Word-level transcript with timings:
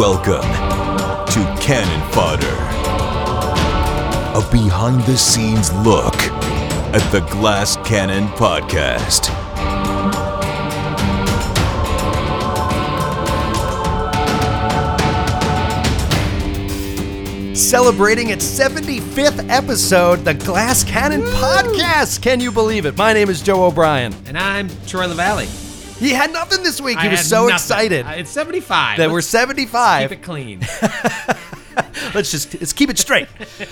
Welcome 0.00 0.40
to 0.40 1.62
Cannon 1.62 2.10
Fodder, 2.12 2.46
a 4.34 4.50
behind 4.50 5.02
the 5.02 5.14
scenes 5.14 5.70
look 5.74 6.14
at 6.94 7.06
the 7.12 7.20
Glass 7.30 7.76
Cannon 7.86 8.28
Podcast. 8.28 9.26
Celebrating 17.54 18.30
its 18.30 18.46
75th 18.46 19.46
episode, 19.50 20.24
the 20.24 20.32
Glass 20.32 20.82
Cannon 20.82 21.20
Podcast. 21.20 22.22
Can 22.22 22.40
you 22.40 22.50
believe 22.50 22.86
it? 22.86 22.96
My 22.96 23.12
name 23.12 23.28
is 23.28 23.42
Joe 23.42 23.66
O'Brien. 23.66 24.14
And 24.24 24.38
I'm 24.38 24.70
Troy 24.86 25.08
LaValle. 25.08 25.59
He 26.00 26.10
had 26.10 26.32
nothing 26.32 26.62
this 26.64 26.80
week. 26.80 26.98
He 26.98 27.08
was 27.08 27.20
so 27.24 27.42
nothing. 27.42 27.54
excited 27.54 28.06
Uh, 28.06 28.10
It's 28.16 28.30
75. 28.30 28.96
that 28.98 29.08
we're 29.10 29.16
Let's 29.16 29.26
75. 29.28 30.08
Keep 30.10 30.18
it 30.18 30.22
clean. 30.24 30.60
Let's 32.14 32.30
just 32.30 32.54
let's 32.60 32.72
keep 32.72 32.90
it 32.90 32.98
straight. 32.98 33.28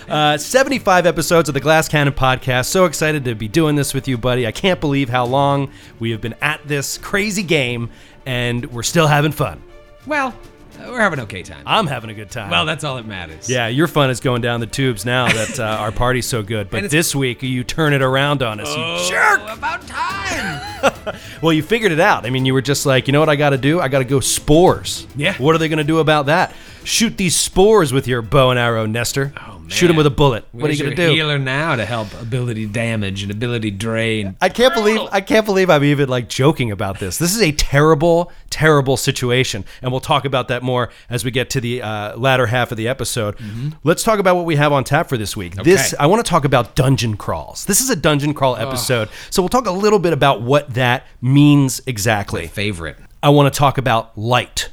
Uh, 0.08 0.38
75 0.38 1.06
episodes 1.06 1.48
of 1.48 1.54
the 1.54 1.60
Glass 1.60 1.88
Cannon 1.88 2.12
podcast. 2.12 2.66
So 2.66 2.84
excited 2.84 3.24
to 3.24 3.34
be 3.34 3.48
doing 3.48 3.74
this 3.74 3.92
with 3.92 4.06
you, 4.06 4.16
buddy. 4.16 4.46
I 4.46 4.52
can't 4.52 4.80
believe 4.80 5.08
how 5.08 5.24
long 5.26 5.70
we 5.98 6.10
have 6.12 6.20
been 6.20 6.34
at 6.40 6.60
this 6.66 6.96
crazy 6.98 7.42
game, 7.42 7.90
and 8.26 8.64
we're 8.72 8.82
still 8.84 9.08
having 9.08 9.32
fun. 9.32 9.62
well, 10.06 10.32
we're 10.78 11.00
having 11.00 11.18
an 11.18 11.24
okay 11.24 11.42
time. 11.42 11.62
I'm 11.66 11.86
having 11.86 12.10
a 12.10 12.14
good 12.14 12.30
time. 12.30 12.50
well, 12.50 12.64
that's 12.66 12.84
all 12.84 12.96
that 12.96 13.06
matters. 13.06 13.48
yeah, 13.50 13.68
your 13.68 13.86
fun 13.88 14.10
is 14.10 14.20
going 14.20 14.42
down 14.42 14.60
the 14.60 14.66
tubes 14.66 15.04
now 15.04 15.26
that 15.32 15.58
uh, 15.60 15.64
our 15.64 15.92
party's 15.92 16.26
so 16.26 16.42
good. 16.42 16.70
But 16.70 16.90
this 16.90 17.14
week 17.14 17.42
you 17.42 17.64
turn 17.64 17.92
it 17.92 18.02
around 18.02 18.42
on 18.42 18.60
us, 18.60 18.68
you 18.68 19.10
jerk. 19.10 19.40
Oh, 19.42 19.54
about 19.54 19.86
time. 19.86 20.64
Well, 21.42 21.52
you 21.52 21.62
figured 21.62 21.90
it 21.92 22.00
out. 22.00 22.26
I 22.26 22.30
mean, 22.30 22.44
you 22.44 22.52
were 22.52 22.60
just 22.62 22.84
like, 22.86 23.06
you 23.08 23.12
know 23.12 23.20
what 23.20 23.28
I 23.28 23.36
got 23.36 23.50
to 23.50 23.58
do? 23.58 23.80
I 23.80 23.88
got 23.88 23.98
to 24.00 24.04
go 24.04 24.20
spores. 24.20 25.06
Yeah. 25.16 25.34
What 25.38 25.54
are 25.54 25.58
they 25.58 25.68
going 25.68 25.78
to 25.78 25.84
do 25.84 25.98
about 25.98 26.26
that? 26.26 26.54
Shoot 26.84 27.16
these 27.16 27.34
spores 27.34 27.92
with 27.92 28.06
your 28.06 28.22
bow 28.22 28.50
and 28.50 28.58
arrow, 28.58 28.86
Nestor. 28.86 29.32
Oh, 29.36 29.57
man. 29.68 29.76
Shoot 29.76 29.90
him 29.90 29.96
with 29.96 30.06
a 30.06 30.10
bullet. 30.10 30.44
what 30.52 30.70
are 30.70 30.72
you 30.72 30.82
going 30.82 30.96
to 30.96 31.06
do? 31.08 31.12
Healer 31.12 31.38
now 31.38 31.76
to 31.76 31.84
help 31.84 32.12
ability 32.20 32.66
damage 32.66 33.22
and 33.22 33.30
ability 33.30 33.70
drain. 33.70 34.36
I 34.40 34.48
can't 34.48 34.74
believe 34.74 35.00
I 35.12 35.20
can't 35.20 35.46
believe 35.46 35.70
I'm 35.70 35.84
even 35.84 36.08
like 36.08 36.28
joking 36.28 36.70
about 36.70 36.98
this. 36.98 37.18
This 37.18 37.34
is 37.34 37.42
a 37.42 37.52
terrible, 37.52 38.32
terrible 38.50 38.96
situation, 38.96 39.64
and 39.82 39.90
we'll 39.90 40.00
talk 40.00 40.24
about 40.24 40.48
that 40.48 40.62
more 40.62 40.90
as 41.10 41.24
we 41.24 41.30
get 41.30 41.50
to 41.50 41.60
the 41.60 41.82
uh, 41.82 42.16
latter 42.16 42.46
half 42.46 42.70
of 42.70 42.76
the 42.76 42.88
episode. 42.88 43.36
Let's 43.84 44.02
talk 44.02 44.18
about 44.18 44.36
what 44.36 44.44
we 44.46 44.56
have 44.56 44.72
on 44.72 44.84
tap 44.84 45.08
for 45.08 45.16
this 45.16 45.36
week. 45.36 45.54
This 45.56 45.94
I 45.98 46.06
want 46.06 46.24
to 46.24 46.28
talk 46.28 46.44
about 46.44 46.74
dungeon 46.74 47.16
crawls. 47.16 47.64
This 47.66 47.80
is 47.80 47.90
a 47.90 47.96
dungeon 47.96 48.34
crawl 48.34 48.56
episode, 48.56 49.08
so 49.30 49.42
we'll 49.42 49.48
talk 49.48 49.66
a 49.66 49.70
little 49.70 49.98
bit 49.98 50.12
about 50.12 50.42
what 50.42 50.74
that 50.74 51.06
means 51.20 51.80
exactly. 51.86 52.46
Favorite. 52.46 52.96
I 53.22 53.30
want 53.30 53.52
to 53.52 53.56
talk 53.58 53.78
about 53.78 54.16
light. 54.16 54.70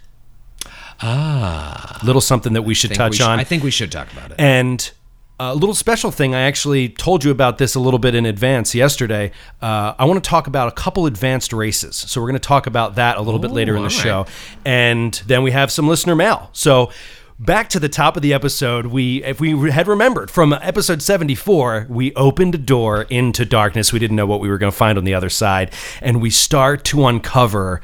Ah. 1.01 1.99
Little 2.03 2.21
something 2.21 2.53
that 2.53 2.63
we 2.63 2.73
should 2.73 2.93
touch 2.93 3.11
we 3.11 3.17
should- 3.17 3.27
on. 3.27 3.39
I 3.39 3.43
think 3.43 3.63
we 3.63 3.71
should 3.71 3.91
talk 3.91 4.11
about 4.11 4.31
it. 4.31 4.35
And 4.39 4.91
a 5.39 5.53
little 5.53 5.75
special 5.75 6.11
thing, 6.11 6.33
I 6.33 6.41
actually 6.41 6.87
told 6.89 7.23
you 7.23 7.31
about 7.31 7.57
this 7.57 7.75
a 7.75 7.79
little 7.79 7.99
bit 7.99 8.15
in 8.15 8.25
advance 8.25 8.73
yesterday. 8.73 9.31
Uh, 9.61 9.93
I 9.99 10.05
want 10.05 10.23
to 10.23 10.29
talk 10.29 10.47
about 10.47 10.69
a 10.69 10.71
couple 10.71 11.05
advanced 11.05 11.51
races. 11.51 11.95
So 11.95 12.21
we're 12.21 12.27
going 12.27 12.39
to 12.39 12.47
talk 12.47 12.67
about 12.67 12.95
that 12.95 13.17
a 13.17 13.21
little 13.21 13.39
bit 13.39 13.51
later 13.51 13.75
in 13.75 13.83
the 13.83 13.89
right. 13.89 13.91
show. 13.91 14.25
And 14.63 15.13
then 15.27 15.43
we 15.43 15.51
have 15.51 15.71
some 15.71 15.87
listener 15.89 16.15
mail. 16.15 16.49
So 16.53 16.89
back 17.37 17.67
to 17.69 17.81
the 17.81 17.89
top 17.89 18.15
of 18.15 18.21
the 18.21 18.33
episode, 18.33 18.85
we 18.85 19.23
if 19.25 19.41
we 19.41 19.71
had 19.71 19.89
remembered 19.89 20.31
from 20.31 20.53
episode 20.53 21.01
74, 21.01 21.87
we 21.89 22.13
opened 22.15 22.55
a 22.55 22.59
door 22.59 23.01
into 23.09 23.43
darkness. 23.43 23.91
We 23.91 23.99
didn't 23.99 24.15
know 24.15 24.25
what 24.25 24.39
we 24.39 24.47
were 24.47 24.57
going 24.57 24.71
to 24.71 24.77
find 24.77 24.97
on 24.97 25.03
the 25.03 25.13
other 25.13 25.29
side. 25.29 25.73
And 26.01 26.21
we 26.21 26.29
start 26.29 26.85
to 26.85 27.05
uncover 27.07 27.81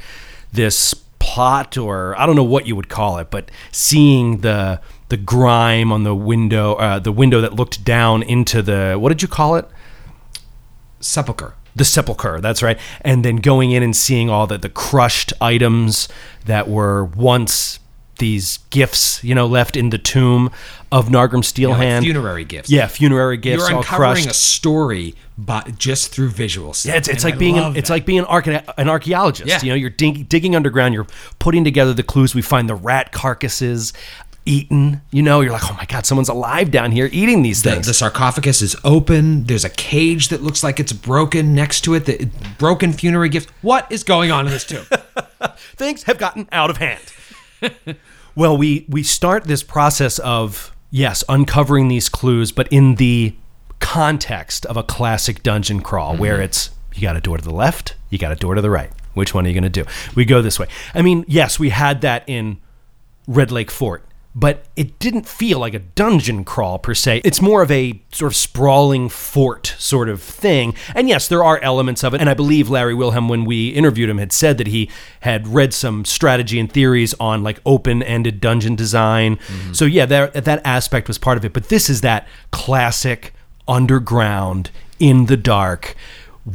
this 0.54 0.94
plot 1.22 1.78
or 1.78 2.20
I 2.20 2.26
don't 2.26 2.36
know 2.36 2.44
what 2.44 2.66
you 2.66 2.76
would 2.76 2.90
call 2.90 3.20
it, 3.20 3.30
but 3.30 3.52
seeing 3.72 4.40
the 4.40 4.82
the 5.10 5.18
grime 5.18 5.92
on 5.92 6.04
the 6.04 6.16
window, 6.16 6.74
uh, 6.76 6.98
the 6.98 7.12
window 7.12 7.42
that 7.42 7.54
looked 7.54 7.84
down 7.84 8.24
into 8.24 8.62
the 8.62 8.96
what 9.00 9.10
did 9.10 9.22
you 9.22 9.28
call 9.28 9.56
it? 9.56 9.68
Sepulcher. 11.00 11.54
The 11.76 11.86
sepulcher. 11.86 12.42
That's 12.42 12.64
right. 12.64 12.78
And 13.02 13.24
then 13.24 13.38
going 13.38 13.72
in 13.72 13.84
and 13.84 13.96
seeing 13.96 14.30
all 14.30 14.48
the 14.48 14.58
the 14.58 14.70
crushed 14.70 15.32
items 15.40 16.10
that 16.46 16.68
were 16.68 17.06
once 17.06 17.80
these 18.22 18.60
gifts, 18.70 19.22
you 19.22 19.36
know, 19.36 19.46
left 19.46 19.76
in 19.76 19.90
the 19.90 19.98
tomb 19.98 20.50
of 20.94 21.10
Nargrim 21.10 21.36
Like 21.36 21.44
Steelhand. 21.44 22.04
funerary 22.04 22.46
gifts. 22.46 22.70
yeah, 22.72 22.88
funerary 22.88 23.36
gifts 23.38 23.68
You're 23.70 23.78
uncovering 23.80 24.30
a 24.30 24.34
story 24.34 25.16
but 25.38 25.78
just 25.78 26.12
through 26.14 26.30
visual 26.30 26.74
stuff. 26.74 26.92
Yeah, 26.92 26.98
it's, 26.98 27.08
it's 27.10 27.24
like 27.26 27.34
I 27.34 27.38
being 27.38 27.58
an, 27.58 27.76
it's 27.76 27.90
like 27.90 28.06
being 28.06 28.20
an, 28.20 28.26
arche- 28.26 28.64
an 28.78 28.88
archaeologist. 28.88 29.48
Yeah. 29.50 29.62
You 29.62 29.70
know, 29.70 29.76
you're 29.76 29.90
dig- 29.90 30.30
digging 30.30 30.56
underground. 30.56 30.94
You're 30.94 31.08
putting 31.40 31.64
together 31.66 31.94
the 31.94 32.04
clues. 32.04 32.34
We 32.36 32.42
find 32.42 32.70
the 32.70 32.76
rat 32.76 33.12
carcasses 33.12 33.92
eaten. 34.46 35.02
You 35.12 35.22
know, 35.24 35.42
you're 35.42 35.52
like, 35.54 35.64
oh 35.70 35.74
my 35.76 35.86
god, 35.86 36.06
someone's 36.06 36.30
alive 36.30 36.70
down 36.72 36.92
here 36.92 37.10
eating 37.12 37.42
these 37.42 37.64
The, 37.64 37.72
things. 37.72 37.88
the 37.88 37.94
sarcophagus 37.94 38.62
is 38.62 38.76
open. 38.84 39.46
There's 39.46 39.66
a 39.66 39.70
cage 39.70 40.28
that 40.30 40.44
looks 40.44 40.64
like 40.64 40.80
it's 40.80 40.94
broken 40.94 41.56
next 41.56 41.82
to 41.82 41.94
it. 41.96 42.06
The 42.06 42.30
broken 42.60 42.94
funerary 42.94 43.30
gift. 43.30 43.50
What 43.64 43.92
is 43.92 44.04
going 44.04 44.30
on 44.32 44.46
in 44.46 44.52
this 44.52 44.66
tomb? 44.66 44.86
things 45.76 46.04
have 46.04 46.18
gotten 46.20 46.48
out 46.52 46.70
of 46.70 46.78
hand. 46.78 47.02
well, 48.36 48.58
we 48.58 48.86
we 48.90 49.04
start 49.04 49.46
this 49.46 49.64
process 49.64 50.20
of 50.20 50.76
yes, 50.90 51.24
uncovering 51.30 51.88
these 51.88 52.10
clues, 52.10 52.52
but 52.52 52.68
in 52.70 52.96
the 52.96 53.36
context 53.80 54.66
of 54.68 54.78
a 54.78 54.84
classic 54.84 55.42
dungeon 55.44 55.82
crawl 55.82 56.16
where 56.16 56.36
mm-hmm. 56.36 56.44
it's 56.44 56.70
you 56.94 57.02
got 57.02 57.16
a 57.16 57.22
door 57.22 57.38
to 57.38 57.44
the 57.44 57.54
left, 57.54 57.96
you 58.10 58.18
got 58.18 58.32
a 58.32 58.36
door 58.36 58.56
to 58.56 58.62
the 58.62 58.70
right. 58.70 58.92
Which 59.14 59.34
one 59.34 59.46
are 59.46 59.50
you 59.50 59.54
going 59.54 59.70
to 59.70 59.84
do? 59.84 59.86
We 60.16 60.24
go 60.24 60.42
this 60.42 60.58
way. 60.58 60.68
I 60.94 61.02
mean, 61.02 61.26
yes, 61.28 61.60
we 61.60 61.70
had 61.70 62.02
that 62.02 62.24
in 62.28 62.60
Red 63.28 63.52
Lake 63.52 63.70
Fort, 63.70 64.06
but 64.34 64.66
it 64.76 64.98
didn't 65.00 65.28
feel 65.28 65.60
like 65.60 65.74
a 65.74 65.80
dungeon 65.80 66.46
crawl 66.46 66.80
per 66.80 66.94
se. 66.94 67.22
It's 67.26 67.42
more 67.42 67.62
of 67.62 67.72
a 67.72 68.02
sort 68.12 68.32
of 68.32 68.36
sprawling 68.36 69.10
fort 69.10 69.76
sort 69.78 70.08
of 70.08 70.22
thing. 70.22 70.74
And 70.96 71.10
yes, 71.10 71.28
there 71.28 71.44
are 71.44 71.60
elements 71.60 72.04
of 72.04 72.14
it. 72.14 72.22
And 72.22 72.30
I 72.30 72.34
believe 72.34 72.70
Larry 72.70 72.94
Wilhelm, 72.94 73.28
when 73.28 73.44
we 73.44 73.70
interviewed 73.70 74.10
him, 74.10 74.20
had 74.20 74.32
said 74.32 74.58
that 74.58 74.68
he 74.68 74.90
had 75.22 75.48
read 75.48 75.74
some 75.74 76.06
strategy 76.06 76.60
and 76.60 76.72
theories 76.72 77.14
on 77.20 77.44
like 77.44 77.60
open 77.66 78.02
ended 78.04 78.40
dungeon 78.40 78.76
design. 78.76 79.36
Mm-hmm. 79.36 79.74
So 79.74 79.86
yeah, 79.86 80.06
that, 80.06 80.34
that 80.46 80.62
aspect 80.66 81.08
was 81.08 81.18
part 81.18 81.38
of 81.38 81.44
it. 81.44 81.52
But 81.52 81.70
this 81.70 81.90
is 81.90 82.02
that 82.02 82.28
classic 82.52 83.34
underground, 83.68 84.72
in 85.02 85.26
the 85.26 85.36
dark 85.36 85.96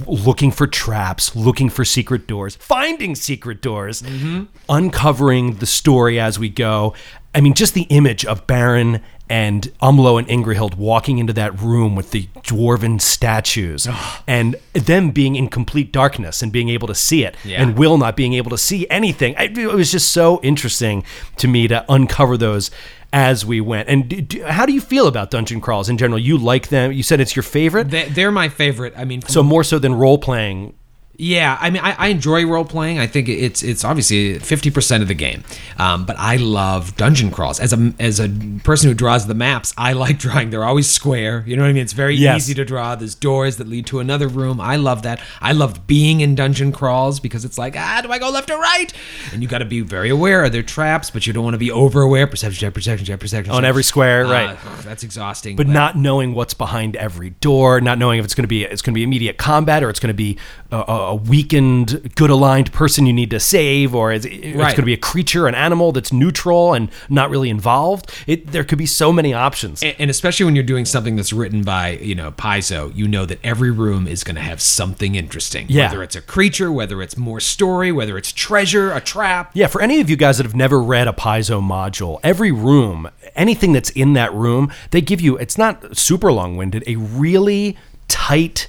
looking 0.07 0.51
for 0.51 0.67
traps, 0.67 1.37
looking 1.37 1.69
for 1.69 1.85
secret 1.85 2.27
doors, 2.27 2.57
finding 2.57 3.15
secret 3.15 3.61
doors, 3.61 4.03
mm-hmm. 4.03 4.45
uncovering 4.69 5.55
the 5.57 5.67
story 5.67 6.19
as 6.19 6.39
we 6.39 6.49
go. 6.49 6.95
I 7.37 7.41
mean, 7.41 7.55
just 7.55 7.75
the 7.75 7.83
image 7.83 8.25
of 8.25 8.47
Baron 8.47 9.01
and 9.29 9.65
Umlo 9.83 10.19
and 10.19 10.27
Ingrihild 10.29 10.77
walking 10.77 11.19
into 11.19 11.33
that 11.35 11.61
room 11.61 11.95
with 11.95 12.11
the 12.13 12.29
dwarven 12.39 13.01
statues 13.01 13.87
and 14.27 14.57
them 14.73 15.11
being 15.11 15.37
in 15.37 15.49
complete 15.49 15.93
darkness 15.93 16.43
and 16.43 16.51
being 16.53 16.69
able 16.71 16.89
to 16.89 16.95
see 16.95 17.25
it 17.25 17.37
Yeah. 17.45 17.61
and 17.63 17.77
Will 17.77 17.99
not 17.99 18.17
being 18.17 18.33
able 18.35 18.51
to 18.51 18.59
see 18.59 18.89
anything. 18.89 19.35
I, 19.37 19.45
it 19.45 19.75
was 19.75 19.93
just 19.93 20.13
so 20.13 20.41
interesting 20.43 21.05
to 21.37 21.47
me 21.49 21.69
to 21.69 21.85
uncover 21.89 22.37
those 22.37 22.71
as 23.13 23.45
we 23.45 23.61
went. 23.61 23.89
And 23.89 24.43
how 24.47 24.65
do 24.67 24.73
you 24.73 24.81
feel 24.81 25.07
about 25.07 25.31
dungeon 25.31 25.61
crawls 25.61 25.89
in 25.89 25.99
general? 25.99 26.19
You 26.19 26.39
like 26.39 26.69
them? 26.69 26.93
You 26.93 27.03
said 27.03 27.21
it's 27.21 27.37
your 27.37 27.43
favorite? 27.43 27.91
they, 27.91 28.09
they're 28.09 28.33
my 28.33 28.49
favorite. 28.49 28.95
I 28.97 29.05
mean, 29.05 29.23
So 29.23 29.43
more 29.43 29.63
so 29.65 29.79
than 29.79 29.95
role 29.95 30.19
playing. 30.19 30.75
Yeah, 31.19 31.57
I 31.61 31.71
mean, 31.71 31.83
I, 31.83 31.93
I 31.93 32.07
enjoy 32.09 32.45
role 32.47 32.65
playing. 32.65 32.99
I 32.99 33.07
think 33.07 33.29
it's 33.29 33.63
it's 33.63 33.85
obviously 33.85 34.39
fifty 34.39 34.71
percent 34.71 35.03
of 35.03 35.09
the 35.09 35.15
game, 35.15 35.45
um, 35.79 36.05
but 36.05 36.17
I 36.19 36.37
love 36.37 36.95
dungeon 36.97 37.31
crawls. 37.31 37.59
As 37.59 37.73
a 37.73 37.95
as 37.99 38.21
a 38.21 38.29
person 38.65 38.89
who 38.91 38.95
draws 38.95 39.27
the 39.27 39.35
maps, 39.35 39.73
I 39.79 39.95
like 39.95 40.19
drawing. 40.27 40.51
They're 40.51 40.65
always 40.65 40.91
square. 40.91 41.43
You 41.47 41.57
know 41.57 41.63
what 41.63 41.71
I 41.71 41.73
mean? 41.73 41.83
It's 41.83 41.95
very 41.95 42.17
Yes. 42.17 42.37
easy 42.43 42.55
to 42.55 42.65
draw. 42.67 42.95
There's 42.97 43.15
doors 43.15 43.57
that 43.57 43.67
lead 43.67 43.87
to 43.87 44.01
another 44.01 44.29
room. 44.29 44.61
I 44.61 44.77
love 44.77 45.03
that. 45.03 45.21
I 45.41 45.53
loved 45.53 45.87
being 45.87 46.21
in 46.21 46.35
dungeon 46.35 46.71
crawls 46.73 47.19
because 47.19 47.45
it's 47.47 47.57
like, 47.57 47.77
ah, 47.79 48.01
do 48.03 48.11
I 48.13 48.19
go 48.19 48.29
left 48.31 48.51
or 48.51 48.59
right? 48.59 48.93
And 49.33 49.43
you 49.43 49.49
got 49.49 49.59
to 49.59 49.65
be 49.65 49.81
very 49.81 50.11
aware 50.11 50.45
of 50.45 50.53
their 50.53 50.63
traps, 50.63 51.11
but 51.11 51.27
you 51.27 51.33
don't 51.33 51.45
want 51.45 51.55
to 51.55 51.59
be 51.59 51.71
over 51.71 52.03
aware. 52.03 52.27
Perception 52.27 52.61
check, 52.61 52.75
perception 52.75 53.07
check, 53.07 53.21
perception 53.21 53.53
On 53.55 53.63
check. 53.63 53.69
every 53.69 53.85
square, 53.85 54.27
Uh, 54.27 54.31
right. 54.33 54.59
That's 54.83 55.03
exhausting. 55.03 55.57
But 55.57 55.67
not 55.69 55.97
knowing 55.97 56.35
what's 56.35 56.53
behind 56.55 56.95
every 56.97 57.31
door, 57.31 57.81
not 57.81 57.99
knowing 57.99 58.19
if 58.19 58.25
it's 58.27 58.35
going 58.35 58.45
to 58.45 58.49
be 58.49 58.65
it's 58.65 58.83
going 58.83 58.93
to 58.93 58.99
be 58.99 59.03
immediate 59.03 59.39
combat 59.39 59.83
or 59.83 59.89
it's 59.89 60.01
going 60.01 60.09
to 60.09 60.15
be 60.15 60.37
a 60.71 61.06
a 61.07 61.15
weakened, 61.15 62.13
good 62.17 62.31
aligned 62.31 62.73
person 62.73 63.07
you 63.07 63.13
need 63.13 63.31
to 63.31 63.41
save, 63.41 63.95
or 63.95 64.13
it's, 64.13 64.25
it's 64.25 64.57
Right. 64.57 64.69
going 64.69 64.77
to 64.77 64.83
be 64.83 64.93
a 64.93 64.97
creature, 64.99 65.47
an 65.47 65.55
animal 65.55 65.93
that's 65.93 66.13
neutral 66.13 66.75
and 66.75 66.89
not 67.09 67.31
really 67.31 67.51
involved. 67.51 68.11
It 68.27 68.53
there 68.53 68.65
could 68.65 68.79
be 68.79 68.87
so 68.87 69.13
many 69.13 69.33
options. 69.35 69.83
and, 69.83 69.95
and 69.99 70.11
especially 70.11 70.45
when 70.47 70.55
you're 70.57 70.65
doing 70.65 70.85
something 70.85 71.17
that's 71.17 71.33
written 71.33 71.63
by 71.63 71.91
you 72.03 72.15
know 72.15 72.33
Paizo, 72.33 72.95
you 72.95 73.07
know 73.09 73.25
that 73.27 73.39
every 73.45 73.71
room 73.71 74.07
is 74.07 74.25
going 74.25 74.37
to 74.37 74.43
have 74.43 74.61
something 74.61 75.15
interesting. 75.15 75.67
Yeah. 75.69 75.87
Whether 75.89 76.03
it's 76.03 76.17
a 76.17 76.21
creature, 76.21 76.71
whether 76.73 77.01
it's 77.03 77.17
more 77.17 77.41
story, 77.41 77.93
whether 77.93 78.17
it's 78.19 78.33
treasure, 78.33 78.93
a 78.93 79.01
trap. 79.01 79.51
Yeah, 79.55 79.67
for 79.69 79.81
any 79.81 80.01
of 80.01 80.09
you 80.11 80.17
guys 80.17 80.37
that 80.39 80.45
have 80.45 80.55
never 80.57 80.81
read 80.83 81.09
a 81.09 81.13
Paizo 81.13 81.61
module, 81.63 82.19
every 82.23 82.53
room, 82.53 83.09
anything 83.35 83.73
that's 83.73 83.91
in 83.91 84.13
that 84.15 84.33
room, 84.35 84.73
they 84.91 85.01
give 85.01 85.21
you, 85.21 85.37
it's 85.37 85.57
not 85.59 85.97
super 85.97 86.33
long 86.33 86.57
winded, 86.57 86.83
a 86.87 86.97
really 86.97 87.77
tight 88.09 88.69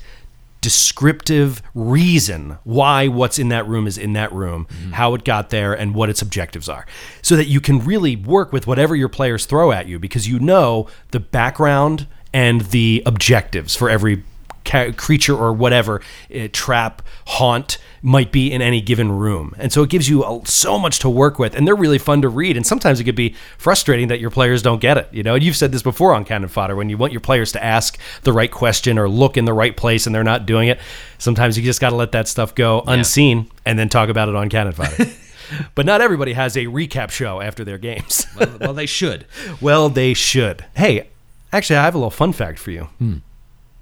descriptive 0.67 1.61
reason 1.73 2.57
why 2.65 3.07
what's 3.07 3.39
in 3.39 3.47
that 3.47 3.65
room 3.65 3.87
is 3.87 3.97
in 3.97 4.11
that 4.11 4.29
room, 4.33 4.67
mm-hmm. 4.69 4.91
how 4.91 5.13
it 5.13 5.23
got 5.23 5.49
there, 5.49 5.73
and 5.73 5.95
what 5.95 6.09
its 6.09 6.21
objectives 6.21 6.67
are. 6.67 6.85
So 7.21 7.37
that 7.37 7.45
you 7.45 7.61
can 7.61 7.79
really 7.85 8.17
work 8.17 8.51
with 8.51 8.67
whatever 8.67 8.93
your 8.93 9.07
players 9.07 9.45
throw 9.45 9.71
at 9.71 9.87
you 9.87 9.97
because 9.97 10.27
you 10.27 10.39
know 10.39 10.89
the 11.11 11.21
background 11.21 12.05
and 12.33 12.59
the 12.71 13.01
objectives 13.05 13.77
for 13.77 13.89
every 13.89 14.23
ca- 14.67 14.91
creature 14.91 15.35
or 15.35 15.51
whatever 15.51 16.01
uh, 16.35 16.47
trap 16.51 17.01
haunt 17.25 17.77
might 18.03 18.31
be 18.31 18.51
in 18.51 18.61
any 18.61 18.79
given 18.79 19.11
room 19.11 19.55
and 19.57 19.73
so 19.73 19.81
it 19.81 19.89
gives 19.89 20.07
you 20.07 20.23
a, 20.23 20.41
so 20.45 20.77
much 20.77 20.99
to 20.99 21.09
work 21.09 21.39
with 21.39 21.55
and 21.55 21.65
they're 21.67 21.75
really 21.75 21.97
fun 21.97 22.21
to 22.21 22.29
read 22.29 22.55
and 22.55 22.65
sometimes 22.67 22.99
it 22.99 23.03
could 23.03 23.15
be 23.15 23.35
frustrating 23.57 24.07
that 24.07 24.19
your 24.19 24.29
players 24.29 24.61
don't 24.61 24.79
get 24.79 24.97
it 24.97 25.09
you 25.11 25.23
know 25.23 25.33
and 25.33 25.43
you've 25.43 25.55
said 25.57 25.71
this 25.71 25.81
before 25.81 26.13
on 26.13 26.23
cannon 26.23 26.47
fodder 26.47 26.75
when 26.75 26.89
you 26.89 26.97
want 26.97 27.11
your 27.11 27.19
players 27.21 27.51
to 27.51 27.63
ask 27.63 27.97
the 28.21 28.31
right 28.31 28.51
question 28.51 28.99
or 28.99 29.09
look 29.09 29.35
in 29.37 29.45
the 29.45 29.53
right 29.53 29.75
place 29.75 30.05
and 30.05 30.13
they're 30.13 30.23
not 30.23 30.45
doing 30.45 30.67
it 30.67 30.79
sometimes 31.17 31.57
you 31.57 31.63
just 31.63 31.81
got 31.81 31.89
to 31.89 31.95
let 31.95 32.11
that 32.11 32.27
stuff 32.27 32.53
go 32.53 32.83
unseen 32.87 33.49
and 33.65 33.79
then 33.79 33.89
talk 33.89 34.09
about 34.09 34.29
it 34.29 34.35
on 34.35 34.47
cannon 34.49 34.73
fodder 34.73 35.05
but 35.75 35.85
not 35.85 36.01
everybody 36.01 36.33
has 36.33 36.55
a 36.55 36.65
recap 36.65 37.09
show 37.09 37.41
after 37.41 37.63
their 37.63 37.77
games 37.77 38.25
well, 38.37 38.57
well, 38.59 38.73
they 38.73 38.85
should. 38.85 39.25
well, 39.61 39.89
they 39.89 40.13
should. 40.13 40.65
Hey, 40.75 41.07
actually, 41.51 41.77
I 41.77 41.83
have 41.83 41.95
a 41.95 41.97
little 41.97 42.11
fun 42.11 42.33
fact 42.33 42.59
for 42.59 42.71
you. 42.71 42.87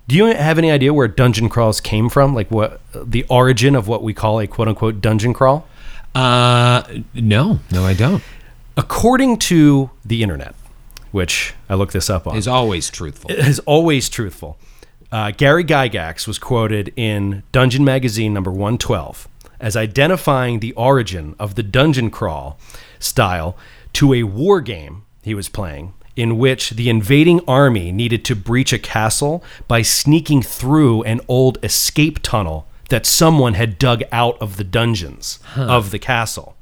Do 0.07 0.16
you 0.16 0.25
have 0.25 0.57
any 0.57 0.69
idea 0.72 0.94
where 0.94 1.07
dungeon 1.07 1.50
crawls 1.50 1.81
came 1.81 2.10
from? 2.10 2.36
Like 2.36 2.52
what 2.52 2.80
the 2.94 3.25
origin 3.30 3.75
of 3.75 3.88
what 3.88 4.04
we 4.04 4.13
call 4.13 4.40
a 4.40 4.48
quote 4.48 4.68
unquote 4.68 5.02
dungeon 5.02 5.34
crawl? 5.34 5.68
Uh, 6.13 6.84
no, 7.13 7.60
no, 7.72 7.84
I 7.86 7.94
don't. 7.94 8.24
According 8.78 9.38
to 9.40 9.90
the 10.06 10.22
internet, 10.22 10.54
which 11.12 11.54
I 11.69 11.75
looked 11.75 11.94
this 11.94 12.10
up 12.10 12.28
on, 12.28 12.36
Is 12.38 12.48
always 12.48 12.90
truthful. 12.90 13.31
is 13.31 13.60
always 13.60 14.10
truthful. 14.10 14.57
Uh, 15.12 15.31
Gary 15.31 15.63
Gygax 15.63 16.28
was 16.28 16.38
quoted 16.40 16.92
in 16.96 17.44
Dungeon 17.52 17.84
Magazine 17.86 18.34
number 18.34 18.52
112 18.52 19.28
as 19.60 19.75
identifying 19.78 20.60
the 20.60 20.74
origin 20.74 21.36
of 21.40 21.56
the 21.56 21.63
dungeon 21.63 22.10
crawl 22.10 22.57
style 23.00 23.56
to 23.94 24.13
a 24.13 24.24
war 24.24 24.60
game 24.62 25.04
he 25.24 25.34
was 25.34 25.48
playing 25.48 25.94
in 26.16 26.38
which 26.38 26.72
the 26.72 26.90
invading 26.90 27.42
army 27.48 27.92
needed 27.92 28.24
to 28.26 28.36
breach 28.36 28.72
a 28.72 28.80
castle 28.80 29.44
by 29.68 29.82
sneaking 29.82 30.42
through 30.42 31.04
an 31.04 31.22
old 31.28 31.58
escape 31.64 32.20
tunnel 32.22 32.68
that 32.90 33.06
someone 33.06 33.56
had 33.56 33.80
dug 33.80 34.04
out 34.12 34.40
of 34.42 34.58
the 34.58 34.64
dungeons 34.64 35.40
of 35.56 35.92
the 35.92 36.00
castle 36.00 36.56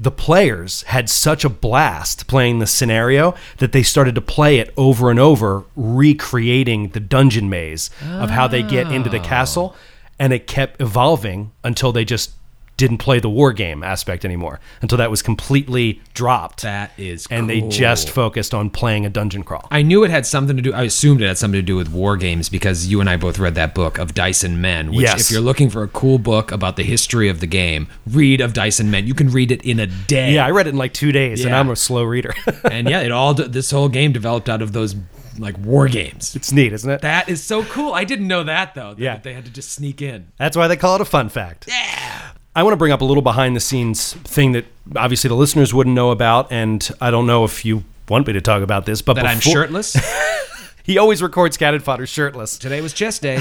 the 0.00 0.10
players 0.10 0.82
had 0.84 1.10
such 1.10 1.44
a 1.44 1.50
blast 1.50 2.26
playing 2.26 2.58
the 2.58 2.66
scenario 2.66 3.34
that 3.58 3.72
they 3.72 3.82
started 3.82 4.14
to 4.14 4.20
play 4.22 4.58
it 4.58 4.72
over 4.76 5.10
and 5.10 5.20
over, 5.20 5.64
recreating 5.76 6.88
the 6.88 7.00
dungeon 7.00 7.50
maze 7.50 7.90
of 8.02 8.30
how 8.30 8.48
they 8.48 8.62
get 8.62 8.90
into 8.90 9.10
the 9.10 9.20
oh. 9.20 9.24
castle. 9.24 9.76
And 10.18 10.32
it 10.32 10.46
kept 10.46 10.80
evolving 10.80 11.52
until 11.62 11.92
they 11.92 12.04
just 12.04 12.32
didn't 12.80 12.98
play 12.98 13.20
the 13.20 13.30
war 13.30 13.52
game 13.52 13.82
aspect 13.84 14.24
anymore, 14.24 14.58
until 14.82 14.98
that 14.98 15.10
was 15.10 15.22
completely 15.22 16.00
dropped. 16.14 16.62
That 16.62 16.90
is 16.98 17.26
and 17.30 17.48
they 17.48 17.60
just 17.60 18.10
focused 18.10 18.52
on 18.54 18.70
playing 18.70 19.06
a 19.06 19.10
dungeon 19.10 19.42
crawl. 19.44 19.68
I 19.70 19.82
knew 19.82 20.02
it 20.02 20.10
had 20.10 20.26
something 20.26 20.56
to 20.56 20.62
do. 20.62 20.72
I 20.72 20.82
assumed 20.84 21.20
it 21.22 21.26
had 21.28 21.38
something 21.38 21.58
to 21.60 21.62
do 21.62 21.76
with 21.76 21.88
war 21.92 22.16
games 22.16 22.48
because 22.48 22.86
you 22.88 23.00
and 23.00 23.08
I 23.08 23.16
both 23.16 23.38
read 23.38 23.54
that 23.54 23.74
book 23.74 23.98
of 23.98 24.14
Dice 24.14 24.42
and 24.42 24.60
Men. 24.60 24.88
Which, 24.90 25.00
Yes. 25.02 25.20
if 25.26 25.30
you're 25.30 25.40
looking 25.40 25.70
for 25.70 25.82
a 25.82 25.88
cool 25.88 26.18
book 26.18 26.50
about 26.50 26.76
the 26.76 26.82
history 26.82 27.28
of 27.28 27.40
the 27.40 27.46
game, 27.46 27.86
read 28.06 28.40
of 28.40 28.52
Dice 28.54 28.80
and 28.80 28.90
Men. 28.90 29.06
You 29.06 29.14
can 29.14 29.28
read 29.30 29.52
it 29.52 29.62
in 29.62 29.78
a 29.78 29.86
day. 29.86 30.32
yeah, 30.34 30.46
I 30.46 30.50
read 30.50 30.66
it 30.66 30.70
in 30.70 30.76
like 30.76 30.92
two 30.94 31.12
days, 31.12 31.44
and 31.44 31.54
I'm 31.54 31.68
a 31.70 31.76
slow 31.76 32.02
reader. 32.04 32.34
and 32.70 32.88
yeah, 32.88 33.00
it 33.02 33.12
all. 33.12 33.34
This 33.34 33.70
whole 33.70 33.88
game 33.88 34.12
developed 34.12 34.48
out 34.48 34.62
of 34.62 34.72
those 34.72 34.96
like 35.38 35.56
war 35.58 35.86
games. 35.88 36.34
it's 36.36 36.52
neat, 36.52 36.72
isn't 36.72 36.90
it? 36.90 37.02
That 37.02 37.28
is 37.28 37.42
so 37.42 37.62
cool. 37.64 37.92
I 37.94 38.04
didn't 38.04 38.26
know 38.28 38.42
that 38.42 38.74
though. 38.74 38.94
that 38.94 38.98
Yeah. 39.02 39.16
they 39.18 39.32
had 39.32 39.44
to 39.44 39.50
just 39.52 39.72
sneak 39.72 40.02
in. 40.02 40.26
That's 40.38 40.56
why 40.56 40.66
they 40.68 40.76
call 40.76 40.96
it 40.96 41.00
a 41.00 41.04
fun 41.06 41.28
fact. 41.28 41.66
Yeah. 41.68 42.30
I 42.54 42.64
want 42.64 42.72
to 42.72 42.76
bring 42.76 42.92
up 42.92 43.00
a 43.00 43.04
little 43.04 43.22
behind 43.22 43.54
the 43.54 43.60
scenes 43.60 44.14
thing 44.14 44.52
that 44.52 44.64
obviously 44.96 45.28
the 45.28 45.36
listeners 45.36 45.72
wouldn't 45.72 45.94
know 45.94 46.10
about, 46.10 46.50
and 46.50 46.88
I 47.00 47.10
don't 47.10 47.26
know 47.26 47.44
if 47.44 47.64
you 47.64 47.84
want 48.08 48.26
me 48.26 48.32
to 48.32 48.40
talk 48.40 48.62
about 48.62 48.86
this, 48.86 49.02
but 49.02 49.14
That 49.14 49.26
I'm 49.26 49.40
shirtless. 49.40 49.96
He 50.82 50.98
always 50.98 51.22
records 51.22 51.56
Cannon 51.56 51.78
Fodder 51.78 52.06
shirtless. 52.06 52.58
Today 52.58 52.80
was 52.80 52.92
chest 52.92 53.22
day. 53.22 53.40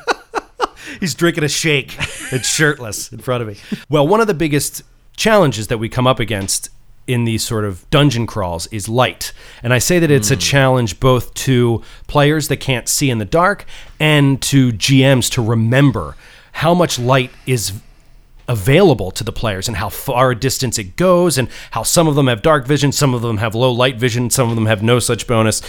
He's 1.00 1.14
drinking 1.14 1.44
a 1.44 1.48
shake 1.48 1.96
and 2.32 2.44
shirtless 2.44 3.12
in 3.12 3.18
front 3.18 3.42
of 3.42 3.48
me. 3.48 3.56
Well, 3.88 4.08
one 4.08 4.20
of 4.20 4.26
the 4.26 4.34
biggest 4.34 4.82
challenges 5.16 5.68
that 5.68 5.78
we 5.78 5.88
come 5.88 6.06
up 6.06 6.18
against 6.18 6.70
in 7.06 7.24
these 7.24 7.46
sort 7.46 7.64
of 7.64 7.88
dungeon 7.90 8.26
crawls 8.26 8.66
is 8.68 8.88
light. 8.88 9.32
And 9.62 9.72
I 9.72 9.78
say 9.78 9.98
that 10.00 10.10
it's 10.10 10.30
a 10.30 10.34
hmm. 10.34 10.40
challenge 10.40 10.98
both 10.98 11.32
to 11.34 11.82
players 12.08 12.48
that 12.48 12.56
can't 12.56 12.88
see 12.88 13.10
in 13.10 13.18
the 13.18 13.24
dark 13.24 13.64
and 14.00 14.42
to 14.42 14.72
GMs 14.72 15.30
to 15.32 15.42
remember 15.42 16.16
how 16.52 16.74
much 16.74 16.98
light 16.98 17.30
is 17.46 17.74
available 18.48 19.10
to 19.10 19.24
the 19.24 19.32
players 19.32 19.68
and 19.68 19.76
how 19.76 19.88
far 19.88 20.30
a 20.30 20.36
distance 20.36 20.78
it 20.78 20.96
goes 20.96 21.38
and 21.38 21.48
how 21.72 21.82
some 21.82 22.08
of 22.08 22.14
them 22.14 22.26
have 22.26 22.42
dark 22.42 22.66
vision, 22.66 22.92
some 22.92 23.14
of 23.14 23.22
them 23.22 23.38
have 23.38 23.54
low 23.54 23.72
light 23.72 23.96
vision, 23.96 24.30
some 24.30 24.48
of 24.50 24.54
them 24.54 24.66
have 24.66 24.82
no 24.82 24.98
such 24.98 25.26
bonus. 25.26 25.62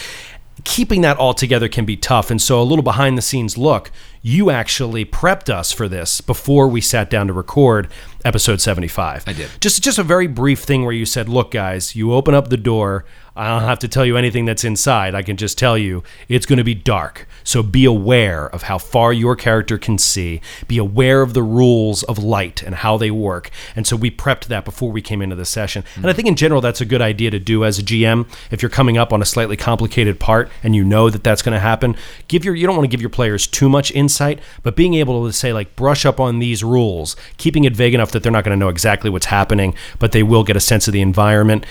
Keeping 0.64 1.02
that 1.02 1.18
all 1.18 1.36
together 1.36 1.68
can 1.70 1.86
be 1.86 1.96
tough. 1.96 2.32
And 2.32 2.42
so, 2.42 2.60
a 2.60 2.64
little 2.64 2.84
behind 2.84 3.16
the 3.16 3.22
scenes 3.22 3.60
look, 3.60 3.92
you 4.24 4.50
actually 4.50 5.06
prepped 5.06 5.50
us 5.50 5.72
for 5.72 5.88
this 5.88 6.20
before 6.20 6.68
we 6.68 6.82
sat 6.82 7.12
down 7.12 7.28
to 7.28 7.34
record 7.34 7.88
episode 8.26 8.60
75. 8.60 9.24
I 9.28 9.34
did. 9.34 9.50
Just, 9.62 9.84
just 9.84 10.00
a 10.00 10.04
very 10.04 10.26
brief 10.26 10.62
thing 10.62 10.84
where 10.84 10.94
you 10.94 11.06
said, 11.06 11.30
Look, 11.30 11.52
guys, 11.52 11.96
you 11.96 12.12
open 12.12 12.34
up 12.34 12.50
the 12.50 12.58
door. 12.58 13.06
I 13.38 13.50
don't 13.50 13.68
have 13.68 13.80
to 13.80 13.88
tell 13.88 14.06
you 14.06 14.18
anything 14.18 14.46
that's 14.46 14.64
inside. 14.64 15.14
I 15.14 15.22
can 15.22 15.38
just 15.38 15.58
tell 15.58 15.78
you 15.78 16.04
it's 16.28 16.48
going 16.48 16.58
to 16.58 16.64
be 16.64 16.74
dark. 16.74 17.28
So 17.44 17.62
be 17.62 17.86
aware 17.86 18.48
of 18.48 18.64
how 18.64 18.80
far 18.80 19.14
your 19.14 19.36
character 19.36 19.78
can 19.78 20.00
see. 20.00 20.42
Be 20.68 20.80
aware 20.80 21.22
of 21.22 21.34
the 21.34 21.44
rules 21.44 22.02
of 22.04 22.18
light 22.18 22.64
and 22.64 22.74
how 22.74 22.98
they 22.98 23.12
work. 23.12 23.52
And 23.76 23.86
so 23.86 23.96
we 23.96 24.10
prepped 24.10 24.46
that 24.46 24.66
before 24.66 24.92
we 24.92 25.04
came 25.04 25.22
into 25.22 25.36
the 25.36 25.46
session. 25.46 25.84
And 25.96 26.08
I 26.08 26.12
hmm. 26.12 26.16
think 26.16 26.28
in 26.28 26.36
general, 26.36 26.62
that's 26.62 26.82
a 26.82 26.86
good 26.86 27.02
idea 27.02 27.30
to 27.30 27.40
do 27.40 27.64
as 27.64 27.78
a 27.78 27.84
GM. 27.84 28.28
If 28.50 28.64
you're 28.64 28.70
coming 28.70 28.98
up 28.98 29.14
on 29.14 29.22
a 29.22 29.26
slightly 29.26 29.56
complicated 29.56 30.20
part 30.20 30.50
and 30.64 30.76
you 30.76 30.84
know 30.84 31.10
that 31.12 31.24
that's 31.24 31.44
going 31.44 31.54
to 31.54 31.60
happen, 31.60 31.96
give 32.28 32.44
your 32.44 32.56
you 32.56 32.66
don't 32.66 32.76
want 32.76 32.90
to 32.90 32.92
give 32.92 33.02
your 33.02 33.10
players 33.12 33.46
too 33.46 33.70
much 33.70 33.92
insight, 33.92 34.40
but 34.64 34.76
being 34.76 34.96
able 34.96 35.28
to 35.28 35.32
say 35.32 35.54
like 35.54 35.76
brush 35.76 36.06
up 36.06 36.20
on 36.20 36.40
these 36.40 36.64
rules, 36.64 37.16
keeping 37.38 37.66
it 37.66 37.76
vague 37.76 37.94
enough 37.94 38.12
that 38.12 38.24
they're 38.24 38.32
not 38.32 38.44
going 38.44 38.58
to 38.58 38.60
know 38.60 38.70
exactly 38.70 39.12
what's 39.12 39.28
happening, 39.28 39.76
but 40.00 40.12
they 40.12 40.24
will 40.24 40.44
get 40.44 40.56
a 40.56 40.60
sense 40.60 40.88
of 40.88 40.94
the 40.94 41.02
environment 41.02 41.66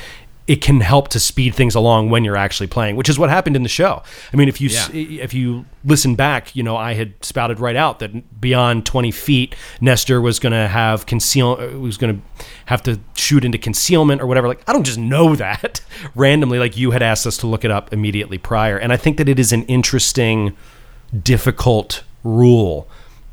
it 0.47 0.61
can 0.63 0.81
help 0.81 1.09
to 1.09 1.19
speed 1.19 1.55
things 1.57 1.75
along 1.75 2.09
when 2.09 2.23
you're 2.25 2.37
actually 2.37 2.69
playing, 2.69 2.95
which 2.95 3.09
is 3.09 3.19
what 3.19 3.29
happened 3.31 3.57
in 3.57 3.65
the 3.65 3.69
show. 3.69 4.01
I 4.33 4.37
mean, 4.37 4.49
if 4.49 4.61
you 4.61 4.69
Yeah. 4.69 4.87
if 4.93 5.35
you 5.35 5.65
listen 5.85 6.15
back, 6.15 6.55
you 6.55 6.63
know, 6.63 6.77
I 6.77 6.95
had 6.95 7.15
spouted 7.21 7.59
right 7.59 7.75
out 7.75 7.99
that 7.99 8.41
beyond 8.41 8.87
20 8.87 9.11
feet, 9.11 9.57
Nestor 9.81 10.21
was 10.21 10.39
going 10.39 10.53
to 10.53 10.69
have 10.69 11.05
conceal, 11.07 11.59
uh, 11.61 11.77
was 11.79 11.97
going 11.97 12.17
to 12.17 12.23
have 12.67 12.81
to 12.85 13.01
shoot 13.15 13.45
into 13.45 13.59
concealment 13.59 14.21
or 14.23 14.27
whatever. 14.27 14.47
Like, 14.47 14.63
I 14.69 14.73
don't 14.73 14.85
just 14.87 14.99
know 14.99 15.35
that 15.35 15.81
randomly. 16.15 16.61
Like 16.61 16.77
you 16.77 16.93
had 16.93 17.03
asked 17.03 17.27
us 17.27 17.37
to 17.39 17.49
look 17.49 17.65
it 17.65 17.73
up 17.73 17.93
immediately 17.93 18.39
prior, 18.39 18.79
and 18.79 18.93
I 18.93 18.97
think 18.97 19.17
that 19.17 19.29
it 19.29 19.41
is 19.41 19.53
an 19.53 19.65
interesting, 19.65 20.57
difficult 21.23 22.03
rule 22.25 22.89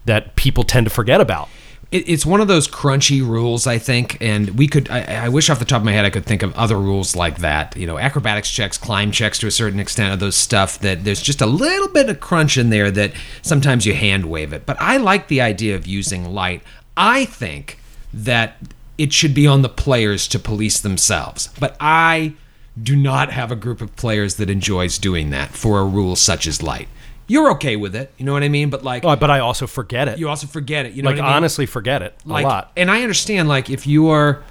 that 0.06 0.36
people 0.36 0.64
tend 0.64 0.86
to 0.86 0.90
forget 0.90 1.22
about. 1.22 1.50
It, 1.92 2.10
it's 2.10 2.26
one 2.26 2.42
of 2.42 2.48
those 2.48 2.68
crunchy 2.68 3.22
rules, 3.22 3.68
I 3.68 3.78
think, 3.78 4.18
and 4.22 4.52
we 4.52 4.68
could. 4.68 4.90
I, 4.90 5.26
I 5.26 5.30
wish 5.30 5.50
off 5.50 5.60
the 5.60 5.66
top 5.66 5.82
of 5.82 5.86
my 5.86 5.92
head 5.92 6.06
I 6.06 6.10
could 6.10 6.26
think 6.26 6.44
of 6.44 6.54
other 6.56 6.78
rules 6.78 7.16
like 7.16 7.40
that. 7.40 7.76
You 7.78 7.88
know, 7.88 7.98
acrobatics 7.98 8.50
checks, 8.50 8.78
climb 8.78 9.12
checks 9.12 9.38
to 9.40 9.48
a 9.48 9.52
certain 9.52 9.80
extent 9.80 10.14
of 10.14 10.20
those 10.20 10.36
stuff 10.36 10.80
that 10.80 11.04
there's 11.04 11.22
just 11.22 11.42
a 11.42 11.46
little 11.46 11.90
bit 11.90 12.10
of 12.10 12.20
crunch 12.20 12.58
in 12.58 12.70
there 12.70 12.92
that 12.92 13.14
sometimes 13.42 13.86
you 13.86 13.94
hand 13.94 14.26
wave 14.26 14.54
it. 14.54 14.66
But 14.66 14.78
I 14.80 14.98
like 14.98 15.28
the 15.28 15.42
idea 15.42 15.76
of 15.76 15.88
using 15.88 16.34
light. 16.34 16.64
I 16.98 17.26
think 17.26 17.80
that 18.14 18.58
it 18.98 19.12
should 19.12 19.34
be 19.34 19.48
on 19.48 19.62
the 19.62 19.70
players 19.70 20.28
to 20.30 20.40
police 20.40 20.80
themselves, 20.80 21.50
but 21.60 21.76
I 21.80 22.34
do 22.82 22.96
not 22.96 23.32
have 23.32 23.52
a 23.52 23.56
group 23.56 23.82
of 23.82 23.96
players 23.96 24.36
that 24.36 24.50
enjoys 24.50 24.98
doing 24.98 25.30
that 25.30 25.52
for 25.52 25.80
a 25.80 25.86
rule 25.86 26.16
such 26.16 26.48
as 26.48 26.64
light. 26.64 26.88
You're 27.34 27.52
okay 27.54 27.76
with 27.76 27.96
it, 27.96 28.14
you 28.18 28.26
know 28.26 28.34
what 28.34 28.44
I 28.44 28.50
mean? 28.50 28.70
But 28.70 28.84
like, 28.84 29.04
Oh, 29.04 29.16
but 29.16 29.32
I 29.32 29.40
also 29.40 29.66
forget 29.66 30.08
it. 30.08 30.20
you 30.20 30.30
also 30.30 30.46
forget 30.48 30.86
it. 30.86 30.94
You 30.94 31.02
know 31.02 31.10
like 31.10 31.18
what 31.18 31.26
I 31.26 31.28
mean? 31.30 31.36
honestly, 31.38 31.66
forget 31.66 32.02
it 32.04 32.14
like, 32.26 32.46
a 32.46 32.48
lot. 32.48 32.72
And 32.78 32.92
I 32.92 33.02
understand, 33.02 33.48
like, 33.50 33.70
if 33.72 33.88
you 33.88 34.10
are, 34.10 34.44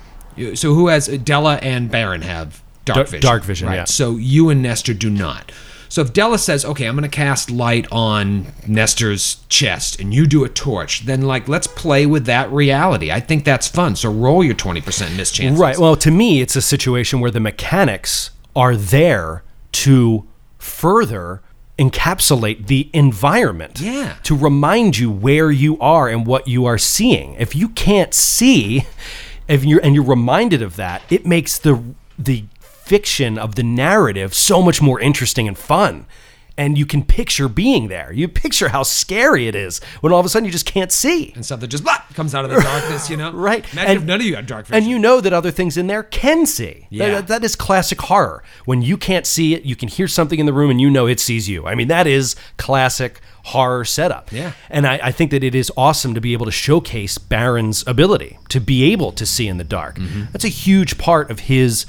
so 0.54 0.74
who 0.74 0.88
has 0.88 1.06
Della 1.06 1.56
and 1.62 1.90
Baron 1.90 2.22
have 2.22 2.60
dark 2.84 2.96
Dark- 2.96 3.08
vision, 3.08 3.20
dark 3.22 3.42
vision, 3.44 3.68
right? 3.68 3.74
yeah. 3.76 3.84
So 3.84 4.16
you 4.16 4.50
and 4.50 4.60
Nestor 4.62 4.94
do 4.94 5.08
not. 5.10 5.52
So 5.88 6.00
if 6.00 6.12
Della 6.14 6.38
says, 6.38 6.64
"Okay, 6.64 6.86
I'm 6.86 6.96
going 6.96 7.02
to 7.08 7.14
cast 7.14 7.50
light 7.50 7.86
on 7.92 8.46
Nestor's 8.66 9.44
chest," 9.50 10.00
and 10.00 10.14
you 10.14 10.26
do 10.26 10.42
a 10.42 10.48
torch, 10.48 11.04
then 11.04 11.20
like 11.22 11.48
let's 11.48 11.66
play 11.66 12.06
with 12.06 12.24
that 12.24 12.50
reality. 12.50 13.12
I 13.12 13.20
think 13.20 13.44
that's 13.44 13.68
fun. 13.68 13.94
So 13.94 14.10
roll 14.10 14.42
your 14.42 14.54
twenty 14.54 14.80
percent 14.80 15.14
miss 15.18 15.30
chances. 15.30 15.60
Right. 15.60 15.76
Well, 15.78 15.94
to 15.96 16.10
me, 16.10 16.40
it's 16.40 16.56
a 16.56 16.62
situation 16.62 17.20
where 17.20 17.30
the 17.30 17.40
mechanics 17.40 18.30
are 18.56 18.74
there 18.74 19.44
to 19.72 20.26
further 20.58 21.42
encapsulate 21.78 22.66
the 22.66 22.90
environment. 22.92 23.80
Yeah. 23.80 24.16
To 24.24 24.36
remind 24.36 24.98
you 24.98 25.10
where 25.10 25.50
you 25.50 25.78
are 25.80 26.08
and 26.08 26.26
what 26.26 26.46
you 26.46 26.64
are 26.66 26.78
seeing. 26.78 27.34
If 27.34 27.54
you 27.56 27.68
can't 27.70 28.14
see, 28.14 28.86
if 29.48 29.64
you're 29.64 29.80
and 29.80 29.94
you're 29.94 30.04
reminded 30.04 30.62
of 30.62 30.76
that, 30.76 31.02
it 31.10 31.26
makes 31.26 31.58
the 31.58 31.82
the 32.18 32.44
fiction 32.60 33.38
of 33.38 33.54
the 33.54 33.62
narrative 33.62 34.34
so 34.34 34.62
much 34.62 34.82
more 34.82 35.00
interesting 35.00 35.48
and 35.48 35.56
fun. 35.56 36.06
And 36.58 36.76
you 36.76 36.84
can 36.86 37.02
picture 37.02 37.48
being 37.48 37.88
there. 37.88 38.12
You 38.12 38.28
picture 38.28 38.68
how 38.68 38.82
scary 38.82 39.48
it 39.48 39.54
is 39.54 39.80
when 40.00 40.12
all 40.12 40.20
of 40.20 40.26
a 40.26 40.28
sudden 40.28 40.44
you 40.44 40.52
just 40.52 40.66
can't 40.66 40.92
see. 40.92 41.32
and 41.34 41.44
stuff 41.44 41.60
that 41.60 41.68
just 41.68 41.82
blah, 41.84 41.96
comes 42.14 42.34
out 42.34 42.44
of 42.44 42.50
the 42.50 42.60
darkness, 42.62 43.08
you 43.08 43.16
know? 43.16 43.32
Right. 43.32 43.64
Imagine 43.72 43.90
And- 43.90 44.00
if 44.00 44.04
none 44.06 44.20
of 44.20 44.26
you 44.26 44.36
had 44.36 44.46
dark 44.46 44.66
vision. 44.66 44.82
And 44.82 44.90
you 44.90 44.98
know 44.98 45.20
that 45.20 45.32
other 45.32 45.50
things 45.50 45.76
in 45.76 45.86
there 45.86 46.02
can 46.02 46.44
see. 46.46 46.86
Yeah. 46.90 47.08
That- 47.10 47.26
that 47.28 47.44
is 47.44 47.56
classic 47.56 48.00
horror. 48.02 48.42
When 48.66 48.82
you 48.82 48.96
can't 48.96 49.26
see 49.26 49.54
it, 49.54 49.64
you 49.64 49.76
can 49.76 49.88
hear 49.88 50.06
something 50.08 50.38
in 50.38 50.46
the 50.46 50.52
room 50.52 50.70
and 50.70 50.80
you 50.80 50.90
know 50.90 51.06
it 51.06 51.20
sees 51.20 51.48
you. 51.48 51.66
I 51.66 51.74
mean, 51.74 51.88
that 51.88 52.06
is 52.06 52.36
classic 52.58 53.20
horror 53.44 53.84
setup. 53.84 54.30
Yeah. 54.30 54.52
And 54.70 54.86
I, 54.86 55.00
I 55.04 55.10
think 55.12 55.30
that 55.32 55.42
it 55.42 55.54
is 55.54 55.72
awesome 55.76 56.14
to 56.14 56.20
be 56.20 56.32
able 56.32 56.46
to 56.46 56.52
showcase 56.52 57.18
Baron's 57.18 57.82
ability 57.86 58.38
to 58.50 58.60
be 58.60 58.92
able 58.92 59.10
to 59.12 59.26
see 59.26 59.48
in 59.48 59.56
the 59.56 59.64
dark. 59.64 59.96
Mm-hmm. 59.96 60.24
That's 60.32 60.44
a 60.44 60.48
huge 60.48 60.96
part 60.98 61.30
of 61.30 61.40
his 61.40 61.86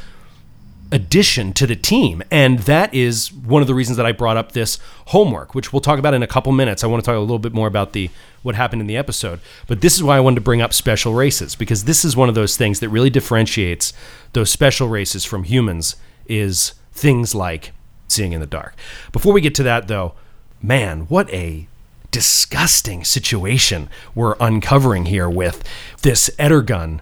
addition 0.94 1.52
to 1.54 1.66
the 1.66 1.76
team. 1.76 2.22
And 2.30 2.60
that 2.60 2.94
is 2.94 3.34
one 3.34 3.62
of 3.64 3.68
the 3.68 3.74
reasons 3.74 3.98
that 3.98 4.06
I 4.06 4.12
brought 4.12 4.38
up 4.38 4.52
this 4.52 4.78
homework, 5.08 5.56
which 5.56 5.74
we'll 5.74 5.82
talk 5.82 5.98
about 5.98 6.14
in 6.14 6.22
a 6.22 6.28
couple 6.28 6.52
minutes. 6.52 6.84
I 6.84 6.88
want 6.88 7.04
to 7.04 7.06
talk 7.06 7.18
a 7.18 7.20
little 7.20 7.40
bit 7.40 7.52
more 7.52 7.68
about 7.68 7.94
the 7.94 8.10
what 8.44 8.56
happened 8.56 8.82
in 8.82 8.88
the 8.88 8.96
episode. 8.96 9.40
But 9.68 9.82
this 9.82 9.96
is 9.96 10.04
why 10.04 10.18
I 10.18 10.20
wanted 10.20 10.36
to 10.36 10.42
bring 10.42 10.62
up 10.62 10.74
special 10.74 11.14
races, 11.14 11.56
because 11.56 11.86
this 11.86 12.06
is 12.06 12.16
one 12.16 12.30
of 12.30 12.36
those 12.36 12.56
things 12.56 12.80
that 12.80 12.90
really 12.90 13.10
differentiates 13.10 13.92
those 14.34 14.52
special 14.52 14.88
races 14.88 15.26
from 15.26 15.44
humans 15.44 15.96
is 16.28 16.74
things 16.92 17.34
like 17.34 17.72
seeing 18.08 18.34
in 18.34 18.40
the 18.40 18.46
dark. 18.46 18.76
Before 19.12 19.34
we 19.34 19.42
get 19.42 19.56
to 19.56 19.64
that 19.64 19.88
though, 19.88 20.14
man, 20.62 21.02
what 21.08 21.30
a 21.34 21.68
disgusting 22.12 23.04
situation 23.04 23.90
we're 24.14 24.36
uncovering 24.40 25.06
here 25.06 25.28
with 25.28 25.64
this 26.04 26.30
Ettergun 26.38 27.00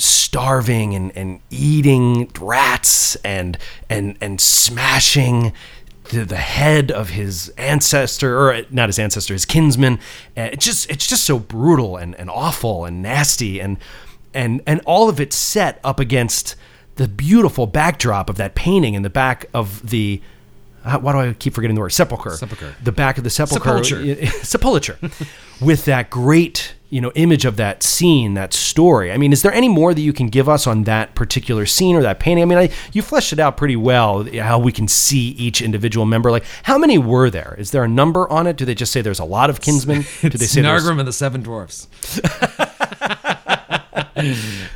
starving 0.00 0.94
and, 0.94 1.16
and 1.16 1.40
eating 1.50 2.30
rats 2.40 3.16
and 3.16 3.58
and 3.88 4.16
and 4.20 4.40
smashing 4.40 5.52
the, 6.10 6.24
the 6.24 6.36
head 6.36 6.90
of 6.90 7.10
his 7.10 7.52
ancestor 7.56 8.38
or 8.38 8.62
not 8.70 8.88
his 8.88 8.98
ancestor 8.98 9.34
his 9.34 9.44
kinsman 9.44 9.98
Uh, 10.36 10.42
it 10.52 10.60
just 10.60 10.90
it's 10.90 11.06
just 11.06 11.24
so 11.24 11.38
brutal 11.38 11.96
and, 11.96 12.14
and 12.16 12.30
awful 12.30 12.84
and 12.84 13.02
nasty 13.02 13.60
and 13.60 13.78
and 14.34 14.62
and 14.66 14.80
all 14.86 15.08
of 15.08 15.20
it 15.20 15.32
set 15.32 15.80
up 15.84 16.00
against 16.00 16.56
the 16.96 17.08
beautiful 17.08 17.66
backdrop 17.66 18.28
of 18.28 18.36
that 18.36 18.54
painting 18.54 18.94
in 18.94 19.02
the 19.02 19.10
back 19.10 19.46
of 19.54 19.88
the 19.88 20.20
uh, 20.84 20.98
why 20.98 21.12
do 21.12 21.18
I 21.18 21.32
keep 21.34 21.52
forgetting 21.52 21.74
the 21.74 21.80
word 21.80 21.90
sepulcher? 21.90 22.30
Sepulcher. 22.30 22.74
The 22.82 22.92
back 22.92 23.18
of 23.18 23.24
the 23.24 23.30
sepulcher. 23.30 23.84
Sepulcher. 23.84 24.26
sepulcher 24.44 24.98
with 25.60 25.84
that 25.84 26.08
great 26.08 26.74
you 26.90 27.00
know 27.00 27.10
image 27.14 27.44
of 27.44 27.56
that 27.56 27.82
scene 27.82 28.34
that 28.34 28.52
story. 28.52 29.10
I 29.10 29.16
mean 29.16 29.32
is 29.32 29.42
there 29.42 29.52
any 29.52 29.68
more 29.68 29.94
that 29.94 30.00
you 30.00 30.12
can 30.12 30.28
give 30.28 30.48
us 30.48 30.66
on 30.66 30.84
that 30.84 31.14
particular 31.14 31.66
scene 31.66 31.96
or 31.96 32.02
that 32.02 32.20
painting? 32.20 32.42
I 32.42 32.46
mean 32.46 32.58
I, 32.58 32.70
you 32.92 33.02
fleshed 33.02 33.32
it 33.32 33.38
out 33.38 33.56
pretty 33.56 33.76
well 33.76 34.24
how 34.36 34.58
we 34.58 34.72
can 34.72 34.88
see 34.88 35.30
each 35.30 35.62
individual 35.62 36.04
member. 36.04 36.30
Like 36.30 36.44
how 36.64 36.76
many 36.76 36.98
were 36.98 37.30
there? 37.30 37.54
Is 37.58 37.70
there 37.70 37.84
a 37.84 37.88
number 37.88 38.28
on 38.30 38.46
it? 38.46 38.56
Do 38.56 38.64
they 38.64 38.74
just 38.74 38.92
say 38.92 39.00
there's 39.00 39.20
a 39.20 39.24
lot 39.24 39.48
of 39.50 39.60
kinsmen? 39.60 40.04
Do 40.20 40.28
they 40.30 40.46
say 40.46 40.62
there's- 40.62 40.84
Nargrim 40.84 40.98
and 40.98 41.08
the 41.08 41.12
Seven 41.12 41.42
Dwarfs. 41.42 41.88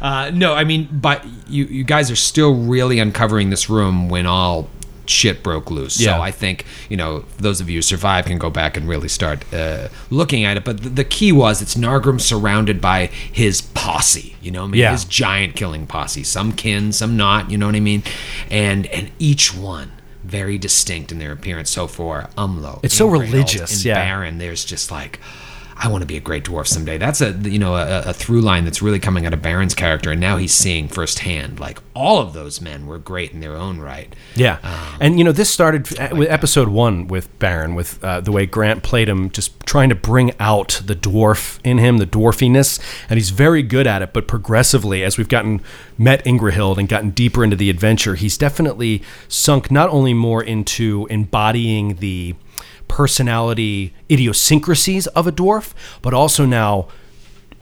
uh, 0.00 0.30
no, 0.32 0.54
I 0.54 0.64
mean, 0.64 0.88
but 0.92 1.24
you 1.48 1.64
you 1.64 1.84
guys 1.84 2.10
are 2.10 2.16
still 2.16 2.54
really 2.54 2.98
uncovering 2.98 3.50
this 3.50 3.68
room 3.68 4.08
when 4.08 4.26
all 4.26 4.68
shit 5.06 5.42
broke 5.42 5.70
loose. 5.70 6.00
Yeah. 6.00 6.16
So 6.16 6.22
I 6.22 6.30
think 6.30 6.64
you 6.88 6.96
know 6.96 7.24
those 7.38 7.60
of 7.60 7.68
you 7.70 7.78
who 7.78 7.82
survive 7.82 8.26
can 8.26 8.38
go 8.38 8.50
back 8.50 8.76
and 8.76 8.88
really 8.88 9.08
start 9.08 9.44
uh, 9.52 9.88
looking 10.10 10.44
at 10.44 10.56
it. 10.56 10.64
But 10.64 10.82
the, 10.82 10.88
the 10.88 11.04
key 11.04 11.32
was 11.32 11.60
it's 11.62 11.74
Nargrim 11.74 12.20
surrounded 12.20 12.80
by 12.80 13.06
his 13.06 13.60
posse. 13.60 14.36
You 14.42 14.50
know, 14.50 14.64
I 14.64 14.66
mean, 14.66 14.80
Yeah. 14.80 14.92
his 14.92 15.04
giant 15.04 15.56
killing 15.56 15.86
posse. 15.86 16.24
Some 16.24 16.52
kin, 16.52 16.92
some 16.92 17.16
not. 17.16 17.50
You 17.50 17.58
know 17.58 17.66
what 17.66 17.74
I 17.74 17.80
mean? 17.80 18.02
And 18.50 18.86
and 18.88 19.10
each 19.18 19.54
one. 19.54 19.92
Very 20.24 20.56
distinct 20.56 21.12
in 21.12 21.18
their 21.18 21.32
appearance. 21.32 21.68
So 21.68 21.86
for 21.86 22.30
Umlo, 22.38 22.80
It's 22.82 22.94
so 22.94 23.06
religious, 23.06 23.74
and 23.76 23.84
yeah. 23.84 23.94
Baron, 23.96 24.38
there's 24.38 24.64
just 24.64 24.90
like 24.90 25.20
I 25.76 25.88
want 25.88 26.02
to 26.02 26.06
be 26.06 26.16
a 26.16 26.20
great 26.20 26.44
dwarf 26.44 26.66
someday. 26.66 26.98
That's 26.98 27.20
a 27.20 27.32
you 27.32 27.58
know 27.58 27.74
a, 27.74 28.02
a 28.06 28.12
through 28.12 28.40
line 28.40 28.64
that's 28.64 28.80
really 28.80 28.98
coming 29.00 29.26
out 29.26 29.32
of 29.32 29.42
Baron's 29.42 29.74
character, 29.74 30.10
and 30.12 30.20
now 30.20 30.36
he's 30.36 30.52
seeing 30.52 30.88
firsthand 30.88 31.58
like 31.58 31.78
all 31.94 32.20
of 32.20 32.32
those 32.32 32.60
men 32.60 32.86
were 32.86 32.98
great 32.98 33.32
in 33.32 33.40
their 33.40 33.56
own 33.56 33.78
right. 33.78 34.14
Yeah, 34.34 34.58
and 35.00 35.18
you 35.18 35.24
know 35.24 35.32
this 35.32 35.50
started 35.50 35.98
f- 35.98 36.12
with 36.12 36.30
episode 36.30 36.68
one 36.68 37.08
with 37.08 37.36
Baron, 37.38 37.74
with 37.74 38.02
uh, 38.04 38.20
the 38.20 38.32
way 38.32 38.46
Grant 38.46 38.82
played 38.82 39.08
him, 39.08 39.30
just 39.30 39.58
trying 39.66 39.88
to 39.88 39.94
bring 39.94 40.32
out 40.38 40.80
the 40.84 40.94
dwarf 40.94 41.58
in 41.64 41.78
him, 41.78 41.98
the 41.98 42.06
dwarfiness, 42.06 42.78
and 43.08 43.18
he's 43.18 43.30
very 43.30 43.62
good 43.62 43.86
at 43.86 44.02
it. 44.02 44.12
But 44.12 44.28
progressively, 44.28 45.02
as 45.02 45.18
we've 45.18 45.28
gotten 45.28 45.60
met 45.98 46.24
Ingrihild 46.24 46.78
and 46.78 46.88
gotten 46.88 47.10
deeper 47.10 47.42
into 47.42 47.56
the 47.56 47.70
adventure, 47.70 48.14
he's 48.14 48.38
definitely 48.38 49.02
sunk 49.28 49.70
not 49.70 49.88
only 49.90 50.14
more 50.14 50.42
into 50.42 51.06
embodying 51.10 51.96
the 51.96 52.34
personality 52.88 53.94
idiosyncrasies 54.10 55.06
of 55.08 55.26
a 55.26 55.32
dwarf, 55.32 55.72
but 56.02 56.14
also 56.14 56.46
now 56.46 56.88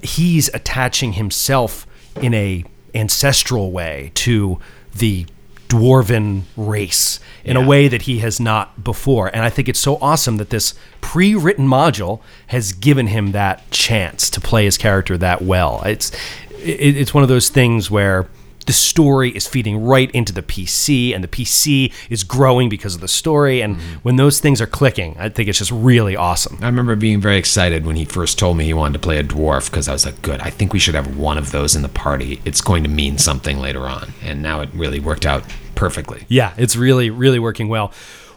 he's 0.02 0.48
attaching 0.54 1.14
himself 1.14 1.86
in 2.20 2.34
a 2.34 2.64
ancestral 2.94 3.72
way 3.72 4.10
to 4.14 4.58
the 4.94 5.26
dwarven 5.68 6.42
race 6.54 7.18
in 7.44 7.56
a 7.56 7.66
way 7.66 7.88
that 7.88 8.02
he 8.02 8.18
has 8.18 8.38
not 8.38 8.84
before. 8.84 9.28
And 9.28 9.42
i 9.42 9.48
think 9.48 9.70
it's 9.70 9.78
so 9.78 9.96
awesome 10.02 10.36
that 10.36 10.50
this 10.50 10.74
pre-written 11.00 11.66
module 11.66 12.20
has 12.48 12.72
given 12.72 13.06
him 13.06 13.32
that 13.32 13.70
chance 13.70 14.28
to 14.30 14.40
play 14.40 14.66
his 14.66 14.76
character 14.76 15.16
that 15.16 15.40
well. 15.40 15.82
It's 15.86 16.12
it's 16.58 17.14
one 17.14 17.22
of 17.22 17.28
those 17.28 17.48
things 17.48 17.90
where 17.90 18.28
the 18.66 18.72
story 18.72 19.30
is 19.30 19.46
feeding 19.46 19.84
right 19.84 20.10
into 20.12 20.32
the 20.32 20.42
PC, 20.42 21.14
and 21.14 21.22
the 21.22 21.28
PC 21.28 21.92
is 22.10 22.24
growing 22.24 22.68
because 22.68 22.94
of 22.94 23.00
the 23.00 23.08
story. 23.08 23.60
And 23.60 23.76
when 24.02 24.16
those 24.16 24.40
things 24.40 24.60
are 24.60 24.66
clicking, 24.66 25.16
I 25.18 25.28
think 25.28 25.48
it's 25.48 25.58
just 25.58 25.72
really 25.72 26.16
awesome. 26.16 26.58
I 26.62 26.66
remember 26.66 26.96
being 26.96 27.20
very 27.20 27.36
excited 27.36 27.84
when 27.84 27.96
he 27.96 28.04
first 28.04 28.38
told 28.38 28.56
me 28.56 28.64
he 28.64 28.74
wanted 28.74 28.94
to 28.94 28.98
play 28.98 29.18
a 29.18 29.24
dwarf 29.24 29.70
because 29.70 29.88
I 29.88 29.92
was 29.92 30.04
like, 30.04 30.20
good, 30.22 30.40
I 30.40 30.50
think 30.50 30.72
we 30.72 30.78
should 30.78 30.94
have 30.94 31.16
one 31.16 31.38
of 31.38 31.50
those 31.50 31.74
in 31.74 31.82
the 31.82 31.88
party. 31.88 32.40
It's 32.44 32.60
going 32.60 32.82
to 32.84 32.88
mean 32.88 33.18
something 33.18 33.58
later 33.58 33.86
on. 33.86 34.12
And 34.22 34.42
now 34.42 34.60
it 34.60 34.70
really 34.74 35.00
worked 35.00 35.26
out 35.26 35.44
perfectly. 35.74 36.24
Yeah, 36.28 36.54
it's 36.56 36.76
really, 36.76 37.10
really 37.10 37.38
working 37.38 37.68
well. 37.68 37.92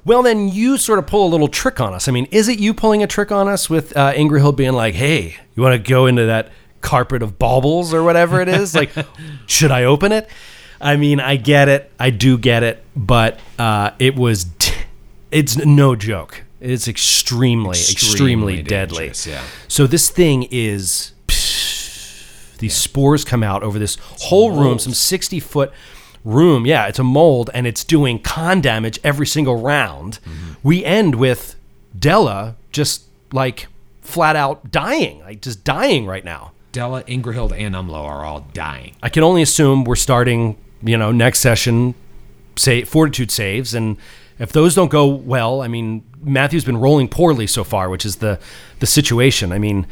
Well, 0.05 0.21
then 0.21 0.49
you 0.49 0.77
sort 0.77 0.99
of 0.99 1.07
pull 1.07 1.27
a 1.27 1.29
little 1.29 1.47
trick 1.47 1.81
on 1.81 1.93
us. 1.93 2.07
I 2.07 2.11
mean, 2.11 2.27
is 2.29 2.47
it 2.47 2.59
you 2.59 2.75
pulling 2.75 3.01
a 3.01 3.07
trick 3.07 3.31
on 3.31 3.47
us 3.47 3.71
with 3.71 3.95
uh, 3.97 4.13
Ingrihild 4.13 4.55
being 4.55 4.73
like, 4.73 4.93
hey, 4.93 5.35
you 5.55 5.63
want 5.63 5.73
to 5.73 5.89
go 5.89 6.05
into 6.05 6.27
that 6.27 6.51
carpet 6.85 7.21
of 7.21 7.37
baubles 7.39 7.93
or 7.93 8.03
whatever 8.03 8.39
it 8.39 8.47
is? 8.47 8.75
like, 8.75 8.91
should 9.47 9.71
I 9.71 9.83
open 9.83 10.11
it? 10.11 10.29
I 10.79 10.95
mean, 10.97 11.19
I 11.19 11.35
get 11.35 11.67
it. 11.67 11.91
I 11.99 12.09
do 12.11 12.37
get 12.37 12.63
it. 12.63 12.83
But 12.95 13.39
uh, 13.59 13.91
it 13.99 14.15
was, 14.15 14.45
it's 15.31 15.57
no 15.57 15.95
joke. 15.95 16.43
It's 16.61 16.87
extremely, 16.87 17.71
extremely, 17.71 18.59
Extremely 18.59 18.63
deadly. 18.63 19.11
yeah. 19.25 19.43
So 19.67 19.85
this 19.87 20.09
thing 20.09 20.47
is 20.51 21.11
these 22.59 22.75
spores 22.75 23.25
come 23.25 23.43
out 23.43 23.63
over 23.63 23.77
this 23.77 23.97
whole 24.01 24.51
room, 24.51 24.79
some 24.79 24.93
60 24.93 25.39
foot 25.39 25.71
room. 26.23 26.65
Yeah, 26.65 26.87
it's 26.87 26.99
a 26.99 27.03
mold 27.03 27.49
and 27.53 27.67
it's 27.67 27.83
doing 27.83 28.19
con 28.19 28.61
damage 28.61 28.99
every 29.03 29.27
single 29.27 29.57
round. 29.61 30.19
Mm-hmm. 30.25 30.53
We 30.63 30.83
end 30.85 31.15
with 31.15 31.55
Della 31.97 32.55
just 32.71 33.03
like 33.31 33.67
flat 34.01 34.35
out 34.35 34.71
dying, 34.71 35.19
like 35.21 35.41
just 35.41 35.63
dying 35.63 36.05
right 36.05 36.23
now. 36.25 36.51
Della, 36.75 37.05
Ingrihild, 37.05 37.57
and 37.57 37.73
Umlo 37.73 38.03
are 38.03 38.25
all 38.25 38.41
dying. 38.53 38.97
I 39.01 39.07
can 39.07 39.23
only 39.23 39.41
assume 39.41 39.85
we're 39.85 39.95
starting, 39.95 40.57
you 40.83 40.97
know, 40.97 41.09
next 41.13 41.39
session, 41.39 41.95
say 42.57 42.83
fortitude 42.83 43.31
saves, 43.31 43.73
and 43.73 43.95
if 44.39 44.51
those 44.51 44.75
don't 44.75 44.91
go 44.91 45.07
well, 45.07 45.61
I 45.61 45.69
mean, 45.69 46.03
Matthew's 46.21 46.65
been 46.65 46.75
rolling 46.75 47.07
poorly 47.07 47.47
so 47.47 47.63
far, 47.63 47.89
which 47.89 48.05
is 48.05 48.17
the 48.17 48.41
the 48.79 48.85
situation. 48.85 49.53
I 49.53 49.57
mean, 49.57 49.87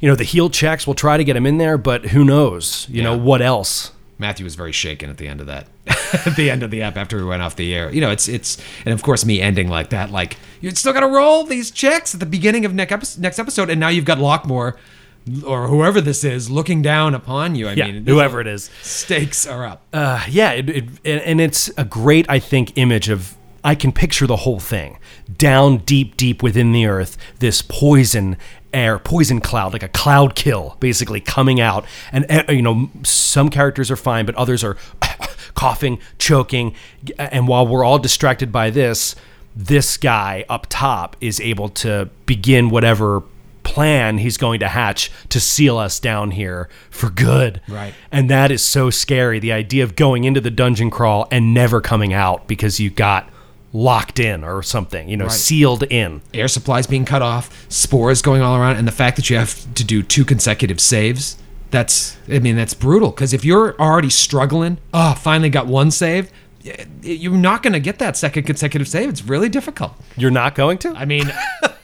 you 0.00 0.08
know, 0.08 0.14
the 0.14 0.24
heal 0.24 0.50
checks 0.50 0.86
will 0.86 0.94
try 0.94 1.16
to 1.16 1.24
get 1.24 1.34
him 1.34 1.46
in 1.46 1.56
there, 1.56 1.78
but 1.78 2.08
who 2.08 2.26
knows? 2.26 2.86
You 2.90 3.02
know 3.02 3.16
what 3.16 3.40
else? 3.40 3.92
Matthew 4.18 4.44
was 4.44 4.54
very 4.54 4.70
shaken 4.70 5.08
at 5.08 5.16
the 5.16 5.26
end 5.26 5.40
of 5.40 5.46
that. 5.46 5.66
at 6.26 6.36
the 6.36 6.50
end 6.50 6.62
of 6.62 6.70
the 6.70 6.82
app 6.82 6.98
after 6.98 7.16
we 7.16 7.24
went 7.24 7.40
off 7.40 7.56
the 7.56 7.74
air. 7.74 7.90
You 7.90 8.02
know, 8.02 8.10
it's 8.10 8.28
it's 8.28 8.58
and 8.84 8.92
of 8.92 9.02
course 9.02 9.24
me 9.24 9.40
ending 9.40 9.68
like 9.68 9.88
that, 9.88 10.10
like 10.10 10.36
you 10.60 10.70
still 10.72 10.92
got 10.92 11.00
to 11.00 11.08
roll 11.08 11.44
these 11.44 11.70
checks 11.70 12.12
at 12.12 12.20
the 12.20 12.26
beginning 12.26 12.66
of 12.66 12.74
next 12.74 12.92
episode, 12.92 13.22
next 13.22 13.38
episode, 13.38 13.70
and 13.70 13.80
now 13.80 13.88
you've 13.88 14.04
got 14.04 14.18
Lockmore 14.18 14.76
or 15.46 15.68
whoever 15.68 16.00
this 16.00 16.24
is 16.24 16.50
looking 16.50 16.82
down 16.82 17.14
upon 17.14 17.54
you. 17.54 17.68
I 17.68 17.72
Yeah, 17.72 17.86
mean, 17.90 18.06
whoever 18.06 18.40
it 18.40 18.46
is. 18.46 18.70
stakes 18.82 19.46
are 19.46 19.64
up. 19.64 19.82
Uh, 19.92 20.24
yeah, 20.28 20.52
it, 20.52 20.68
it, 20.68 20.84
and 21.04 21.40
it's 21.40 21.70
a 21.76 21.84
great, 21.84 22.26
I 22.28 22.38
think, 22.38 22.72
image 22.76 23.08
of. 23.08 23.36
I 23.64 23.76
can 23.76 23.92
picture 23.92 24.26
the 24.26 24.36
whole 24.38 24.58
thing 24.58 24.98
down 25.38 25.78
deep, 25.78 26.16
deep 26.16 26.42
within 26.42 26.72
the 26.72 26.86
earth. 26.86 27.16
This 27.38 27.62
poison 27.62 28.36
air, 28.74 28.98
poison 28.98 29.40
cloud, 29.40 29.72
like 29.72 29.84
a 29.84 29.88
cloud 29.88 30.34
kill, 30.34 30.76
basically 30.80 31.20
coming 31.20 31.60
out. 31.60 31.84
And 32.10 32.26
uh, 32.28 32.44
you 32.50 32.60
know, 32.62 32.90
some 33.04 33.48
characters 33.50 33.88
are 33.90 33.96
fine, 33.96 34.26
but 34.26 34.34
others 34.34 34.64
are 34.64 34.76
coughing, 35.54 36.00
choking. 36.18 36.74
And 37.18 37.46
while 37.46 37.64
we're 37.66 37.84
all 37.84 38.00
distracted 38.00 38.50
by 38.50 38.70
this, 38.70 39.14
this 39.54 39.96
guy 39.96 40.44
up 40.48 40.66
top 40.68 41.14
is 41.20 41.40
able 41.40 41.68
to 41.68 42.08
begin 42.26 42.68
whatever 42.70 43.22
plan 43.62 44.18
he's 44.18 44.36
going 44.36 44.60
to 44.60 44.68
hatch 44.68 45.10
to 45.28 45.40
seal 45.40 45.78
us 45.78 46.00
down 46.00 46.32
here 46.32 46.68
for 46.90 47.10
good. 47.10 47.60
Right. 47.68 47.94
And 48.10 48.28
that 48.30 48.50
is 48.50 48.62
so 48.62 48.90
scary. 48.90 49.38
The 49.38 49.52
idea 49.52 49.84
of 49.84 49.96
going 49.96 50.24
into 50.24 50.40
the 50.40 50.50
dungeon 50.50 50.90
crawl 50.90 51.28
and 51.30 51.54
never 51.54 51.80
coming 51.80 52.12
out 52.12 52.46
because 52.46 52.80
you 52.80 52.90
got 52.90 53.28
locked 53.72 54.18
in 54.18 54.44
or 54.44 54.62
something, 54.62 55.08
you 55.08 55.16
know, 55.16 55.28
sealed 55.28 55.82
in. 55.84 56.20
Air 56.34 56.48
supplies 56.48 56.86
being 56.86 57.04
cut 57.04 57.22
off, 57.22 57.66
spores 57.70 58.20
going 58.20 58.42
all 58.42 58.56
around, 58.56 58.76
and 58.76 58.86
the 58.86 58.92
fact 58.92 59.16
that 59.16 59.30
you 59.30 59.36
have 59.36 59.72
to 59.74 59.84
do 59.84 60.02
two 60.02 60.24
consecutive 60.24 60.80
saves. 60.80 61.38
That's, 61.70 62.18
I 62.28 62.38
mean, 62.38 62.54
that's 62.54 62.74
brutal. 62.74 63.10
Because 63.10 63.32
if 63.32 63.46
you're 63.46 63.74
already 63.80 64.10
struggling, 64.10 64.76
oh, 64.92 65.14
finally 65.14 65.48
got 65.48 65.66
one 65.66 65.90
save, 65.90 66.30
you're 67.02 67.32
not 67.32 67.62
going 67.62 67.72
to 67.72 67.80
get 67.80 67.98
that 67.98 68.16
second 68.16 68.44
consecutive 68.44 68.86
save. 68.88 69.08
It's 69.08 69.22
really 69.24 69.48
difficult. 69.48 69.92
You're 70.16 70.30
not 70.30 70.54
going 70.54 70.78
to? 70.78 70.90
I 70.90 71.04
mean, 71.04 71.32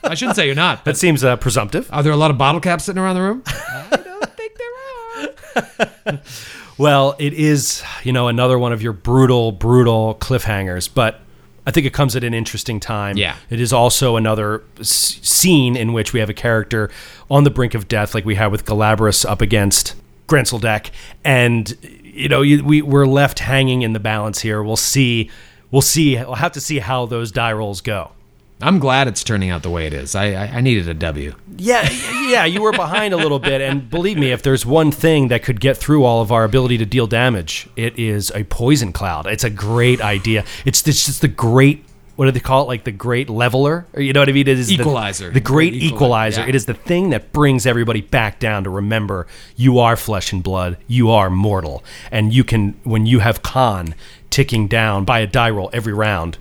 I 0.04 0.14
shouldn't 0.14 0.36
say 0.36 0.46
you're 0.46 0.54
not, 0.54 0.84
that 0.84 0.96
seems 0.96 1.24
uh, 1.24 1.36
presumptive. 1.36 1.88
are 1.92 2.02
there 2.02 2.12
a 2.12 2.16
lot 2.16 2.30
of 2.30 2.38
bottle 2.38 2.60
caps 2.60 2.84
sitting 2.84 3.02
around 3.02 3.16
the 3.16 3.22
room? 3.22 3.42
I 3.46 4.00
don't 4.04 4.36
think 4.36 4.52
there 4.56 6.14
are. 6.14 6.20
Well, 6.78 7.16
it 7.18 7.32
is, 7.32 7.82
you 8.04 8.12
know, 8.12 8.28
another 8.28 8.56
one 8.56 8.72
of 8.72 8.80
your 8.80 8.92
brutal, 8.92 9.50
brutal 9.50 10.14
cliffhangers, 10.20 10.88
but 10.92 11.20
I 11.66 11.72
think 11.72 11.86
it 11.86 11.92
comes 11.92 12.14
at 12.14 12.22
an 12.22 12.34
interesting 12.34 12.78
time. 12.78 13.16
Yeah. 13.16 13.34
It 13.50 13.58
is 13.60 13.72
also 13.72 14.14
another 14.14 14.62
s- 14.78 15.18
scene 15.20 15.74
in 15.76 15.92
which 15.92 16.12
we 16.12 16.20
have 16.20 16.30
a 16.30 16.34
character 16.34 16.88
on 17.28 17.42
the 17.42 17.50
brink 17.50 17.74
of 17.74 17.88
death, 17.88 18.14
like 18.14 18.24
we 18.24 18.36
had 18.36 18.52
with 18.52 18.64
Galabras 18.64 19.24
up 19.28 19.42
against 19.42 19.96
Grenseldeck. 20.28 20.90
And, 21.24 21.76
you 22.18 22.28
know, 22.28 22.42
you, 22.42 22.64
we, 22.64 22.82
we're 22.82 23.06
left 23.06 23.38
hanging 23.38 23.82
in 23.82 23.92
the 23.92 24.00
balance 24.00 24.40
here. 24.40 24.62
We'll 24.62 24.76
see. 24.76 25.30
We'll 25.70 25.82
see. 25.82 26.16
We'll 26.16 26.34
have 26.34 26.52
to 26.52 26.60
see 26.60 26.78
how 26.78 27.06
those 27.06 27.30
die 27.30 27.52
rolls 27.52 27.80
go. 27.80 28.12
I'm 28.60 28.80
glad 28.80 29.06
it's 29.06 29.22
turning 29.22 29.50
out 29.50 29.62
the 29.62 29.70
way 29.70 29.86
it 29.86 29.92
is. 29.92 30.16
I, 30.16 30.32
I, 30.32 30.46
I 30.56 30.60
needed 30.60 30.88
a 30.88 30.94
W. 30.94 31.32
Yeah, 31.58 31.88
yeah, 32.26 32.44
you 32.44 32.60
were 32.60 32.72
behind 32.72 33.14
a 33.14 33.16
little 33.16 33.38
bit, 33.38 33.60
and 33.60 33.88
believe 33.88 34.18
me, 34.18 34.32
if 34.32 34.42
there's 34.42 34.66
one 34.66 34.90
thing 34.90 35.28
that 35.28 35.44
could 35.44 35.60
get 35.60 35.76
through 35.76 36.04
all 36.04 36.20
of 36.20 36.32
our 36.32 36.42
ability 36.42 36.78
to 36.78 36.86
deal 36.86 37.06
damage, 37.06 37.68
it 37.76 37.96
is 37.96 38.32
a 38.34 38.42
poison 38.44 38.92
cloud. 38.92 39.28
It's 39.28 39.44
a 39.44 39.50
great 39.50 40.00
idea. 40.00 40.44
It's 40.64 40.86
it's 40.88 41.06
just 41.06 41.20
the 41.20 41.28
great. 41.28 41.84
What 42.18 42.24
do 42.24 42.32
they 42.32 42.40
call 42.40 42.64
it? 42.64 42.66
Like 42.66 42.82
the 42.82 42.90
great 42.90 43.30
leveler, 43.30 43.86
or 43.94 44.02
you 44.02 44.12
know 44.12 44.18
what 44.18 44.28
I 44.28 44.32
mean? 44.32 44.48
It 44.48 44.58
is 44.58 44.66
the- 44.66 44.74
Equalizer. 44.74 45.30
The, 45.30 45.38
great 45.38 45.70
Great 45.70 45.82
equalizer. 45.84 45.94
equalizer, 45.94 46.40
yeah. 46.40 46.48
It 46.48 46.56
is 46.56 46.66
the 46.66 46.74
thing 46.74 47.10
that 47.10 47.32
brings 47.32 47.64
everybody 47.64 48.00
back 48.00 48.40
down 48.40 48.64
to 48.64 48.70
remember 48.70 49.28
you 49.54 49.78
are 49.78 49.94
flesh 49.94 50.32
and 50.32 50.42
blood. 50.42 50.78
You 50.88 51.12
are 51.12 51.30
mortal, 51.30 51.84
and 52.10 52.34
you 52.34 52.42
can 52.42 52.74
when 52.82 53.06
you 53.06 53.20
have 53.20 53.42
con 53.42 53.94
ticking 54.30 54.66
down 54.66 55.04
by 55.04 55.20
a 55.20 55.28
die 55.28 55.50
roll 55.50 55.70
every 55.72 55.92
round, 55.92 56.38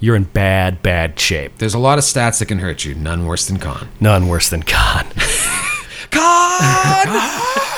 you're 0.00 0.16
in 0.16 0.24
bad, 0.24 0.82
bad 0.82 1.20
shape. 1.20 1.58
There's 1.58 1.74
a 1.74 1.78
lot 1.78 1.98
of 1.98 2.04
stats 2.04 2.38
that 2.38 2.46
can 2.46 2.60
hurt 2.60 2.86
you, 2.86 2.94
none 2.94 3.26
worse 3.26 3.44
than 3.46 3.58
con. 3.58 3.90
None 4.00 4.28
worse 4.28 4.48
than 4.48 4.62
con. 4.62 5.04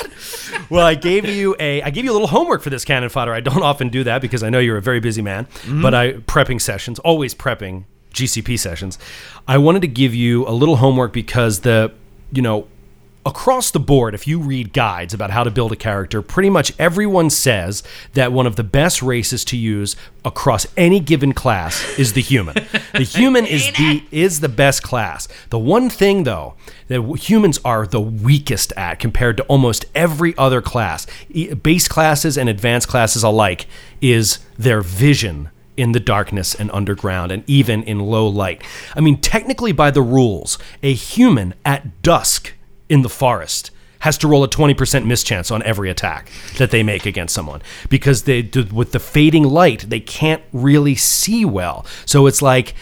Well, 0.71 0.85
I 0.85 0.95
gave 0.95 1.25
you 1.25 1.53
a 1.59 1.81
I 1.81 1.89
gave 1.89 2.05
you 2.05 2.11
a 2.11 2.13
little 2.13 2.29
homework 2.29 2.61
for 2.61 2.69
this 2.69 2.85
cannon 2.85 3.09
fodder. 3.09 3.33
I 3.33 3.41
don't 3.41 3.61
often 3.61 3.89
do 3.89 4.05
that 4.05 4.21
because 4.21 4.41
I 4.41 4.49
know 4.49 4.59
you're 4.59 4.77
a 4.77 4.81
very 4.81 5.01
busy 5.01 5.21
man. 5.21 5.45
Mm-hmm. 5.45 5.81
But 5.81 5.93
I 5.93 6.13
prepping 6.13 6.61
sessions, 6.61 6.97
always 6.99 7.35
prepping 7.35 7.83
GCP 8.13 8.57
sessions. 8.57 8.97
I 9.49 9.57
wanted 9.57 9.81
to 9.81 9.89
give 9.89 10.15
you 10.15 10.47
a 10.47 10.51
little 10.51 10.77
homework 10.77 11.11
because 11.11 11.59
the 11.59 11.91
you 12.31 12.41
know 12.41 12.67
across 13.25 13.69
the 13.71 13.79
board 13.79 14.15
if 14.15 14.27
you 14.27 14.39
read 14.39 14.73
guides 14.73 15.13
about 15.13 15.29
how 15.29 15.43
to 15.43 15.51
build 15.51 15.71
a 15.71 15.75
character 15.75 16.21
pretty 16.21 16.49
much 16.49 16.73
everyone 16.79 17.29
says 17.29 17.83
that 18.13 18.31
one 18.31 18.47
of 18.47 18.55
the 18.55 18.63
best 18.63 19.01
races 19.01 19.45
to 19.45 19.55
use 19.55 19.95
across 20.25 20.65
any 20.75 20.99
given 20.99 21.33
class 21.33 21.97
is 21.97 22.13
the 22.13 22.21
human. 22.21 22.55
The 22.93 23.03
human 23.15 23.45
is 23.45 23.71
the 23.73 24.03
is 24.11 24.39
the 24.39 24.49
best 24.49 24.83
class. 24.83 25.27
The 25.49 25.59
one 25.59 25.89
thing 25.89 26.23
though 26.23 26.55
that 26.87 27.01
humans 27.17 27.59
are 27.63 27.85
the 27.85 28.01
weakest 28.01 28.73
at 28.73 28.99
compared 28.99 29.37
to 29.37 29.43
almost 29.43 29.85
every 29.93 30.35
other 30.37 30.61
class 30.61 31.05
base 31.61 31.87
classes 31.87 32.37
and 32.37 32.49
advanced 32.49 32.87
classes 32.87 33.23
alike 33.23 33.67
is 34.01 34.39
their 34.57 34.81
vision 34.81 35.49
in 35.77 35.93
the 35.93 35.99
darkness 35.99 36.53
and 36.53 36.69
underground 36.71 37.31
and 37.31 37.43
even 37.47 37.81
in 37.83 37.99
low 37.99 38.27
light. 38.27 38.61
I 38.95 38.99
mean, 38.99 39.19
technically, 39.19 39.71
by 39.71 39.89
the 39.89 40.01
rules, 40.01 40.57
a 40.83 40.93
human 40.93 41.53
at 41.65 42.01
dusk 42.01 42.53
in 42.91 43.01
the 43.01 43.09
forest 43.09 43.71
has 43.99 44.17
to 44.17 44.27
roll 44.27 44.43
a 44.43 44.49
20% 44.49 45.05
mischance 45.05 45.49
on 45.49 45.63
every 45.63 45.89
attack 45.89 46.29
that 46.57 46.71
they 46.71 46.83
make 46.83 47.05
against 47.05 47.33
someone 47.33 47.61
because 47.87 48.23
they 48.23 48.41
with 48.71 48.91
the 48.91 48.99
fading 48.99 49.43
light 49.43 49.89
they 49.89 49.99
can't 49.99 50.43
really 50.51 50.95
see 50.95 51.45
well. 51.45 51.85
So 52.05 52.27
it's 52.27 52.41
like 52.41 52.75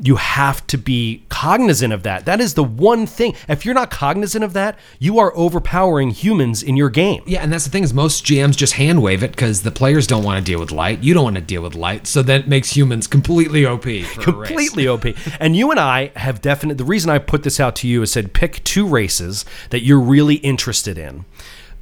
you 0.00 0.16
have 0.16 0.66
to 0.66 0.76
be 0.76 1.22
cognizant 1.28 1.92
of 1.92 2.02
that 2.02 2.24
that 2.24 2.40
is 2.40 2.54
the 2.54 2.64
one 2.64 3.06
thing 3.06 3.34
if 3.48 3.64
you're 3.64 3.74
not 3.74 3.90
cognizant 3.90 4.42
of 4.42 4.52
that 4.52 4.78
you 4.98 5.18
are 5.18 5.32
overpowering 5.36 6.10
humans 6.10 6.62
in 6.62 6.76
your 6.76 6.90
game 6.90 7.22
Yeah, 7.26 7.42
and 7.42 7.52
that's 7.52 7.64
the 7.64 7.70
thing 7.70 7.84
is 7.84 7.94
most 7.94 8.24
GMs 8.24 8.56
just 8.56 8.74
hand 8.74 9.02
wave 9.02 9.22
it 9.22 9.30
because 9.30 9.62
the 9.62 9.70
players 9.70 10.06
don't 10.06 10.24
want 10.24 10.44
to 10.44 10.44
deal 10.44 10.60
with 10.60 10.70
light. 10.72 11.02
You 11.02 11.14
don't 11.14 11.24
want 11.24 11.36
to 11.36 11.42
deal 11.42 11.62
with 11.62 11.74
light, 11.74 12.06
so 12.06 12.22
that 12.22 12.48
makes 12.48 12.76
humans 12.76 13.06
completely 13.06 13.64
OP. 13.64 13.82
For 13.82 13.88
a 13.88 13.92
race. 13.92 14.48
completely 14.48 14.88
OP. 14.88 15.06
And 15.40 15.56
you 15.56 15.70
and 15.70 15.80
I 15.80 16.10
have 16.16 16.40
definite. 16.40 16.78
The 16.78 16.84
reason 16.84 17.10
I 17.10 17.18
put 17.18 17.42
this 17.42 17.60
out 17.60 17.76
to 17.76 17.88
you 17.88 18.02
is 18.02 18.12
said 18.12 18.32
pick 18.32 18.62
two 18.64 18.86
races 18.86 19.44
that 19.70 19.82
you're 19.82 20.00
really 20.00 20.36
interested 20.36 20.98
in, 20.98 21.24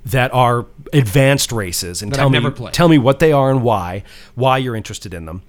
that 0.05 0.33
are 0.35 0.67
advanced 0.93 1.53
races, 1.53 2.03
and 2.03 2.13
That 2.13 2.17
tell 2.17 2.35
I've 2.35 2.59
me 2.61 2.69
tell 2.73 2.89
me 2.89 2.99
what 2.99 3.19
they 3.19 3.33
are 3.33 3.51
and 3.51 3.63
why 3.63 4.03
why 4.35 4.59
you're 4.59 4.77
interested 4.77 5.15
in 5.15 5.27
them. 5.27 5.43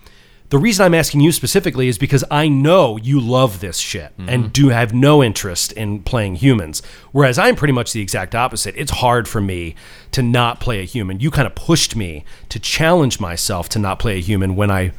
The 0.54 0.60
reason 0.60 0.86
I'm 0.86 0.94
asking 0.94 1.22
you 1.22 1.32
specifically 1.32 1.88
is 1.88 1.98
because 1.98 2.24
I 2.30 2.48
know 2.48 2.98
you 2.98 3.20
love 3.20 3.60
this 3.60 3.78
shit 3.80 4.12
Mm-hmm. 4.18 4.30
and 4.30 4.54
do 4.54 4.70
have 4.70 4.94
no 4.94 5.24
interest 5.24 5.72
in 5.72 6.04
playing 6.04 6.36
humans. 6.36 6.84
Whereas 7.12 7.40
I'm 7.40 7.56
pretty 7.56 7.72
much 7.74 7.92
the 7.94 8.02
exact 8.02 8.36
opposite. 8.36 8.76
It's 8.78 8.92
hard 8.92 9.28
for 9.28 9.42
me 9.42 9.74
to 10.12 10.22
not 10.22 10.60
play 10.60 10.80
a 10.80 10.84
human. 10.86 11.20
You 11.20 11.32
kind 11.32 11.48
of 11.48 11.56
pushed 11.56 11.96
me 11.96 12.24
to 12.50 12.60
challenge 12.60 13.20
myself 13.20 13.68
to 13.70 13.80
not 13.80 13.98
play 13.98 14.18
a 14.18 14.22
human 14.22 14.56
when 14.56 14.70
I 14.70 14.92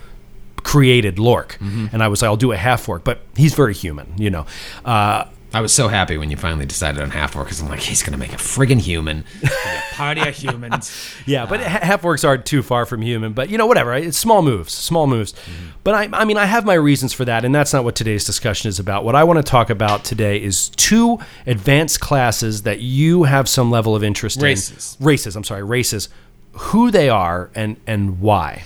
created 0.65 1.19
Lork, 1.21 1.57
Mm-hmm. 1.61 1.87
and 1.93 2.03
I 2.03 2.09
was 2.09 2.21
like, 2.23 2.29
I'll 2.31 2.37
do 2.37 2.51
a 2.53 2.57
half 2.57 2.89
orc, 2.89 3.05
but 3.05 3.21
he's 3.37 3.55
very 3.55 3.75
human, 3.75 4.07
you 4.17 4.31
know. 4.31 4.47
Uh, 4.85 5.27
I 5.55 5.61
was 5.61 5.73
so 5.73 5.87
happy 5.87 6.19
when 6.19 6.31
you 6.31 6.37
finally 6.37 6.67
decided 6.67 7.01
on 7.01 7.11
half 7.11 7.37
orc 7.37 7.47
because 7.47 7.61
I'm 7.61 7.69
like, 7.69 7.79
he's 7.81 8.03
gonna 8.03 8.17
make 8.17 8.33
a 8.33 8.37
friggin' 8.37 8.81
human. 8.81 9.25
It's 9.41 9.51
gonna 9.51 9.65
be 9.65 9.79
a 9.93 9.95
party 9.95 10.21
of 10.29 10.35
humans. 10.35 11.15
yeah, 11.27 11.47
but 11.47 11.61
ha- 11.61 11.79
half 11.81 12.03
orcs 12.03 12.27
aren't 12.27 12.45
too 12.45 12.61
far 12.61 12.85
from 12.87 13.03
human, 13.03 13.33
but 13.35 13.51
you 13.51 13.57
know, 13.57 13.67
whatever. 13.67 13.95
It's 13.95 14.19
small 14.19 14.43
moves, 14.43 14.73
small 14.73 15.07
moves. 15.07 15.33
Mm-hmm. 15.33 15.67
But 15.85 15.95
I, 15.95 16.09
I 16.21 16.25
mean, 16.25 16.39
I 16.39 16.47
have 16.47 16.65
my 16.65 16.75
reasons 16.75 17.13
for 17.13 17.25
that, 17.27 17.45
and 17.45 17.55
that's 17.55 17.73
not 17.73 17.85
what 17.85 17.95
today's 17.95 18.25
discussion 18.25 18.69
is 18.69 18.81
about. 18.81 19.05
What 19.05 19.15
I 19.15 19.23
want 19.23 19.37
to 19.37 19.43
talk 19.49 19.71
about 19.71 20.05
today 20.05 20.43
is 20.43 20.71
two 20.71 21.21
advanced 21.47 22.01
classes 22.01 22.63
that 22.63 22.81
you 22.81 23.23
have 23.23 23.49
some 23.49 23.71
level 23.71 23.95
of 23.95 24.03
interest 24.03 24.43
Races. 24.43 24.97
in. 24.99 25.07
Races. 25.07 25.37
I'm 25.37 25.45
sorry, 25.45 25.63
races. 25.63 26.09
Who 26.53 26.91
they 26.91 27.09
are 27.09 27.51
and 27.55 27.77
and 27.87 28.21
why. 28.21 28.65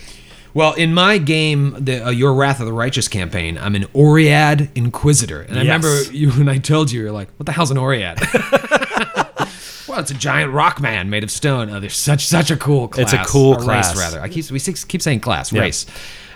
Well, 0.59 0.73
in 0.73 0.93
my 0.93 1.17
game, 1.19 1.73
the 1.79 2.07
uh, 2.07 2.09
Your 2.09 2.33
Wrath 2.33 2.59
of 2.59 2.65
the 2.65 2.73
Righteous 2.73 3.07
campaign, 3.07 3.57
I'm 3.57 3.75
an 3.75 3.83
Oread 3.93 4.69
Inquisitor, 4.75 5.41
and 5.43 5.57
I 5.57 5.61
Yes. 5.63 5.81
remember 5.81 6.11
you 6.13 6.31
when 6.37 6.49
I 6.49 6.57
told 6.57 6.91
you, 6.91 6.99
you're 7.01 7.13
like, 7.13 7.29
"What 7.37 7.45
the 7.45 7.53
hell's 7.53 7.71
an 7.71 7.77
Oread?" 7.77 8.19
well, 9.87 9.99
it's 9.99 10.11
a 10.11 10.15
giant 10.15 10.51
rock 10.51 10.81
man 10.81 11.09
made 11.09 11.23
of 11.23 11.31
stone. 11.31 11.69
Oh, 11.69 11.79
they're 11.79 11.89
such 11.89 12.25
such 12.25 12.51
a 12.51 12.57
cool 12.57 12.89
class. 12.89 13.13
It's 13.13 13.21
a 13.21 13.25
cool 13.31 13.53
race, 13.55 13.65
class. 13.65 13.95
rather. 13.97 14.19
I 14.21 14.27
keep 14.27 14.51
we 14.51 14.59
six- 14.59 14.83
keep 14.83 15.01
saying 15.01 15.21
class 15.21 15.53
race. 15.53 15.85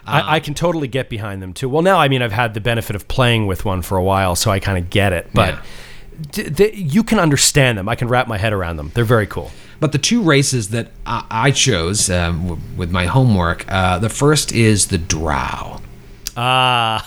I, 0.06 0.36
I 0.36 0.40
can 0.40 0.54
totally 0.54 0.88
get 0.88 1.10
behind 1.10 1.42
them 1.42 1.52
too. 1.54 1.68
Well, 1.68 1.82
now 1.82 1.98
I 2.00 2.08
mean 2.08 2.22
I've 2.22 2.32
had 2.32 2.54
the 2.54 2.62
benefit 2.62 2.96
of 2.96 3.08
playing 3.10 3.46
with 3.48 3.66
one 3.66 3.82
for 3.82 3.98
a 3.98 4.04
while, 4.04 4.36
so 4.36 4.52
I 4.52 4.60
kind 4.60 4.78
of 4.78 4.90
get 4.90 5.12
it. 5.14 5.28
But 5.34 5.56
Yeah. 5.56 5.62
d- 6.32 6.44
they, 6.44 6.74
you 6.74 7.04
can 7.04 7.20
understand 7.20 7.78
them. 7.78 7.90
I 7.90 7.96
can 7.96 8.08
wrap 8.08 8.28
my 8.30 8.38
head 8.38 8.54
around 8.54 8.78
them. 8.78 8.92
They're 8.94 9.04
very 9.06 9.28
cool. 9.28 9.52
But 9.84 9.92
the 9.92 9.98
two 9.98 10.22
races 10.22 10.70
that 10.70 10.92
I, 11.06 11.26
I 11.30 11.52
chose 11.52 12.10
um, 12.10 12.44
w- 12.48 12.62
with 12.78 12.90
my 12.90 13.06
homework, 13.06 13.70
uh, 13.70 14.00
the 14.00 14.08
first 14.08 14.54
is 14.54 14.88
the 14.88 14.98
Drow. 14.98 15.82
Ah, 16.38 17.06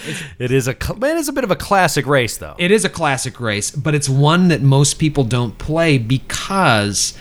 it 0.38 0.52
is 0.52 0.68
a 0.68 0.74
cl- 0.74 1.04
it 1.04 1.18
is 1.18 1.28
a 1.28 1.34
bit 1.34 1.44
of 1.44 1.50
a 1.50 1.54
classic 1.54 2.06
race 2.06 2.38
though. 2.38 2.54
It 2.56 2.70
is 2.70 2.86
a 2.86 2.88
classic 2.88 3.38
race, 3.40 3.70
but 3.70 3.94
it's 3.94 4.08
one 4.08 4.48
that 4.48 4.62
most 4.62 4.94
people 4.94 5.22
don't 5.22 5.58
play 5.58 5.98
because 5.98 7.12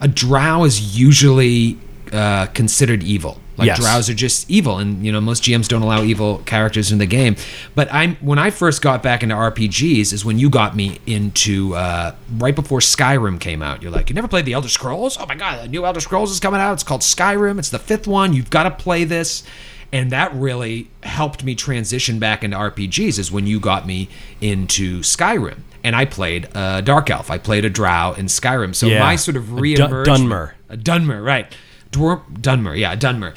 a 0.00 0.06
drow 0.06 0.62
is 0.62 0.96
usually 0.96 1.76
uh, 2.12 2.46
considered 2.54 3.02
evil. 3.02 3.40
Like 3.56 3.66
Yes. 3.66 3.78
drows 3.78 4.10
are 4.10 4.14
just 4.14 4.50
evil, 4.50 4.78
and 4.78 5.04
you 5.06 5.12
know 5.12 5.20
most 5.20 5.42
GMs 5.44 5.68
don't 5.68 5.82
allow 5.82 6.02
evil 6.02 6.38
characters 6.44 6.90
in 6.90 6.98
the 6.98 7.06
game. 7.06 7.36
But 7.76 7.92
I'm 7.92 8.16
when 8.16 8.38
I 8.38 8.50
first 8.50 8.82
got 8.82 9.02
back 9.02 9.22
into 9.22 9.34
RPGs 9.36 10.12
is 10.12 10.24
when 10.24 10.38
you 10.40 10.50
got 10.50 10.74
me 10.74 10.98
into 11.06 11.74
uh, 11.76 12.14
right 12.38 12.54
before 12.54 12.80
Skyrim 12.80 13.38
came 13.38 13.62
out. 13.62 13.80
You're 13.82 13.92
like, 13.92 14.08
you 14.10 14.14
never 14.14 14.26
played 14.28 14.44
the 14.44 14.54
Elder 14.54 14.68
Scrolls? 14.68 15.16
Oh 15.20 15.26
my 15.26 15.36
god, 15.36 15.62
the 15.64 15.68
new 15.68 15.86
Elder 15.86 16.00
Scrolls 16.00 16.32
is 16.32 16.40
coming 16.40 16.60
out. 16.60 16.72
It's 16.72 16.82
called 16.82 17.02
Skyrim. 17.02 17.58
It's 17.60 17.70
the 17.70 17.78
fifth 17.78 18.06
one. 18.08 18.32
You've 18.32 18.50
got 18.50 18.64
to 18.64 18.70
play 18.72 19.04
this. 19.04 19.44
And 19.92 20.10
that 20.10 20.34
really 20.34 20.90
helped 21.04 21.44
me 21.44 21.54
transition 21.54 22.18
back 22.18 22.42
into 22.42 22.56
RPGs. 22.56 23.20
Is 23.20 23.30
when 23.30 23.46
you 23.46 23.60
got 23.60 23.86
me 23.86 24.08
into 24.40 25.00
Skyrim, 25.02 25.58
and 25.84 25.94
I 25.94 26.04
played 26.04 26.48
uh, 26.56 26.80
Dark 26.80 27.10
Elf. 27.10 27.30
I 27.30 27.38
played 27.38 27.64
a 27.64 27.70
Drow 27.70 28.12
in 28.14 28.26
Skyrim. 28.26 28.74
So 28.74 28.88
Yeah. 28.88 28.98
my 28.98 29.14
sort 29.14 29.36
of 29.36 29.44
A 29.44 29.46
Dun- 29.52 29.60
re-emerged 29.60 30.10
Dunmer. 30.10 30.50
a 30.68 30.76
Dunmer, 30.76 31.24
right? 31.24 31.54
Dwar- 31.94 32.22
Dunmer, 32.32 32.78
yeah, 32.78 32.96
Dunmer. 32.96 33.34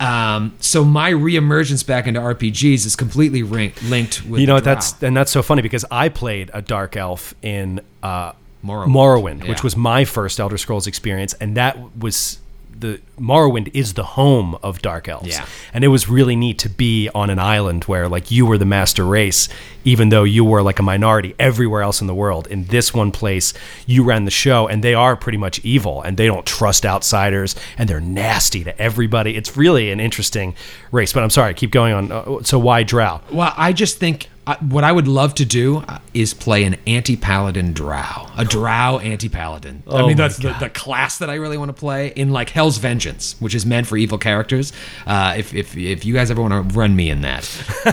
Um, 0.00 0.54
so 0.60 0.82
my 0.82 1.12
reemergence 1.12 1.86
back 1.86 2.06
into 2.06 2.20
RPGs 2.20 2.86
is 2.86 2.96
completely 2.96 3.42
linked 3.42 4.24
with 4.24 4.40
you 4.40 4.46
know? 4.46 4.58
That's 4.58 5.00
and 5.02 5.14
that's 5.14 5.30
so 5.30 5.42
funny 5.42 5.60
because 5.60 5.84
I 5.90 6.08
played 6.08 6.50
a 6.54 6.62
dark 6.62 6.96
elf 6.96 7.34
in 7.42 7.82
uh, 8.02 8.32
Morrowind. 8.64 8.86
Morrowind, 8.86 9.48
which 9.48 9.62
was 9.62 9.76
my 9.76 10.06
first 10.06 10.40
Elder 10.40 10.56
Scrolls 10.56 10.86
experience, 10.86 11.34
and 11.34 11.56
that 11.56 11.96
was 11.98 12.38
the 12.80 13.00
Morrowind 13.18 13.70
is 13.74 13.94
the 13.94 14.02
home 14.02 14.56
of 14.62 14.80
dark 14.82 15.08
elves. 15.08 15.28
Yeah. 15.28 15.46
And 15.74 15.84
it 15.84 15.88
was 15.88 16.08
really 16.08 16.36
neat 16.36 16.58
to 16.60 16.68
be 16.68 17.08
on 17.14 17.30
an 17.30 17.38
island 17.38 17.84
where 17.84 18.08
like 18.08 18.30
you 18.30 18.46
were 18.46 18.58
the 18.58 18.64
master 18.64 19.04
race, 19.04 19.48
even 19.84 20.08
though 20.08 20.24
you 20.24 20.44
were 20.44 20.62
like 20.62 20.78
a 20.78 20.82
minority 20.82 21.34
everywhere 21.38 21.82
else 21.82 22.00
in 22.00 22.06
the 22.06 22.14
world. 22.14 22.46
In 22.46 22.64
this 22.64 22.92
one 22.94 23.12
place, 23.12 23.52
you 23.86 24.02
ran 24.04 24.24
the 24.24 24.30
show, 24.30 24.66
and 24.66 24.82
they 24.82 24.94
are 24.94 25.16
pretty 25.16 25.38
much 25.38 25.58
evil, 25.64 26.02
and 26.02 26.16
they 26.16 26.26
don't 26.26 26.46
trust 26.46 26.84
outsiders, 26.86 27.54
and 27.78 27.88
they're 27.88 28.00
nasty 28.00 28.64
to 28.64 28.78
everybody. 28.80 29.36
It's 29.36 29.56
really 29.56 29.90
an 29.90 30.00
interesting 30.00 30.54
race. 30.92 31.12
But 31.12 31.22
I'm 31.22 31.30
sorry, 31.30 31.54
keep 31.54 31.70
going 31.70 31.92
on. 31.92 32.12
Uh, 32.12 32.42
So 32.42 32.58
why 32.58 32.82
Drow? 32.82 33.20
Well, 33.30 33.52
I 33.56 33.72
just 33.72 33.98
think 33.98 34.28
what 34.60 34.84
I 34.84 34.90
would 34.92 35.06
love 35.06 35.34
to 35.36 35.44
do 35.44 35.78
uh, 35.78 35.98
is 36.14 36.34
play 36.34 36.64
an 36.64 36.76
anti-paladin 36.86 37.72
drow, 37.72 38.26
a 38.36 38.44
drow 38.44 38.98
anti-paladin. 38.98 39.82
I 39.86 39.90
Oh 40.00 40.06
mean, 40.06 40.16
that's 40.16 40.38
the, 40.38 40.56
the 40.58 40.70
class 40.70 41.18
that 41.18 41.30
I 41.30 41.34
really 41.34 41.56
want 41.58 41.68
to 41.68 41.72
play 41.78 42.08
in 42.08 42.30
like 42.30 42.50
Hell's 42.50 42.78
Vengeance, 42.78 43.36
which 43.38 43.54
is 43.54 43.64
meant 43.66 43.86
for 43.86 43.96
evil 43.96 44.18
characters. 44.18 44.72
Uh, 45.06 45.34
if, 45.36 45.54
if 45.54 45.76
if 45.76 46.04
you 46.04 46.14
guys 46.14 46.30
ever 46.30 46.40
want 46.42 46.70
to 46.70 46.76
run 46.76 46.96
me 46.96 47.10
in 47.10 47.20
that, 47.20 47.48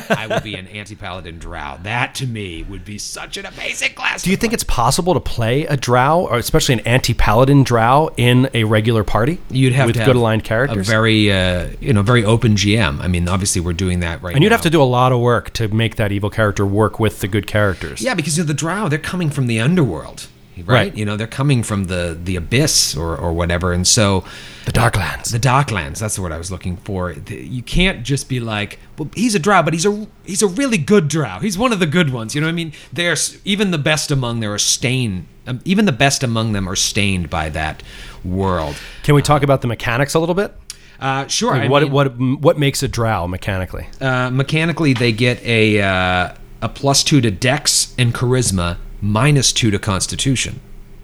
I 0.09 0.27
will 0.27 0.39
be 0.39 0.55
an 0.55 0.67
anti-paladin 0.73 1.37
drow. 1.37 1.77
That 1.83 2.15
to 2.15 2.27
me 2.27 2.63
would 2.63 2.85
be 2.85 2.97
such 2.97 3.37
an 3.37 3.45
amazing 3.45 3.93
class. 3.93 4.23
Do 4.23 4.31
you 4.31 4.37
think 4.37 4.53
it's 4.53 4.63
possible 4.63 5.13
to 5.13 5.19
play 5.19 5.65
a 5.65 5.77
Drow, 5.77 6.27
or 6.27 6.37
especially 6.37 6.73
an 6.73 6.81
anti-paladin 6.81 7.63
Drow, 7.63 8.09
in 8.17 8.49
a 8.53 8.63
regular 8.63 9.03
party? 9.03 9.39
You'd 9.49 9.73
have 9.73 9.87
with 9.87 9.95
to 9.95 10.01
have 10.01 10.07
good 10.07 10.15
aligned 10.15 10.43
characters. 10.43 10.87
a 10.87 10.91
very 10.91 11.31
uh, 11.31 11.69
you 11.79 11.93
know 11.93 12.01
very 12.01 12.23
open 12.23 12.55
GM. 12.55 12.99
I 13.01 13.07
mean, 13.07 13.27
obviously 13.27 13.61
we're 13.61 13.73
doing 13.73 13.99
that 13.99 14.21
right 14.23 14.33
and 14.33 14.43
you'd 14.43 14.51
have 14.51 14.61
to 14.61 14.69
do 14.69 14.81
a 14.81 14.83
lot 14.83 15.11
of 15.11 15.19
work 15.19 15.51
to 15.53 15.67
make 15.67 15.97
that 15.97 16.11
evil 16.11 16.29
character 16.37 16.65
work 16.67 16.99
with 16.99 17.19
the 17.21 17.27
good 17.27 17.47
characters. 17.47 17.99
Yeah, 18.01 18.13
because 18.13 18.37
you 18.37 18.43
know, 18.43 18.47
the 18.47 18.53
Drow, 18.53 18.87
they're 18.89 18.99
coming 19.13 19.31
from 19.31 19.47
the 19.47 19.59
underworld, 19.59 20.27
right? 20.57 20.67
Right. 20.67 20.95
You 20.95 21.03
know, 21.03 21.17
they're 21.17 21.35
coming 21.41 21.63
from 21.63 21.85
the 21.85 22.15
the 22.29 22.35
abyss 22.35 22.95
or 22.95 23.17
or 23.17 23.33
whatever, 23.33 23.73
and 23.73 23.87
so 23.87 24.23
The 24.65 24.71
Darklands. 24.71 25.31
the 25.31 25.39
Darklands. 25.39 25.97
That's 25.99 26.15
the 26.15 26.21
word 26.21 26.31
I 26.31 26.37
was 26.37 26.51
looking 26.51 26.77
for. 26.77 27.11
You 27.11 27.63
can't 27.63 28.03
just 28.03 28.29
be 28.29 28.39
like, 28.39 28.77
well, 28.97 29.09
he's 29.15 29.33
a 29.33 29.39
Drow, 29.39 29.63
but 29.63 29.73
he's 29.73 29.85
a 29.87 30.07
he's 30.25 30.43
a 30.43 30.47
really 30.61 30.77
good 30.77 31.07
Drow. 31.07 31.39
He's 31.39 31.57
one 31.57 31.73
of 31.73 31.79
the 31.79 31.87
good 31.87 32.09
ones. 32.11 32.35
You 32.35 32.41
know 32.41 32.47
what 32.47 32.51
I 32.59 32.63
mean? 32.63 32.71
There's 32.93 33.39
even 33.43 33.71
the 33.71 33.79
best 33.91 34.11
among 34.11 34.39
them 34.41 34.51
are 34.51 34.59
stained. 34.59 35.25
Um, 35.47 35.59
even 35.65 35.85
the 35.85 35.91
best 36.05 36.23
among 36.23 36.51
them 36.53 36.67
are 36.69 36.75
stained 36.75 37.29
by 37.29 37.49
that 37.49 37.81
world. 38.23 38.75
Can 39.03 39.15
we 39.15 39.21
talk 39.21 39.41
about 39.43 39.61
the 39.61 39.67
mechanics 39.67 40.13
a 40.13 40.19
little 40.19 40.35
bit? 40.35 40.51
Uh, 40.99 41.27
sure. 41.27 41.53
I 41.53 41.67
what 41.67 41.83
mean, 41.83 41.91
what 41.91 42.19
what 42.19 42.57
makes 42.57 42.81
a 42.83 42.87
Drow 42.87 43.27
mechanically? 43.27 43.87
uh, 44.01 44.29
mechanically, 44.31 44.93
they 44.93 45.11
get 45.11 45.43
a 45.43 45.81
uh, 45.81 46.33
a 46.61 46.69
plus 46.69 47.03
two 47.03 47.21
to 47.21 47.29
Dex 47.31 47.93
and 47.97 48.13
Charisma, 48.13 48.77
minus 49.01 49.53
two 49.53 49.69
to 49.71 49.79
Constitution. 49.79 50.59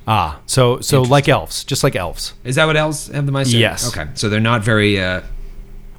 Ah, 0.07 0.41
so 0.45 0.79
so 0.81 1.01
like 1.03 1.29
elves, 1.29 1.63
just 1.63 1.83
like 1.83 1.95
elves. 1.95 2.33
Is 2.43 2.55
that 2.55 2.65
what 2.65 2.75
elves 2.75 3.07
have 3.07 3.25
the 3.25 3.31
mindset? 3.31 3.59
Yes. 3.59 3.87
Okay, 3.95 4.09
so 4.15 4.29
they're 4.29 4.39
not 4.39 4.63
very. 4.63 4.99
Uh, 4.99 5.21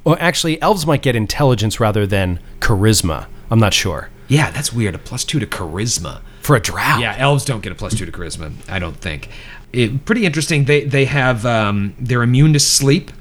Well, 0.03 0.17
actually, 0.19 0.61
elves 0.61 0.85
might 0.85 1.01
get 1.01 1.15
intelligence 1.15 1.79
rather 1.79 2.05
than 2.05 2.39
charisma. 2.59 3.25
I'm 3.49 3.59
not 3.59 3.73
sure. 3.73 4.09
yeah, 4.27 4.51
that's 4.51 4.71
weird. 4.73 4.93
A 4.95 4.97
plus 4.99 5.23
two 5.23 5.39
to 5.39 5.47
charisma. 5.47 6.21
For 6.41 6.55
a 6.55 6.59
Drow. 6.59 6.97
Yeah, 6.99 7.15
elves 7.17 7.45
don't 7.45 7.61
get 7.63 7.71
a 7.71 7.75
plus 7.75 7.95
two 7.97 8.05
to 8.05 8.11
charisma. 8.11 8.51
I 8.69 8.77
don't 8.77 8.97
think. 8.97 9.29
It, 9.73 10.05
pretty 10.05 10.25
interesting. 10.25 10.65
They 10.65 10.83
they 10.83 11.05
have 11.05 11.43
um, 11.45 11.95
they're 11.99 12.21
immune 12.23 12.53
to 12.53 12.59
sleep, 12.59 13.11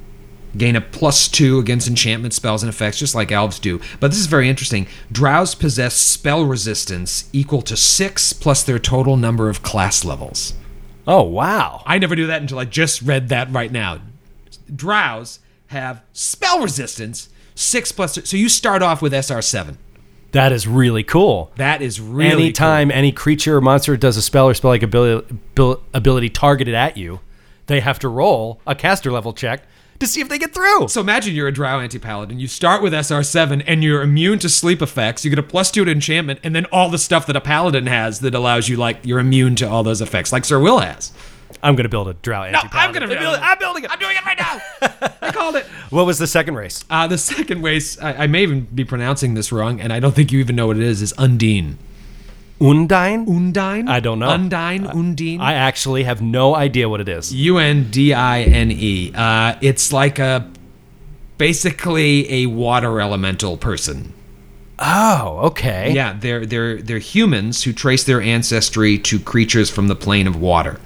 gain 0.56 0.76
a 0.76 0.80
plus 0.80 1.28
two 1.28 1.58
against 1.58 1.88
enchantment 1.88 2.34
spells 2.34 2.62
and 2.62 2.70
effects, 2.70 2.98
just 2.98 3.14
like 3.14 3.32
elves 3.32 3.58
do. 3.58 3.80
But 4.00 4.08
this 4.08 4.20
is 4.20 4.26
very 4.26 4.48
interesting. 4.48 4.86
Drows 5.10 5.54
possess 5.54 5.94
spell 5.94 6.44
resistance 6.44 7.28
equal 7.32 7.62
to 7.62 7.76
six 7.76 8.32
plus 8.32 8.62
their 8.62 8.78
total 8.78 9.16
number 9.16 9.48
of 9.48 9.62
class 9.62 10.04
levels. 10.04 10.54
Oh 11.06 11.22
wow. 11.22 11.82
I 11.86 11.98
never 11.98 12.16
knew 12.16 12.26
that 12.26 12.40
until 12.42 12.58
I 12.58 12.64
just 12.64 13.02
read 13.02 13.28
that 13.28 13.50
right 13.50 13.70
now. 13.70 14.00
Drows 14.74 15.40
have 15.68 16.02
spell 16.12 16.60
resistance 16.60 17.28
six 17.54 17.92
plus. 17.92 18.18
So 18.24 18.36
you 18.36 18.48
start 18.48 18.82
off 18.82 19.02
with 19.02 19.12
SR 19.12 19.42
seven. 19.42 19.78
That 20.32 20.50
is 20.50 20.66
really 20.66 21.04
cool. 21.04 21.52
That 21.56 21.80
is 21.80 22.00
really 22.00 22.30
cool. 22.30 22.40
Anytime 22.40 22.90
any 22.90 23.12
creature 23.12 23.56
or 23.56 23.60
monster 23.60 23.96
does 23.96 24.16
a 24.16 24.22
spell 24.22 24.48
or 24.48 24.54
spell 24.54 24.72
like 24.72 24.82
ability, 24.82 25.38
ability 25.92 26.30
targeted 26.30 26.74
at 26.74 26.96
you, 26.96 27.20
they 27.66 27.78
have 27.78 28.00
to 28.00 28.08
roll 28.08 28.60
a 28.66 28.74
caster 28.74 29.12
level 29.12 29.32
check 29.32 29.62
to 29.98 30.06
see 30.06 30.20
if 30.20 30.28
they 30.28 30.38
get 30.38 30.52
through. 30.54 30.88
So 30.88 31.00
imagine 31.00 31.34
you're 31.34 31.48
a 31.48 31.52
drow 31.52 31.80
anti 31.80 31.98
paladin. 31.98 32.40
You 32.40 32.48
start 32.48 32.82
with 32.82 32.92
SR7 32.92 33.64
and 33.66 33.82
you're 33.82 34.02
immune 34.02 34.38
to 34.40 34.48
sleep 34.48 34.82
effects. 34.82 35.24
You 35.24 35.30
get 35.30 35.38
a 35.38 35.42
plus 35.42 35.70
two 35.70 35.84
to 35.84 35.90
enchantment, 35.90 36.40
and 36.42 36.54
then 36.54 36.66
all 36.66 36.88
the 36.90 36.98
stuff 36.98 37.26
that 37.26 37.36
a 37.36 37.40
paladin 37.40 37.86
has 37.86 38.20
that 38.20 38.34
allows 38.34 38.68
you 38.68 38.76
like 38.76 38.98
you're 39.04 39.20
immune 39.20 39.56
to 39.56 39.68
all 39.68 39.82
those 39.82 40.00
effects, 40.00 40.32
like 40.32 40.44
Sir 40.44 40.58
Will 40.58 40.80
has. 40.80 41.12
I'm 41.62 41.76
going 41.76 41.84
to 41.84 41.88
build 41.88 42.08
a 42.08 42.14
drow 42.14 42.42
anti 42.42 42.68
paladin. 42.68 42.70
No, 42.72 42.78
I'm 42.80 42.92
gonna 42.92 43.20
build 43.20 43.34
it. 43.36 43.40
I'm 43.42 43.58
building 43.58 43.84
it. 43.84 43.90
I'm 43.90 43.98
doing 43.98 44.16
it 44.16 44.24
right 44.26 44.38
now. 44.38 44.60
I 45.22 45.32
called 45.32 45.56
it. 45.56 45.66
What 45.90 46.06
was 46.06 46.18
the 46.18 46.26
second 46.26 46.56
race? 46.56 46.84
Uh, 46.90 47.06
the 47.06 47.18
second 47.18 47.62
race, 47.62 48.00
I, 48.00 48.24
I 48.24 48.26
may 48.26 48.42
even 48.42 48.62
be 48.62 48.84
pronouncing 48.84 49.34
this 49.34 49.52
wrong, 49.52 49.80
and 49.80 49.92
I 49.92 50.00
don't 50.00 50.12
think 50.12 50.32
you 50.32 50.40
even 50.40 50.56
know 50.56 50.66
what 50.66 50.76
it 50.76 50.82
is. 50.82 51.02
Is 51.02 51.14
Undine. 51.16 51.78
Undine? 52.60 53.26
Undine? 53.28 53.88
I 53.88 54.00
don't 54.00 54.18
know. 54.18 54.28
Undine? 54.28 54.86
Undine? 54.86 55.40
I 55.40 55.54
actually 55.54 56.04
have 56.04 56.22
no 56.22 56.54
idea 56.54 56.88
what 56.88 57.00
it 57.00 57.08
is. 57.08 57.34
U 57.34 57.58
N 57.58 57.90
D 57.90 58.14
I 58.14 58.42
N 58.42 58.70
E. 58.70 59.12
Uh, 59.14 59.56
it's 59.60 59.92
like 59.92 60.18
a 60.18 60.50
basically 61.36 62.32
a 62.32 62.46
water 62.46 63.00
elemental 63.00 63.56
person. 63.56 64.12
Oh, 64.78 65.40
okay. 65.44 65.92
Yeah, 65.92 66.16
they're 66.18 66.46
they're 66.46 66.80
they're 66.80 66.98
humans 66.98 67.64
who 67.64 67.72
trace 67.72 68.04
their 68.04 68.20
ancestry 68.20 68.98
to 68.98 69.18
creatures 69.20 69.70
from 69.70 69.88
the 69.88 69.96
plane 69.96 70.26
of 70.26 70.40
water. 70.40 70.80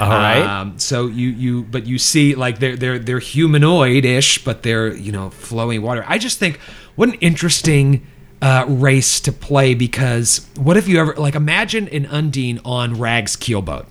All 0.00 0.08
right. 0.08 0.42
Um, 0.42 0.78
so 0.78 1.06
you 1.06 1.28
you 1.30 1.62
but 1.64 1.86
you 1.86 1.98
see 1.98 2.34
like 2.34 2.60
they're 2.60 2.76
they're 2.76 2.98
they're 2.98 3.18
humanoid-ish, 3.18 4.44
but 4.44 4.62
they're 4.62 4.94
you 4.94 5.12
know 5.12 5.30
flowing 5.30 5.82
water. 5.82 6.04
I 6.06 6.18
just 6.18 6.38
think 6.38 6.58
what 6.94 7.08
an 7.08 7.16
interesting 7.16 8.06
uh, 8.40 8.64
race 8.68 9.20
to 9.20 9.32
play 9.32 9.74
because 9.74 10.46
what 10.56 10.76
if 10.76 10.88
you 10.88 11.00
ever 11.00 11.14
like 11.14 11.34
imagine 11.34 11.88
an 11.88 12.06
Undine 12.06 12.60
on 12.64 12.98
Rag's 12.98 13.36
keelboat? 13.36 13.86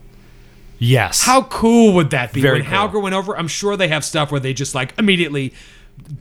yes. 0.79 1.23
How 1.23 1.43
cool 1.43 1.93
would 1.95 2.11
that 2.11 2.33
be? 2.33 2.41
Very 2.41 2.61
when 2.61 2.69
cool. 2.69 2.77
Halger 2.77 3.01
went 3.01 3.15
over, 3.15 3.37
I'm 3.37 3.47
sure 3.47 3.75
they 3.75 3.87
have 3.87 4.05
stuff 4.05 4.31
where 4.31 4.39
they 4.39 4.53
just 4.53 4.75
like 4.75 4.93
immediately 4.97 5.53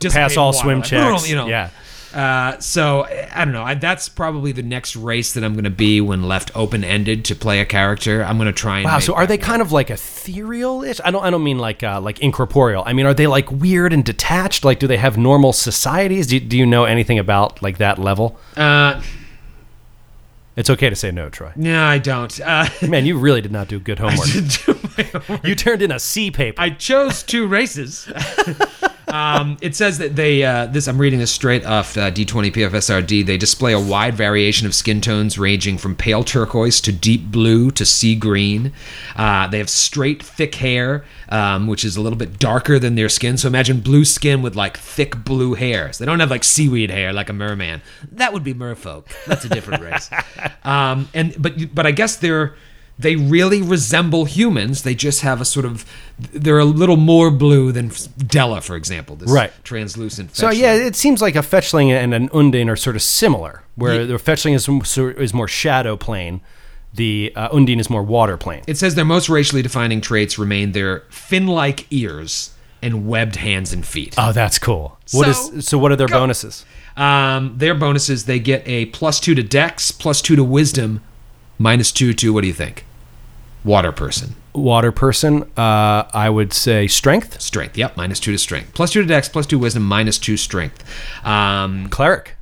Pass 0.01 0.37
all 0.37 0.53
swim 0.53 0.81
checks. 0.81 1.29
You 1.29 1.35
know. 1.35 1.47
Yeah. 1.47 1.69
Uh, 2.13 2.57
so 2.59 3.03
I 3.33 3.43
don't 3.43 3.53
know. 3.53 3.63
I, 3.63 3.73
that's 3.75 4.07
probably 4.09 4.51
the 4.51 4.63
next 4.63 4.95
race 4.95 5.33
that 5.33 5.43
I'm 5.43 5.53
going 5.53 5.65
to 5.65 5.69
be 5.69 5.99
when 6.01 6.23
left 6.23 6.51
open 6.55 6.83
ended 6.83 7.25
to 7.25 7.35
play 7.35 7.59
a 7.59 7.65
character. 7.65 8.23
I'm 8.23 8.37
going 8.37 8.47
to 8.47 8.53
try 8.53 8.77
and. 8.77 8.85
Wow. 8.85 8.99
So 8.99 9.13
are 9.13 9.27
they 9.27 9.37
kind 9.37 9.61
of 9.61 9.71
like 9.71 9.89
ethereal-ish? 9.89 11.01
I 11.03 11.11
don't. 11.11 11.23
I 11.23 11.29
don't 11.29 11.43
mean 11.43 11.57
like 11.59 11.83
uh, 11.83 11.99
like 12.01 12.19
incorporeal. 12.19 12.83
I 12.85 12.93
mean, 12.93 13.05
are 13.05 13.13
they 13.13 13.27
like 13.27 13.51
weird 13.51 13.91
and 13.93 14.05
detached? 14.05 14.63
Like, 14.63 14.79
do 14.79 14.87
they 14.87 14.97
have 14.97 15.17
normal 15.17 15.51
societies? 15.53 16.27
Do, 16.27 16.39
do 16.39 16.57
you 16.57 16.65
know 16.65 16.85
anything 16.85 17.19
about 17.19 17.61
like 17.61 17.77
that 17.79 17.99
level? 17.99 18.39
Uh, 18.55 19.01
It's 20.55 20.71
okay 20.71 20.89
to 20.89 20.95
say 20.95 21.11
no, 21.11 21.29
Troy. 21.29 21.51
no, 21.55 21.83
I 21.85 21.99
don't. 21.99 22.39
Uh, 22.39 22.67
Man, 22.87 23.05
you 23.05 23.19
really 23.19 23.41
did 23.41 23.51
not 23.51 23.67
do 23.67 23.79
good 23.79 23.99
homework. 23.99 24.27
do 24.27 24.73
homework. 25.19 25.45
you 25.45 25.53
turned 25.55 25.81
in 25.83 25.91
a 25.91 25.99
C 25.99 26.31
paper. 26.31 26.59
I 26.59 26.71
chose 26.71 27.21
two 27.21 27.45
races. 27.47 28.07
um, 29.07 29.57
it 29.61 29.75
says 29.75 29.97
that 29.99 30.15
they 30.15 30.43
uh, 30.43 30.65
this 30.67 30.87
I'm 30.87 30.99
reading 30.99 31.19
this 31.19 31.31
straight 31.31 31.65
off 31.65 31.97
uh, 31.97 32.11
D20 32.11 32.51
PFSRD. 32.51 33.25
They 33.25 33.37
display 33.37 33.73
a 33.73 33.79
wide 33.79 34.15
variation 34.15 34.67
of 34.67 34.75
skin 34.75 35.01
tones 35.01 35.37
ranging 35.37 35.77
from 35.77 35.95
pale 35.95 36.23
turquoise 36.23 36.81
to 36.81 36.91
deep 36.91 37.31
blue 37.31 37.71
to 37.71 37.85
sea 37.85 38.15
green. 38.15 38.73
Uh, 39.15 39.47
they 39.47 39.59
have 39.59 39.69
straight, 39.69 40.21
thick 40.21 40.55
hair, 40.55 41.05
um, 41.29 41.67
which 41.67 41.85
is 41.85 41.95
a 41.95 42.01
little 42.01 42.17
bit 42.17 42.39
darker 42.39 42.79
than 42.79 42.95
their 42.95 43.09
skin. 43.09 43.37
So 43.37 43.47
imagine 43.47 43.79
blue 43.79 44.05
skin 44.05 44.41
with 44.41 44.55
like 44.55 44.77
thick 44.77 45.23
blue 45.23 45.53
hair. 45.53 45.93
So 45.93 46.03
they 46.03 46.05
don't 46.09 46.19
have 46.19 46.31
like 46.31 46.43
seaweed 46.43 46.91
hair 46.91 47.13
like 47.13 47.29
a 47.29 47.33
merman. 47.33 47.81
That 48.11 48.33
would 48.33 48.43
be 48.43 48.53
merfolk. 48.53 49.07
That's 49.25 49.45
a 49.45 49.49
different 49.49 49.83
race. 49.83 50.09
Um, 50.63 51.07
and 51.13 51.33
but 51.41 51.73
but 51.73 51.85
I 51.85 51.91
guess 51.91 52.17
they're 52.17 52.55
they 52.99 53.15
really 53.15 53.61
resemble 53.61 54.25
humans. 54.25 54.81
They 54.83 54.95
just 54.95 55.21
have 55.21 55.39
a 55.39 55.45
sort 55.45 55.65
of 55.65 55.85
they're 56.17 56.57
a 56.59 56.65
little 56.65 56.97
more 56.97 57.29
blue 57.29 57.71
than 57.71 57.91
Della, 58.17 58.61
for 58.61 58.75
example. 58.75 59.15
This 59.15 59.29
Right. 59.29 59.51
translucent. 59.63 60.35
so 60.35 60.49
yeah, 60.49 60.73
it 60.73 60.95
seems 60.95 61.21
like 61.21 61.35
a 61.35 61.43
fetchling 61.43 61.91
and 61.91 62.13
an 62.13 62.29
undine 62.33 62.69
are 62.69 62.75
sort 62.75 62.95
of 62.95 63.01
similar, 63.03 63.63
where 63.75 64.05
the 64.05 64.15
fetchling 64.17 64.55
is 64.55 64.67
is 65.19 65.33
more 65.33 65.47
shadow 65.47 65.95
plane, 65.95 66.41
the 66.93 67.31
uh, 67.35 67.49
undine 67.51 67.79
is 67.79 67.89
more 67.89 68.01
water 68.03 68.35
plane. 68.37 68.63
It 68.67 68.77
says 68.77 68.95
their 68.95 69.05
most 69.05 69.29
racially 69.29 69.61
defining 69.61 70.01
traits 70.01 70.39
remain 70.39 70.71
their 70.71 71.03
fin-like 71.09 71.85
ears 71.91 72.51
and 72.81 73.07
webbed 73.07 73.35
hands 73.37 73.73
and 73.73 73.85
feet. 73.85 74.15
Oh, 74.17 74.31
that's 74.31 74.57
cool. 74.57 74.97
What 75.11 75.35
So, 75.35 75.53
is 75.53 75.67
so? 75.67 75.77
What 75.77 75.91
are 75.91 75.95
their 75.95 76.07
go. 76.07 76.19
bonuses? 76.19 76.65
Um, 76.95 77.53
their 77.57 77.75
bonuses 77.75 78.25
they 78.25 78.39
get 78.39 78.63
a 78.67 78.85
plus 78.87 79.19
two 79.19 79.35
to 79.35 79.43
Dex, 79.43 79.91
plus 79.91 80.19
two 80.21 80.35
to 80.35 80.43
Wisdom, 80.43 81.01
minus 81.59 81.91
two 81.91 82.13
to 82.15 82.33
what 82.33 82.41
do 82.41 82.47
you 82.47 82.53
think? 82.53 82.85
Water 83.67 83.91
person. 83.91 84.35
Water 84.53 84.91
person, 84.91 85.43
uh, 85.57 86.03
I 86.13 86.29
would 86.29 86.51
say 86.53 86.87
strength. 86.87 87.39
Strength. 87.41 87.77
Yep, 87.77 87.97
minus 87.97 88.19
two 88.19 88.31
to 88.31 88.37
strength. 88.37 88.73
Plus 88.73 88.91
two 88.91 89.01
to 89.01 89.07
Dex, 89.07 89.29
plus 89.29 89.45
two 89.45 89.59
Wisdom, 89.59 89.83
minus 89.83 90.17
two 90.17 90.37
strength. 90.37 90.83
Um, 91.25 91.89
Cleric. 91.89 92.35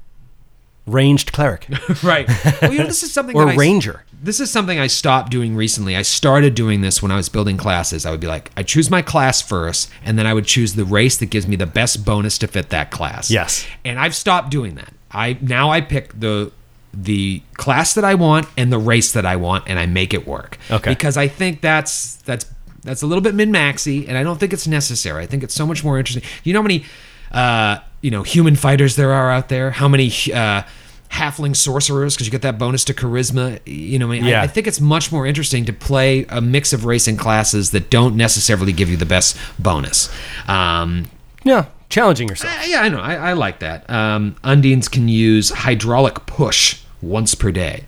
ranged 0.87 1.31
cleric 1.33 1.67
right. 2.03 2.27
Well, 2.61 2.71
you 2.71 2.77
know, 2.79 2.85
this 2.85 3.01
is 3.03 3.11
something 3.11 3.35
or 3.39 3.45
that 3.45 3.53
I- 3.53 3.55
ranger. 3.55 4.03
This 4.23 4.39
is 4.39 4.49
something 4.49 4.79
I 4.79 4.87
stopped 4.87 5.29
doing 5.29 5.55
recently. 5.55 5.95
I 5.95 6.01
started 6.03 6.55
doing 6.55 6.81
this 6.81 7.01
when 7.01 7.11
I 7.11 7.15
was 7.15 7.27
building 7.29 7.57
classes. 7.57 8.05
I 8.07 8.11
would 8.11 8.19
be 8.21 8.27
like, 8.27 8.49
I 8.57 8.63
choose 8.63 8.89
my 8.89 9.01
class 9.03 9.41
first, 9.41 9.89
and 10.03 10.17
then 10.17 10.25
I 10.25 10.33
would 10.33 10.45
choose 10.45 10.73
the 10.73 10.85
race 10.85 11.17
that 11.17 11.27
gives 11.27 11.47
me 11.47 11.55
the 11.57 11.65
best 11.67 12.05
bonus 12.05 12.37
to 12.39 12.47
fit 12.47 12.69
that 12.69 12.89
class. 12.91 13.29
Yes. 13.29 13.67
And 13.83 13.99
I've 13.99 14.15
stopped 14.15 14.49
doing 14.51 14.75
that. 14.75 14.93
I 15.11 15.37
now 15.41 15.69
I 15.69 15.81
pick 15.81 16.19
the 16.19 16.51
the 16.95 17.41
class 17.53 17.93
that 17.95 18.03
I 18.05 18.15
want 18.15 18.47
and 18.57 18.71
the 18.71 18.77
race 18.79 19.11
that 19.13 19.25
I 19.25 19.35
want, 19.35 19.65
and 19.67 19.77
I 19.79 19.85
make 19.85 20.13
it 20.13 20.25
work. 20.27 20.57
Okay. 20.71 20.91
Because 20.91 21.17
I 21.17 21.27
think 21.27 21.61
that's 21.61 22.15
that's 22.17 22.45
that's 22.83 23.01
a 23.01 23.07
little 23.07 23.21
bit 23.21 23.33
min 23.35 23.51
maxy, 23.51 24.07
and 24.07 24.17
I 24.17 24.23
don't 24.23 24.39
think 24.39 24.53
it's 24.53 24.67
necessary. 24.67 25.23
I 25.23 25.25
think 25.27 25.43
it's 25.43 25.53
so 25.55 25.65
much 25.65 25.83
more 25.83 25.97
interesting. 25.97 26.23
You 26.43 26.53
know 26.53 26.59
how 26.59 26.63
many 26.63 26.85
uh, 27.31 27.79
you 28.01 28.11
know 28.11 28.23
human 28.23 28.55
fighters 28.55 28.95
there 28.95 29.11
are 29.11 29.31
out 29.31 29.49
there? 29.49 29.71
How 29.71 29.87
many 29.87 30.07
uh, 30.33 30.61
halfling 31.09 31.55
sorcerers? 31.55 32.13
Because 32.15 32.27
you 32.27 32.31
get 32.31 32.43
that 32.43 32.57
bonus 32.57 32.83
to 32.85 32.93
charisma. 32.93 33.59
You 33.65 33.99
know, 33.99 34.07
I, 34.11 34.19
mean, 34.21 34.23
I- 34.25 34.43
I 34.43 34.47
think 34.47 34.67
it's 34.67 34.79
much 34.79 35.11
more 35.11 35.25
interesting 35.25 35.65
to 35.65 35.73
play 35.73 36.25
a 36.29 36.41
mix 36.41 36.73
of 36.73 36.85
racing 36.85 37.17
classes 37.17 37.71
that 37.71 37.89
don't 37.89 38.15
necessarily 38.15 38.71
give 38.73 38.89
you 38.89 38.97
the 38.97 39.05
best 39.05 39.35
bonus. 39.59 40.09
Um, 40.47 41.07
Yeah, 41.43 41.65
challenging 41.89 42.27
yourself. 42.29 42.53
uh, 42.55 42.65
yeah, 42.67 42.81
I 42.81 42.89
know. 42.89 42.99
I, 42.99 43.15
I 43.15 43.33
like 43.33 43.59
that. 43.59 43.89
Um, 43.89 44.35
Undines 44.43 44.89
can 44.89 45.07
use 45.07 45.49
hydraulic 45.49 46.25
push 46.27 46.79
once 47.01 47.35
per 47.35 47.51
day. 47.51 47.85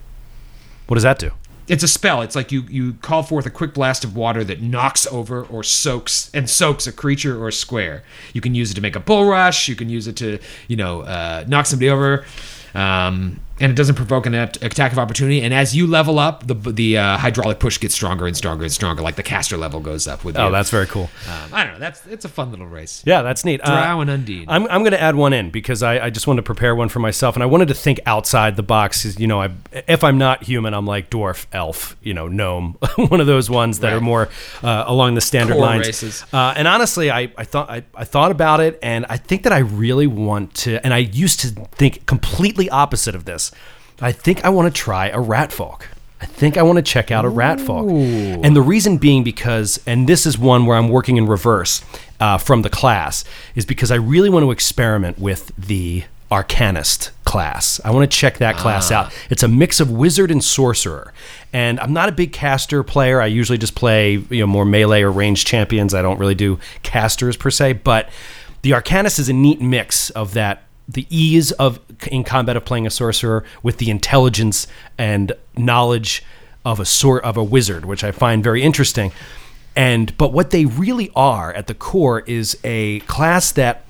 What 0.87 0.95
does 0.95 1.03
that 1.03 1.19
do? 1.19 1.31
It's 1.67 1.83
a 1.83 1.87
spell. 1.87 2.21
It's 2.21 2.35
like 2.35 2.51
you 2.51 2.61
you 2.69 2.93
call 2.93 3.23
forth 3.23 3.45
a 3.45 3.49
quick 3.49 3.73
blast 3.73 4.05
of 4.05 4.15
water 4.15 4.43
that 4.45 4.61
knocks 4.61 5.05
over 5.07 5.43
or 5.43 5.63
soaks 5.63 6.31
and 6.33 6.49
soaks 6.49 6.87
a 6.87 6.93
creature 6.93 7.41
or 7.41 7.49
a 7.49 7.53
square. 7.53 8.03
You 8.31 8.39
can 8.39 8.55
use 8.55 8.71
it 8.71 8.75
to 8.75 8.81
make 8.81 8.95
a 8.95 9.01
bull 9.01 9.25
rush. 9.25 9.67
You 9.67 9.75
can 9.75 9.89
use 9.89 10.07
it 10.07 10.15
to 10.17 10.39
you 10.69 10.77
know 10.77 11.01
uh, 11.01 11.43
knock 11.47 11.65
somebody 11.65 11.89
over. 11.89 12.25
Um, 12.73 13.41
and 13.59 13.71
it 13.71 13.75
doesn't 13.75 13.95
provoke 13.95 14.25
an 14.25 14.33
attack 14.35 14.91
of 14.91 14.99
opportunity. 14.99 15.41
And 15.41 15.53
as 15.53 15.75
you 15.75 15.87
level 15.87 16.19
up, 16.19 16.45
the 16.47 16.53
the 16.53 16.97
uh, 16.97 17.17
hydraulic 17.17 17.59
push 17.59 17.79
gets 17.79 17.93
stronger 17.95 18.27
and 18.27 18.35
stronger 18.37 18.63
and 18.63 18.71
stronger. 18.71 19.01
Like 19.01 19.15
the 19.15 19.23
caster 19.23 19.57
level 19.57 19.79
goes 19.79 20.07
up 20.07 20.23
with 20.23 20.37
you. 20.37 20.43
Oh, 20.43 20.51
that's 20.51 20.69
very 20.69 20.87
cool. 20.87 21.09
Um, 21.29 21.53
I 21.53 21.63
don't 21.63 21.73
know. 21.73 21.79
That's 21.79 22.05
it's 22.07 22.25
a 22.25 22.29
fun 22.29 22.51
little 22.51 22.67
race. 22.67 23.03
Yeah, 23.05 23.21
that's 23.21 23.43
neat. 23.45 23.61
Uh, 23.61 23.97
and 23.99 24.09
Undine. 24.09 24.45
I'm, 24.47 24.63
I'm 24.67 24.81
going 24.81 24.91
to 24.91 25.01
add 25.01 25.15
one 25.15 25.33
in 25.33 25.49
because 25.49 25.81
I, 25.83 26.05
I 26.05 26.09
just 26.09 26.27
wanted 26.27 26.41
to 26.41 26.45
prepare 26.45 26.75
one 26.75 26.89
for 26.89 26.99
myself, 26.99 27.35
and 27.35 27.43
I 27.43 27.45
wanted 27.47 27.67
to 27.69 27.73
think 27.73 27.99
outside 28.05 28.55
the 28.55 28.63
box. 28.63 29.03
'cause, 29.03 29.19
You 29.19 29.27
know, 29.27 29.41
I, 29.41 29.49
if 29.87 30.03
I'm 30.03 30.17
not 30.17 30.43
human, 30.43 30.73
I'm 30.73 30.85
like 30.85 31.09
dwarf, 31.09 31.45
elf, 31.53 31.95
you 32.01 32.13
know, 32.13 32.27
gnome, 32.27 32.73
one 32.95 33.19
of 33.21 33.27
those 33.27 33.49
ones 33.49 33.79
that 33.79 33.93
are 33.93 34.01
more 34.01 34.29
uh, 34.63 34.83
along 34.87 35.15
the 35.15 35.21
standard 35.21 35.53
Core 35.53 35.61
lines. 35.65 35.87
races. 35.87 36.23
Uh, 36.31 36.53
and 36.55 36.67
honestly, 36.67 37.09
I, 37.11 37.31
I 37.37 37.43
thought 37.43 37.69
I, 37.69 37.83
I 37.95 38.03
thought 38.03 38.31
about 38.31 38.59
it, 38.59 38.77
and 38.83 39.05
I 39.09 39.17
think 39.17 39.43
that 39.43 39.53
I 39.53 39.59
really 39.59 40.07
want 40.07 40.53
to. 40.55 40.83
And 40.85 40.93
I 40.93 40.99
used 40.99 41.39
to 41.41 41.49
think 41.75 42.05
completely 42.05 42.69
opposite 42.69 43.15
of 43.15 43.25
this. 43.25 43.46
I 43.99 44.11
think 44.11 44.45
I 44.45 44.49
want 44.49 44.73
to 44.73 44.81
try 44.81 45.09
a 45.09 45.19
rat 45.19 45.51
folk. 45.51 45.89
I 46.19 46.25
think 46.25 46.57
I 46.57 46.63
want 46.63 46.77
to 46.77 46.81
check 46.81 47.11
out 47.11 47.25
a 47.25 47.29
rat 47.29 47.61
folk. 47.61 47.89
And 47.89 48.55
the 48.55 48.61
reason 48.61 48.97
being 48.97 49.23
because, 49.23 49.79
and 49.85 50.09
this 50.09 50.25
is 50.25 50.37
one 50.37 50.65
where 50.65 50.75
I'm 50.77 50.89
working 50.89 51.17
in 51.17 51.27
reverse 51.27 51.83
uh, 52.19 52.39
from 52.39 52.63
the 52.63 52.69
class, 52.71 53.23
is 53.55 53.65
because 53.65 53.91
I 53.91 53.95
really 53.95 54.29
want 54.29 54.43
to 54.43 54.51
experiment 54.51 55.19
with 55.19 55.51
the 55.57 56.05
Arcanist 56.31 57.11
class. 57.23 57.79
I 57.85 57.91
want 57.91 58.09
to 58.09 58.17
check 58.17 58.39
that 58.39 58.57
class 58.57 58.91
out. 58.91 59.13
It's 59.29 59.43
a 59.43 59.47
mix 59.47 59.79
of 59.79 59.91
wizard 59.91 60.31
and 60.31 60.43
sorcerer. 60.43 61.13
And 61.53 61.79
I'm 61.79 61.93
not 61.93 62.09
a 62.09 62.11
big 62.11 62.33
caster 62.33 62.83
player. 62.83 63.21
I 63.21 63.27
usually 63.27 63.57
just 63.57 63.75
play, 63.75 64.13
you 64.13 64.39
know, 64.41 64.47
more 64.47 64.65
melee 64.65 65.03
or 65.03 65.11
ranged 65.11 65.47
champions. 65.47 65.93
I 65.93 66.01
don't 66.01 66.19
really 66.19 66.35
do 66.35 66.59
casters 66.83 67.37
per 67.37 67.49
se, 67.49 67.73
but 67.73 68.09
the 68.61 68.71
Arcanist 68.71 69.19
is 69.19 69.29
a 69.29 69.33
neat 69.33 69.61
mix 69.61 70.09
of 70.09 70.33
that 70.33 70.63
the 70.87 71.05
ease 71.09 71.51
of 71.53 71.79
in 72.09 72.23
combat 72.23 72.55
of 72.55 72.65
playing 72.65 72.87
a 72.87 72.89
sorcerer 72.89 73.43
with 73.61 73.77
the 73.77 73.89
intelligence 73.89 74.67
and 74.97 75.33
knowledge 75.57 76.23
of 76.65 76.79
a 76.79 76.85
sort 76.85 77.23
of 77.23 77.37
a 77.37 77.43
wizard, 77.43 77.85
which 77.85 78.03
I 78.03 78.11
find 78.11 78.43
very 78.43 78.63
interesting. 78.63 79.11
And 79.75 80.17
but 80.17 80.33
what 80.33 80.51
they 80.51 80.65
really 80.65 81.11
are 81.15 81.53
at 81.53 81.67
the 81.67 81.73
core 81.73 82.21
is 82.21 82.57
a 82.63 82.99
class 83.01 83.51
that 83.53 83.85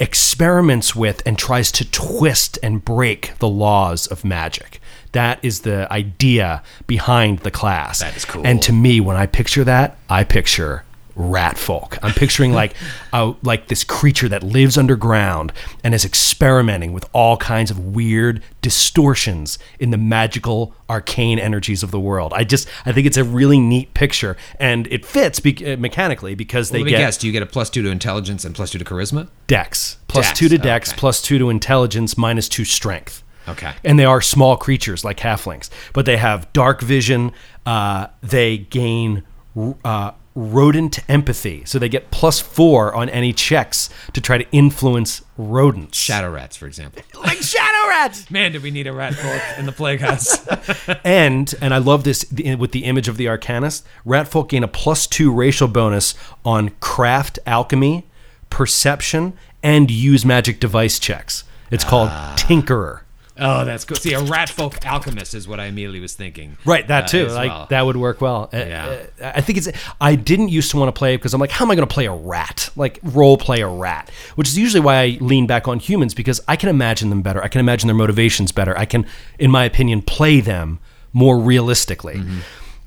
experiments 0.00 0.94
with 0.94 1.22
and 1.26 1.36
tries 1.38 1.72
to 1.72 1.90
twist 1.90 2.58
and 2.62 2.84
break 2.84 3.36
the 3.38 3.48
laws 3.48 4.06
of 4.06 4.24
magic. 4.24 4.80
That 5.12 5.38
is 5.42 5.60
the 5.60 5.90
idea 5.92 6.62
behind 6.86 7.40
the 7.40 7.50
class. 7.50 8.00
That 8.00 8.16
is 8.16 8.24
cool. 8.24 8.46
And 8.46 8.62
to 8.62 8.72
me, 8.72 9.00
when 9.00 9.16
I 9.16 9.26
picture 9.26 9.64
that, 9.64 9.96
I 10.08 10.24
picture 10.24 10.84
rat 11.18 11.58
folk. 11.58 11.98
I'm 12.02 12.12
picturing 12.12 12.52
like 12.52 12.74
a, 13.12 13.34
like 13.42 13.66
this 13.66 13.84
creature 13.84 14.28
that 14.28 14.42
lives 14.42 14.78
underground 14.78 15.52
and 15.84 15.94
is 15.94 16.04
experimenting 16.04 16.92
with 16.92 17.08
all 17.12 17.36
kinds 17.36 17.70
of 17.70 17.78
weird 17.94 18.42
distortions 18.62 19.58
in 19.78 19.90
the 19.90 19.98
magical 19.98 20.74
arcane 20.88 21.38
energies 21.38 21.82
of 21.82 21.90
the 21.90 22.00
world. 22.00 22.32
I 22.32 22.44
just 22.44 22.68
I 22.86 22.92
think 22.92 23.06
it's 23.06 23.16
a 23.16 23.24
really 23.24 23.58
neat 23.58 23.92
picture 23.92 24.36
and 24.58 24.86
it 24.86 25.04
fits 25.04 25.40
be- 25.40 25.72
uh, 25.72 25.76
mechanically 25.76 26.34
because 26.34 26.70
they 26.70 26.78
Let 26.78 26.84
me 26.84 26.90
get 26.92 26.98
guess. 26.98 27.18
Do 27.18 27.26
you 27.26 27.32
get 27.32 27.42
a 27.42 27.46
plus 27.46 27.68
two 27.68 27.82
to 27.82 27.90
intelligence 27.90 28.44
and 28.44 28.54
plus 28.54 28.70
two 28.70 28.78
to 28.78 28.84
charisma? 28.84 29.28
dex 29.48 29.98
plus 30.08 30.26
Dex, 30.28 30.38
2 30.38 30.48
to 30.50 30.58
dex 30.58 30.90
okay. 30.90 30.98
plus 30.98 31.22
2 31.22 31.38
to 31.38 31.50
intelligence 31.50 32.16
minus 32.16 32.48
2 32.48 32.64
strength. 32.64 33.22
Okay. 33.46 33.72
And 33.84 33.98
they 33.98 34.04
are 34.04 34.20
small 34.20 34.56
creatures 34.56 35.04
like 35.04 35.18
halflings, 35.18 35.70
but 35.92 36.04
they 36.04 36.16
have 36.16 36.52
dark 36.52 36.82
vision. 36.82 37.32
Uh, 37.64 38.08
they 38.22 38.58
gain 38.58 39.22
uh, 39.84 40.12
rodent 40.38 41.00
empathy, 41.10 41.64
so 41.64 41.80
they 41.80 41.88
get 41.88 42.12
plus 42.12 42.38
four 42.38 42.94
on 42.94 43.08
any 43.08 43.32
checks 43.32 43.90
to 44.12 44.20
try 44.20 44.38
to 44.38 44.48
influence 44.52 45.22
rodents. 45.36 45.98
Shadow 45.98 46.30
rats, 46.30 46.56
for 46.56 46.66
example. 46.66 47.02
like 47.20 47.38
shadow 47.38 47.88
rats. 47.88 48.30
Man, 48.30 48.52
do 48.52 48.60
we 48.60 48.70
need 48.70 48.86
a 48.86 48.92
rat 48.92 49.14
folk 49.14 49.42
in 49.58 49.66
the 49.66 49.72
plague 49.72 50.00
house? 50.00 50.46
and 51.04 51.52
and 51.60 51.74
I 51.74 51.78
love 51.78 52.04
this 52.04 52.24
with 52.30 52.70
the 52.70 52.84
image 52.84 53.08
of 53.08 53.16
the 53.16 53.26
Arcanist. 53.26 53.82
rat 54.04 54.28
folk 54.28 54.50
gain 54.50 54.62
a 54.62 54.68
plus 54.68 55.08
two 55.08 55.32
racial 55.32 55.66
bonus 55.66 56.14
on 56.44 56.70
craft, 56.80 57.40
alchemy, 57.44 58.06
perception, 58.48 59.32
and 59.62 59.90
use 59.90 60.24
magic 60.24 60.60
device 60.60 61.00
checks. 61.00 61.42
It's 61.70 61.84
called 61.84 62.10
ah. 62.12 62.36
Tinkerer. 62.38 63.00
Oh, 63.38 63.64
that's 63.64 63.84
cool. 63.84 63.96
See, 63.96 64.12
a 64.12 64.22
rat 64.22 64.48
folk 64.48 64.84
alchemist 64.84 65.34
is 65.34 65.46
what 65.46 65.60
I 65.60 65.66
immediately 65.66 66.00
was 66.00 66.14
thinking. 66.14 66.56
Right, 66.64 66.86
that 66.88 67.04
uh, 67.04 67.06
too. 67.06 67.26
like 67.28 67.50
well. 67.50 67.66
that 67.70 67.86
would 67.86 67.96
work 67.96 68.20
well. 68.20 68.50
Uh, 68.52 68.56
Yeah. 68.56 69.06
uh, 69.20 69.32
I 69.36 69.40
think 69.40 69.58
it's. 69.58 69.68
I 70.00 70.14
didn't 70.14 70.48
used 70.48 70.70
to 70.72 70.76
want 70.76 70.88
to 70.94 70.98
play 70.98 71.14
it 71.14 71.18
because 71.18 71.34
I'm 71.34 71.40
like, 71.40 71.50
how 71.50 71.64
am 71.64 71.70
I 71.70 71.74
going 71.74 71.86
to 71.86 71.92
play 71.92 72.06
a 72.06 72.12
rat? 72.12 72.70
Like 72.76 72.98
role 73.02 73.36
play 73.38 73.60
a 73.60 73.68
rat, 73.68 74.10
which 74.34 74.48
is 74.48 74.58
usually 74.58 74.80
why 74.80 75.02
I 75.02 75.18
lean 75.20 75.46
back 75.46 75.68
on 75.68 75.78
humans 75.78 76.14
because 76.14 76.40
I 76.48 76.56
can 76.56 76.68
imagine 76.68 77.10
them 77.10 77.22
better. 77.22 77.42
I 77.42 77.48
can 77.48 77.60
imagine 77.60 77.86
their 77.86 77.96
motivations 77.96 78.52
better. 78.52 78.76
I 78.76 78.84
can, 78.84 79.06
in 79.38 79.50
my 79.50 79.64
opinion, 79.64 80.02
play 80.02 80.40
them 80.40 80.78
more 81.12 81.38
realistically. 81.38 82.16
Mm-hmm. 82.16 82.38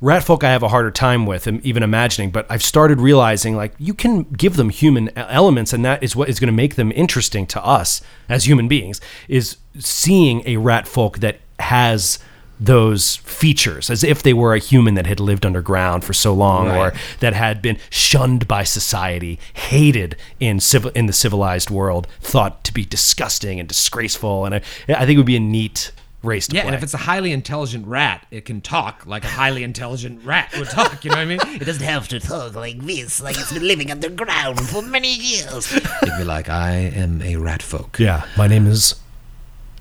Rat 0.02 0.24
folk 0.24 0.44
I 0.44 0.50
have 0.50 0.64
a 0.64 0.68
harder 0.68 0.90
time 0.90 1.28
with, 1.28 1.46
and 1.46 1.64
even 1.64 1.84
imagining, 1.84 2.32
but 2.32 2.48
I've 2.50 2.64
started 2.64 3.00
realizing 3.00 3.56
like 3.56 3.74
you 3.78 3.94
can 3.94 4.24
give 4.24 4.56
them 4.56 4.70
human 4.70 5.16
elements, 5.16 5.74
and 5.74 5.86
that 5.86 6.02
is 6.02 6.16
what 6.16 6.28
is 6.28 6.40
going 6.40 6.48
to 6.48 6.54
make 6.54 6.76
them 6.76 6.92
interesting 6.94 7.46
to 7.48 7.64
us 7.64 8.02
as 8.28 8.48
human 8.48 8.68
beings. 8.68 9.00
Is 9.28 9.58
seeing 9.78 10.42
a 10.48 10.58
rat 10.58 10.88
folk 10.88 11.20
that 11.20 11.40
has 11.60 12.18
those 12.62 13.16
features 13.18 13.90
as 13.90 14.04
if 14.04 14.22
they 14.22 14.34
were 14.34 14.54
a 14.54 14.60
human 14.60 14.94
that 14.94 15.08
had 15.08 15.20
lived 15.20 15.48
underground 15.48 16.04
for 16.04 16.14
so 16.14 16.32
long 16.32 16.70
or 16.70 16.94
that 17.20 17.34
had 17.34 17.60
been 17.60 17.76
shunned 17.90 18.48
by 18.48 18.64
society 18.64 19.40
hated 19.54 20.16
in 20.40 20.60
civil 20.60 20.92
in 20.92 21.08
the 21.08 21.14
civilized 21.14 21.72
world 21.72 22.06
thought 22.20 22.64
to 22.64 22.72
be 22.72 22.86
disgusting 22.86 23.60
and 23.60 23.68
disgraceful 23.68 24.46
and 24.46 24.54
I, 24.54 24.62
I 24.88 25.08
think 25.08 25.12
it 25.12 25.18
would 25.18 25.26
be 25.26 25.36
a 25.36 25.40
neat 25.40 25.92
race 26.24 26.48
to 26.48 26.56
Yeah, 26.56 26.62
play 26.62 26.68
and 26.70 26.76
if 26.76 26.84
it's 26.84 26.94
a 26.94 26.98
highly 26.98 27.32
intelligent 27.32 27.88
rat, 27.88 28.26
it 28.32 28.46
can 28.46 28.62
talk 28.62 29.06
like 29.06 29.24
a 29.24 29.28
highly 29.28 29.64
intelligent 29.64 30.24
rat 30.24 30.54
would 30.58 30.70
talk. 30.70 31.04
You 31.04 31.10
know 31.12 31.18
what 31.18 31.22
I 31.24 31.26
mean? 31.26 31.40
It 31.62 31.66
doesn't 31.66 31.84
have 31.84 32.08
to 32.10 32.20
talk 32.20 32.56
like 32.56 32.80
this, 32.80 33.22
like 33.22 33.38
it's 33.40 33.52
been 33.52 33.68
living 33.68 33.90
underground 33.92 34.60
for 34.70 34.82
many 34.82 35.14
years. 35.14 35.74
It'd 35.74 36.18
be 36.18 36.24
like, 36.24 36.48
I 36.50 36.72
am 36.74 37.22
a 37.22 37.36
rat 37.38 37.62
folk. 37.64 37.98
yeah 38.00 38.26
my 38.38 38.48
name 38.48 38.68
is 38.68 38.96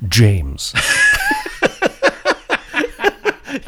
James 0.08 0.72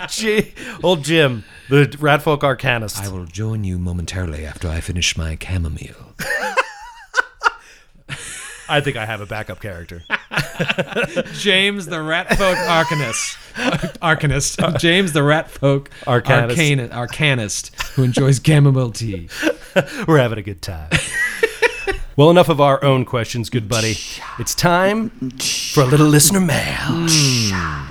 J- 0.09 0.53
old 0.83 1.05
Jim 1.05 1.45
the 1.69 1.95
rat 2.01 2.23
folk 2.23 2.41
arcanist 2.43 3.01
I 3.03 3.09
will 3.09 3.25
join 3.27 3.65
you 3.65 3.79
momentarily 3.79 4.45
after 4.47 4.69
I 4.69 4.81
finish 4.81 5.17
my 5.17 5.37
chamomile. 5.41 6.15
I 8.73 8.81
think 8.81 8.97
I 8.97 9.05
have 9.07 9.21
a 9.21 9.27
backup 9.27 9.61
character 9.61 10.03
James 11.35 11.87
the 11.87 12.01
rat 12.03 12.29
folk 12.39 12.57
arcanist. 12.57 13.37
Arcanist. 14.01 14.79
James 14.79 15.13
the 15.13 15.23
rat 15.23 15.51
folk 15.51 15.91
Arcanist. 16.07 16.51
arcana- 16.57 16.89
arcanist 16.89 17.75
who 17.93 18.03
enjoys 18.05 18.41
chamomile 18.45 18.91
tea. 18.93 19.29
We're 20.09 20.19
having 20.19 20.39
a 20.39 20.43
good 20.43 20.63
time. 20.63 20.91
well, 22.17 22.31
enough 22.31 22.49
of 22.49 22.61
our 22.61 22.83
own 22.85 23.05
questions, 23.05 23.51
good 23.51 23.69
buddy. 23.69 23.97
It's 24.39 24.55
time 24.55 25.11
for 25.75 25.83
a 25.83 25.87
little 25.87 26.07
listener 26.07 26.41
mail. 26.41 27.07
Hmm. 27.09 27.89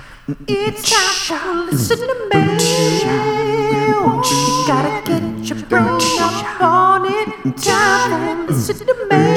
It's 0.48 0.88
time 0.90 1.68
for 1.68 1.72
listener 1.72 2.14
mail. 2.32 4.22
Gotta 4.66 5.02
get 5.06 5.48
your 5.48 5.58
brain 5.66 6.18
up 6.20 6.60
on 6.60 7.06
it. 7.06 7.56
Time 7.58 8.46
for 8.46 8.52
listener 8.52 9.06
mail. 9.08 9.31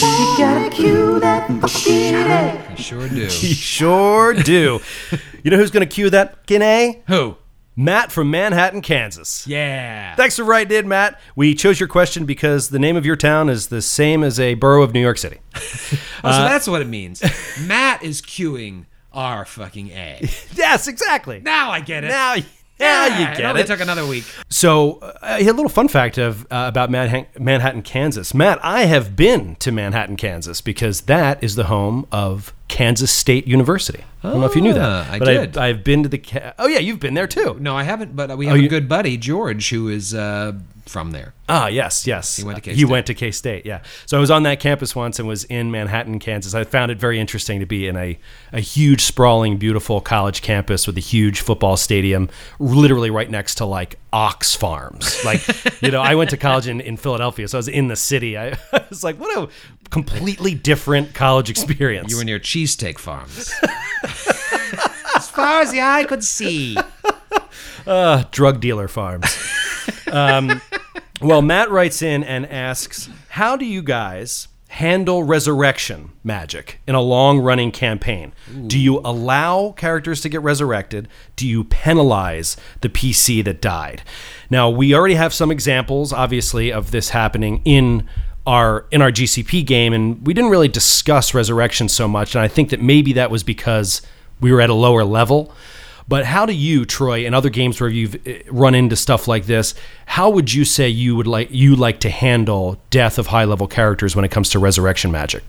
You 0.00 0.34
gotta 0.38 0.70
cue 0.70 1.18
that 1.20 1.48
fucking 1.60 2.14
A. 2.14 2.76
Sure 2.76 3.08
do. 3.08 3.16
You 3.22 3.28
sure 3.28 4.34
do. 4.34 4.80
you 5.42 5.50
know 5.50 5.56
who's 5.56 5.70
to 5.72 5.86
cue 5.86 6.10
that 6.10 6.46
Kinney? 6.46 7.02
Who? 7.08 7.36
Matt 7.74 8.10
from 8.10 8.30
Manhattan, 8.30 8.80
Kansas. 8.82 9.46
Yeah. 9.46 10.14
Thanks 10.16 10.36
for 10.36 10.44
writing 10.44 10.76
in, 10.76 10.88
Matt. 10.88 11.20
We 11.36 11.54
chose 11.54 11.78
your 11.78 11.88
question 11.88 12.26
because 12.26 12.70
the 12.70 12.78
name 12.78 12.96
of 12.96 13.06
your 13.06 13.16
town 13.16 13.48
is 13.48 13.68
the 13.68 13.80
same 13.80 14.22
as 14.22 14.40
a 14.40 14.54
borough 14.54 14.82
of 14.82 14.92
New 14.92 15.00
York 15.00 15.18
City. 15.18 15.38
oh, 15.54 15.60
so 15.60 15.98
uh, 16.22 16.48
that's 16.48 16.66
what 16.68 16.80
it 16.80 16.88
means. 16.88 17.22
Matt 17.66 18.02
is 18.02 18.20
queuing 18.20 18.86
our 19.12 19.44
fucking 19.44 19.90
A. 19.90 20.28
yes, 20.54 20.88
exactly. 20.88 21.40
Now 21.40 21.70
I 21.70 21.80
get 21.80 22.04
it. 22.04 22.08
Now, 22.08 22.34
now 22.34 22.42
Yeah, 22.78 23.18
you 23.18 23.26
it 23.26 23.36
get 23.36 23.46
only 23.46 23.62
it. 23.62 23.66
took 23.66 23.80
another 23.80 24.06
week. 24.06 24.24
So, 24.48 24.98
uh, 24.98 25.38
a 25.40 25.44
little 25.44 25.68
fun 25.68 25.88
fact 25.88 26.16
of 26.18 26.44
uh, 26.44 26.66
about 26.68 26.90
Manhattan, 26.90 27.82
Kansas. 27.82 28.32
Matt, 28.34 28.58
I 28.64 28.84
have 28.84 29.16
been 29.16 29.56
to 29.56 29.72
Manhattan, 29.72 30.16
Kansas 30.16 30.60
because 30.60 31.02
that 31.02 31.42
is 31.42 31.54
the 31.56 31.64
home 31.64 32.06
of 32.12 32.52
Kansas 32.68 33.10
State 33.10 33.46
University. 33.48 34.04
I 34.22 34.30
don't 34.30 34.40
know 34.40 34.46
if 34.46 34.56
you 34.56 34.62
knew 34.62 34.74
that, 34.74 34.82
Ah, 34.82 35.12
I 35.12 35.18
but 35.18 35.24
did. 35.26 35.56
I've, 35.56 35.76
I've 35.76 35.84
been 35.84 36.02
to 36.02 36.08
the. 36.08 36.18
Ca- 36.18 36.52
oh 36.58 36.66
yeah, 36.66 36.80
you've 36.80 37.00
been 37.00 37.14
there 37.14 37.26
too. 37.28 37.56
No, 37.60 37.76
I 37.76 37.82
haven't, 37.84 38.14
but 38.16 38.36
we 38.36 38.46
have 38.46 38.54
Oh, 38.56 38.58
you- 38.58 38.66
a 38.66 38.68
good 38.68 38.88
buddy, 38.88 39.16
George, 39.16 39.70
who 39.70 39.88
is 39.88 40.12
uh, 40.12 40.52
from 40.86 41.12
there. 41.12 41.34
Ah, 41.48 41.68
yes, 41.68 42.06
yes. 42.06 42.36
He 42.36 42.44
went 42.44 42.56
to 42.56 42.60
K-State. 42.62 42.84
went 42.86 43.06
to 43.06 43.14
K 43.14 43.30
State. 43.30 43.64
Yeah. 43.64 43.80
So 44.06 44.16
I 44.16 44.20
was 44.20 44.30
on 44.30 44.42
that 44.42 44.58
campus 44.60 44.94
once 44.96 45.18
and 45.20 45.26
was 45.28 45.44
in 45.44 45.70
Manhattan, 45.70 46.18
Kansas. 46.18 46.52
I 46.54 46.64
found 46.64 46.90
it 46.90 46.98
very 46.98 47.18
interesting 47.20 47.60
to 47.60 47.66
be 47.66 47.86
in 47.86 47.96
a 47.96 48.18
a 48.52 48.60
huge, 48.60 49.02
sprawling, 49.02 49.56
beautiful 49.56 50.00
college 50.00 50.42
campus 50.42 50.86
with 50.86 50.96
a 50.96 51.00
huge 51.00 51.40
football 51.40 51.76
stadium, 51.76 52.28
literally 52.58 53.10
right 53.10 53.30
next 53.30 53.54
to 53.56 53.64
like 53.66 53.98
ox 54.12 54.54
farms. 54.54 55.24
Like, 55.24 55.42
you 55.82 55.90
know, 55.90 56.00
I 56.00 56.14
went 56.14 56.30
to 56.30 56.36
college 56.36 56.66
in, 56.68 56.80
in 56.80 56.96
Philadelphia, 56.96 57.48
so 57.48 57.58
I 57.58 57.60
was 57.60 57.68
in 57.68 57.88
the 57.88 57.96
city. 57.96 58.36
I, 58.36 58.48
I 58.72 58.84
was 58.88 59.04
like, 59.04 59.18
what 59.18 59.36
a 59.36 59.48
completely 59.90 60.54
different 60.54 61.14
college 61.14 61.50
experience. 61.50 62.10
You 62.10 62.18
were 62.18 62.24
near 62.24 62.38
Cheesesteak 62.38 62.98
Farms. 62.98 63.52
as 65.16 65.28
far 65.30 65.60
as 65.60 65.72
the 65.72 65.80
eye 65.80 66.04
could 66.04 66.24
see. 66.24 66.76
drug 68.30 68.60
dealer 68.60 68.88
farms. 68.88 69.36
um, 70.12 70.60
well, 71.20 71.42
Matt 71.42 71.70
writes 71.70 72.02
in 72.02 72.22
and 72.22 72.46
asks, 72.46 73.08
"How 73.30 73.56
do 73.56 73.64
you 73.64 73.82
guys 73.82 74.48
handle 74.78 75.24
resurrection 75.24 76.10
magic 76.22 76.80
in 76.86 76.94
a 76.94 77.00
long-running 77.00 77.72
campaign? 77.72 78.32
Do 78.68 78.78
you 78.78 79.00
allow 79.00 79.72
characters 79.72 80.20
to 80.20 80.28
get 80.28 80.40
resurrected? 80.40 81.08
Do 81.34 81.48
you 81.48 81.64
penalize 81.64 82.56
the 82.80 82.88
PC 82.88 83.42
that 83.42 83.60
died?" 83.60 84.02
Now, 84.50 84.70
we 84.70 84.94
already 84.94 85.16
have 85.16 85.34
some 85.34 85.50
examples, 85.50 86.12
obviously, 86.12 86.72
of 86.72 86.92
this 86.92 87.08
happening 87.08 87.60
in 87.64 88.08
our 88.46 88.86
in 88.92 89.02
our 89.02 89.10
GCP 89.10 89.66
game, 89.66 89.92
and 89.92 90.24
we 90.24 90.32
didn't 90.32 90.50
really 90.50 90.68
discuss 90.68 91.34
resurrection 91.34 91.88
so 91.88 92.06
much. 92.06 92.36
And 92.36 92.42
I 92.42 92.48
think 92.48 92.70
that 92.70 92.80
maybe 92.80 93.12
that 93.14 93.30
was 93.32 93.42
because 93.42 94.00
we 94.40 94.52
were 94.52 94.60
at 94.60 94.70
a 94.70 94.74
lower 94.74 95.04
level. 95.04 95.52
But 96.08 96.24
how 96.24 96.46
do 96.46 96.54
you, 96.54 96.86
Troy, 96.86 97.26
in 97.26 97.34
other 97.34 97.50
games 97.50 97.78
where 97.80 97.90
you've 97.90 98.26
eh, 98.26 98.40
run 98.50 98.74
into 98.74 98.96
stuff 98.96 99.28
like 99.28 99.44
this, 99.44 99.74
how 100.06 100.30
would 100.30 100.54
you 100.54 100.64
say 100.64 100.88
you 100.88 101.14
would 101.16 101.26
like 101.26 101.48
you 101.50 101.76
like 101.76 102.00
to 102.00 102.08
handle 102.10 102.80
death 102.88 103.18
of 103.18 103.26
high 103.26 103.44
level 103.44 103.66
characters 103.66 104.16
when 104.16 104.24
it 104.24 104.30
comes 104.30 104.48
to 104.50 104.58
resurrection 104.58 105.10
magic? 105.12 105.42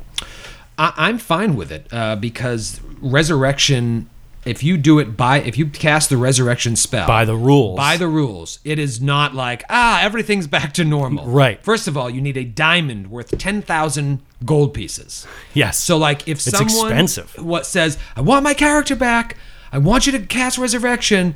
I, 0.78 0.94
I'm 0.98 1.18
fine 1.18 1.56
with 1.56 1.72
it 1.72 1.88
uh, 1.94 2.18
because 2.18 2.82
resurrection. 3.02 4.10
If 4.46 4.64
you 4.64 4.78
do 4.78 5.00
it 5.00 5.18
by, 5.18 5.42
if 5.42 5.58
you 5.58 5.66
cast 5.68 6.10
the 6.10 6.16
resurrection 6.16 6.78
spell 6.78 7.06
By 7.06 7.26
the 7.26 7.36
rules. 7.36 7.76
by 7.76 7.98
the 7.98 8.08
rules, 8.08 8.60
it 8.64 8.80
is 8.80 9.02
not 9.02 9.36
like 9.36 9.64
ah 9.70 10.02
everything's 10.02 10.48
back 10.58 10.74
to 10.76 10.86
normal. 10.86 11.26
Right. 11.26 11.62
First 11.62 11.88
of 11.90 11.98
all, 11.98 12.10
you 12.10 12.22
need 12.22 12.38
a 12.38 12.46
diamond 12.46 13.12
worth 13.12 13.38
ten 13.38 13.62
thousand 13.62 14.22
gold 14.46 14.74
pieces. 14.74 15.28
Yes. 15.54 15.78
So 15.78 15.98
like 15.98 16.22
if 16.28 16.38
It's 16.38 16.50
someone 16.58 16.88
expensive. 16.88 17.36
what 17.38 17.66
says 17.66 17.98
I 18.16 18.22
want 18.22 18.44
my 18.44 18.54
character 18.54 18.96
back, 18.96 19.36
I 19.72 19.78
want 19.78 20.06
you 20.06 20.12
to 20.14 20.20
cast 20.20 20.58
resurrection. 20.58 21.36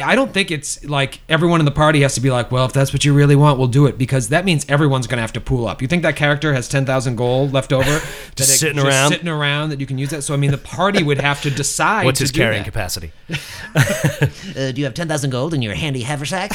I 0.00 0.14
don't 0.14 0.32
think 0.32 0.52
it's 0.52 0.84
like 0.84 1.20
everyone 1.28 1.58
in 1.60 1.64
the 1.64 1.72
party 1.72 2.02
has 2.02 2.14
to 2.14 2.20
be 2.20 2.30
like, 2.30 2.52
well, 2.52 2.64
if 2.64 2.72
that's 2.72 2.92
what 2.92 3.04
you 3.04 3.12
really 3.12 3.34
want, 3.34 3.58
we'll 3.58 3.66
do 3.66 3.86
it 3.86 3.98
because 3.98 4.28
that 4.28 4.44
means 4.44 4.64
everyone's 4.68 5.08
going 5.08 5.16
to 5.16 5.22
have 5.22 5.32
to 5.32 5.40
pool 5.40 5.66
up. 5.66 5.82
You 5.82 5.88
think 5.88 6.04
that 6.04 6.14
character 6.14 6.54
has 6.54 6.68
ten 6.68 6.86
thousand 6.86 7.16
gold 7.16 7.52
left 7.52 7.72
over, 7.72 7.90
that 8.36 8.40
it- 8.40 8.44
sitting 8.44 8.78
around? 8.78 9.10
sitting 9.10 9.26
around 9.28 9.70
that 9.70 9.80
you 9.80 9.86
can 9.86 9.98
use 9.98 10.10
that? 10.10 10.22
So 10.22 10.32
I 10.32 10.36
mean, 10.36 10.52
the 10.52 10.58
party 10.58 11.02
would 11.02 11.20
have 11.20 11.42
to 11.42 11.50
decide. 11.62 12.04
What's 12.04 12.18
to 12.18 12.24
his 12.24 12.30
do 12.32 12.38
carrying 12.40 12.62
that. 12.62 12.72
capacity? 12.72 13.12
Uh, 14.56 14.72
do 14.72 14.80
you 14.80 14.84
have 14.84 14.94
10,000 14.94 15.30
gold 15.30 15.54
in 15.54 15.62
your 15.62 15.74
handy 15.74 16.00
haversack? 16.02 16.52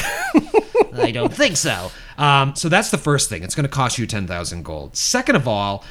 I 0.94 1.10
don't 1.12 1.32
think 1.32 1.56
so. 1.56 1.90
Um, 2.18 2.54
so 2.54 2.68
that's 2.68 2.90
the 2.90 2.98
first 2.98 3.28
thing. 3.28 3.42
It's 3.42 3.54
going 3.54 3.64
to 3.64 3.70
cost 3.70 3.98
you 3.98 4.06
10,000 4.06 4.64
gold. 4.64 4.96
Second 4.96 5.36
of 5.36 5.48
all, 5.48 5.84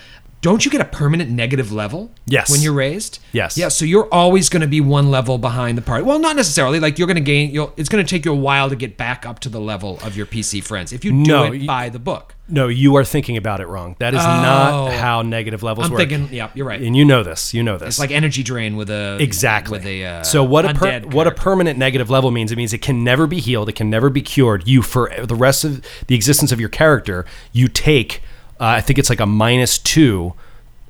don't 0.45 0.63
you 0.63 0.69
get 0.69 0.79
a 0.79 0.85
permanent 0.85 1.31
negative 1.31 1.71
level? 1.71 2.11
Yes. 2.27 2.51
When 2.51 2.61
you're 2.61 2.71
raised? 2.71 3.17
Yes. 3.31 3.57
Yeah, 3.57 3.69
so 3.69 3.83
you're 3.83 4.07
always 4.13 4.47
going 4.47 4.61
to 4.61 4.67
be 4.67 4.79
one 4.79 5.09
level 5.09 5.39
behind 5.39 5.75
the 5.75 5.81
party. 5.81 6.03
Well, 6.03 6.19
not 6.19 6.35
necessarily. 6.35 6.79
Like 6.79 6.99
you're 6.99 7.07
going 7.07 7.15
to 7.15 7.21
gain 7.21 7.49
you'll 7.49 7.73
it's 7.77 7.89
going 7.89 8.05
to 8.05 8.07
take 8.07 8.25
you 8.25 8.31
a 8.31 8.35
while 8.35 8.69
to 8.69 8.75
get 8.75 8.95
back 8.95 9.25
up 9.25 9.39
to 9.39 9.49
the 9.49 9.59
level 9.59 9.97
of 10.03 10.15
your 10.15 10.27
PC 10.27 10.63
friends 10.63 10.93
if 10.93 11.03
you 11.03 11.09
do 11.11 11.17
No, 11.31 11.51
it 11.51 11.65
by 11.65 11.89
the 11.89 11.97
book. 11.97 12.35
No, 12.47 12.67
you 12.67 12.95
are 12.95 13.03
thinking 13.03 13.37
about 13.37 13.59
it 13.59 13.65
wrong. 13.65 13.95
That 13.97 14.13
is 14.13 14.21
not 14.21 14.91
how 14.93 15.23
negative 15.23 15.63
levels 15.63 15.85
Oh. 15.85 15.87
I'm 15.87 15.93
work. 15.93 16.07
thinking, 16.07 16.29
yeah, 16.31 16.51
you're 16.53 16.67
right. 16.67 16.79
and 16.79 16.95
you 16.95 17.03
know 17.03 17.23
this. 17.23 17.55
You 17.55 17.63
know 17.63 17.79
this. 17.79 17.87
It's 17.95 17.99
like 17.99 18.11
energy 18.11 18.43
drain 18.43 18.75
with 18.75 18.91
a 18.91 19.17
Exactly. 19.19 19.79
with 19.79 19.87
a 19.87 20.05
uh, 20.05 20.23
so 20.23 20.43
what 20.43 20.63
a 20.63 20.75
per, 20.75 20.99
what 21.07 21.25
a 21.25 21.31
permanent 21.31 21.79
negative 21.79 22.11
level 22.11 22.29
means? 22.29 22.51
It 22.51 22.55
means 22.57 22.71
it 22.71 22.83
can 22.83 23.03
never 23.03 23.25
be 23.25 23.39
healed. 23.39 23.67
It 23.67 23.73
can 23.75 23.89
never 23.89 24.11
be 24.11 24.21
cured. 24.21 24.67
You 24.67 24.83
for 24.83 25.11
the 25.25 25.33
rest 25.33 25.63
of 25.63 25.83
the 26.05 26.13
existence 26.13 26.51
of 26.51 26.59
your 26.59 26.69
character, 26.69 27.25
you 27.51 27.67
take. 27.67 28.21
Uh, 28.59 28.65
I 28.65 28.81
think 28.81 28.99
it's 28.99 29.09
like 29.09 29.19
a 29.19 29.25
minus 29.25 29.77
two 29.77 30.33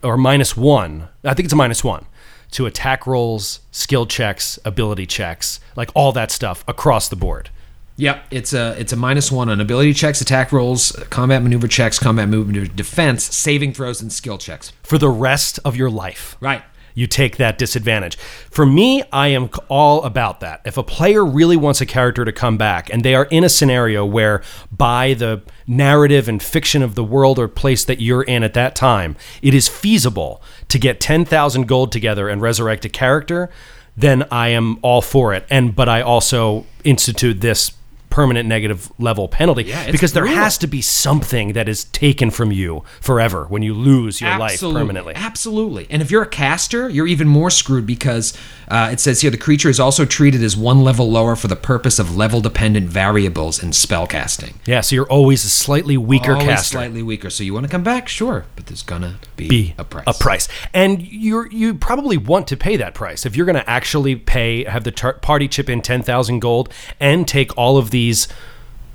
or 0.04 0.18
minus 0.18 0.56
one. 0.56 1.08
I 1.24 1.34
think 1.34 1.46
it's 1.46 1.54
a 1.54 1.58
minus 1.58 1.84
one 1.84 2.06
to 2.52 2.66
attack 2.66 3.06
rolls, 3.08 3.60
skill 3.72 4.06
checks, 4.06 4.60
ability 4.64 5.06
checks, 5.06 5.60
like 5.76 5.90
all 5.94 6.12
that 6.14 6.32
stuff 6.32 6.64
across 6.68 7.10
the 7.10 7.16
board. 7.16 7.50
Yep, 7.98 8.26
it's 8.30 8.54
a 8.54 8.76
it's 8.80 8.92
a 8.92 8.96
minus 8.98 9.32
one 9.32 9.50
on 9.50 9.62
ability 9.62 9.94
checks, 9.94 10.20
attack 10.22 10.52
rolls, 10.52 10.92
combat 11.10 11.42
maneuver 11.42 11.68
checks, 11.68 11.98
combat 11.98 12.28
maneuver 12.28 12.68
defense, 12.68 13.24
saving 13.24 13.74
throws, 13.74 14.02
and 14.02 14.12
skill 14.12 14.38
checks. 14.38 14.72
for 14.84 14.98
the 14.98 15.10
rest 15.10 15.60
of 15.64 15.76
your 15.76 15.90
life. 15.90 16.36
Right. 16.42 16.62
You 16.96 17.06
take 17.06 17.38
that 17.38 17.60
disadvantage. 17.60 18.18
For 18.50 18.66
me, 18.66 19.04
I 19.12 19.28
am 19.28 19.50
all 19.70 20.04
about 20.04 20.40
that. 20.40 20.62
If 20.66 20.78
a 20.78 20.84
player 20.84 21.24
really 21.24 21.58
wants 21.58 21.82
a 21.82 21.86
character 21.86 22.26
to 22.26 22.32
come 22.32 22.58
back 22.58 22.92
and 22.92 23.04
they 23.04 23.14
are 23.14 23.26
in 23.26 23.44
a 23.44 23.50
scenario 23.50 24.06
where, 24.06 24.42
by 24.72 25.14
the 25.14 25.44
narrative 25.68 26.28
and 26.28 26.42
fiction 26.42 26.82
of 26.82 26.96
the 26.96 27.04
world 27.04 27.38
or 27.38 27.48
place 27.48 27.86
that 27.86 28.02
you're 28.02 28.24
in 28.24 28.42
at 28.42 28.54
that 28.56 28.76
time, 28.76 29.16
it 29.42 29.54
is 29.54 29.68
feasible 29.68 30.42
to 30.70 30.80
get 30.80 31.00
10,000 31.00 31.68
gold 31.68 31.92
together 31.92 32.30
and 32.30 32.42
resurrect 32.42 32.86
a 32.86 32.90
character, 32.90 33.50
then 33.98 34.26
I 34.32 34.50
am 34.50 34.80
all 34.82 35.02
for 35.02 35.34
it. 35.34 35.46
And 35.50 35.76
but 35.76 35.90
I 35.90 36.02
also 36.02 36.66
institute 36.84 37.42
this 37.42 37.72
permanent 38.16 38.48
negative 38.48 38.90
level 38.98 39.28
penalty 39.28 39.64
Yeah, 39.64 39.92
because 39.92 40.14
there 40.14 40.24
brutal. 40.24 40.42
has 40.42 40.58
to 40.60 40.68
be 40.68 40.82
something 40.82 41.52
that 41.52 41.68
is 41.68 41.84
taken 41.84 42.32
from 42.32 42.50
you 42.52 42.84
forever 43.02 43.44
when 43.50 43.62
you 43.62 43.74
lose 43.74 44.22
your 44.22 44.38
life 44.38 44.62
permanently. 44.62 45.14
Absolutely. 45.16 45.86
And 45.90 46.02
if 46.02 46.10
you're 46.10 46.24
a 46.24 46.28
caster, 46.28 46.88
you're 46.90 47.08
even 47.08 47.28
more 47.28 47.50
screwed 47.50 47.86
because 47.86 48.34
uh, 48.70 48.90
it 48.94 49.02
says 49.02 49.20
here 49.20 49.32
the 49.32 49.38
creature 49.38 49.70
is 49.70 49.82
also 49.82 50.06
treated 50.06 50.42
as 50.42 50.56
one 50.56 50.82
level 50.82 51.12
lower 51.12 51.36
for 51.36 51.50
the 51.50 51.58
purpose 51.58 52.00
of 52.00 52.16
level 52.16 52.40
dependent 52.40 52.88
variables 52.88 53.62
in 53.62 53.74
spell 53.74 54.08
casting. 54.08 54.54
Yeah, 54.66 54.80
so 54.80 54.96
you're 54.96 55.12
always 55.12 55.44
a 55.44 55.50
slightly 55.50 55.98
weaker 55.98 56.32
Always 56.36 56.48
caster. 56.48 56.78
slightly 56.78 57.04
weaker. 57.04 57.30
So 57.30 57.44
you 57.44 57.54
want 57.54 57.66
to 57.66 57.70
come 57.70 57.84
back? 57.84 58.08
Sure. 58.08 58.46
But 58.56 58.68
there's 58.68 58.82
going 58.84 59.02
to 59.02 59.16
be, 59.36 59.50
be 59.50 59.74
a 59.78 59.84
price. 59.84 60.06
A 60.08 60.14
price, 60.14 60.48
and 60.74 61.02
you're, 61.02 61.48
you 61.52 61.74
probably 61.74 62.16
want 62.18 62.48
to 62.48 62.56
pay 62.56 62.78
that 62.78 62.94
price 62.94 63.26
if 63.26 63.36
you're 63.36 63.46
going 63.46 63.58
to 63.58 63.70
actually 63.70 64.16
pay. 64.16 64.64
Have 64.64 64.86
the 64.86 64.92
tar- 64.92 65.20
party 65.20 65.48
chip 65.50 65.70
in 65.70 65.82
ten 65.82 66.02
thousand 66.02 66.40
gold 66.40 66.72
and 67.00 67.28
take 67.28 67.56
all 67.58 67.78
of 67.78 67.92
these 68.06 68.28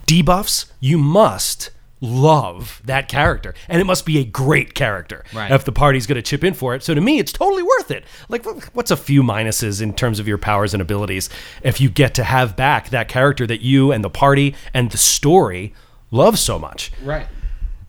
debuffs. 0.06 0.66
You 0.78 0.98
must 0.98 1.70
love 2.00 2.80
that 2.84 3.08
character, 3.08 3.54
and 3.68 3.80
it 3.80 3.84
must 3.84 4.06
be 4.06 4.18
a 4.18 4.24
great 4.24 4.74
character. 4.74 5.22
Right. 5.34 5.50
If 5.50 5.64
the 5.64 5.72
party's 5.72 6.06
going 6.06 6.16
to 6.16 6.22
chip 6.22 6.42
in 6.44 6.54
for 6.54 6.74
it, 6.74 6.82
so 6.82 6.94
to 6.94 7.00
me, 7.00 7.18
it's 7.18 7.32
totally 7.32 7.62
worth 7.62 7.90
it. 7.90 8.04
Like, 8.28 8.46
what's 8.74 8.90
a 8.90 8.96
few 8.96 9.22
minuses 9.22 9.82
in 9.82 9.92
terms 9.92 10.18
of 10.18 10.26
your 10.26 10.38
powers 10.38 10.72
and 10.72 10.80
abilities 10.80 11.28
if 11.62 11.80
you 11.80 11.90
get 11.90 12.14
to 12.14 12.24
have 12.24 12.56
back 12.56 12.88
that 12.90 13.08
character 13.08 13.46
that 13.46 13.60
you 13.60 13.92
and 13.92 14.02
the 14.02 14.10
party 14.10 14.54
and 14.72 14.90
the 14.90 14.98
story 14.98 15.74
love 16.10 16.38
so 16.38 16.58
much? 16.58 16.90
Right. 17.02 17.26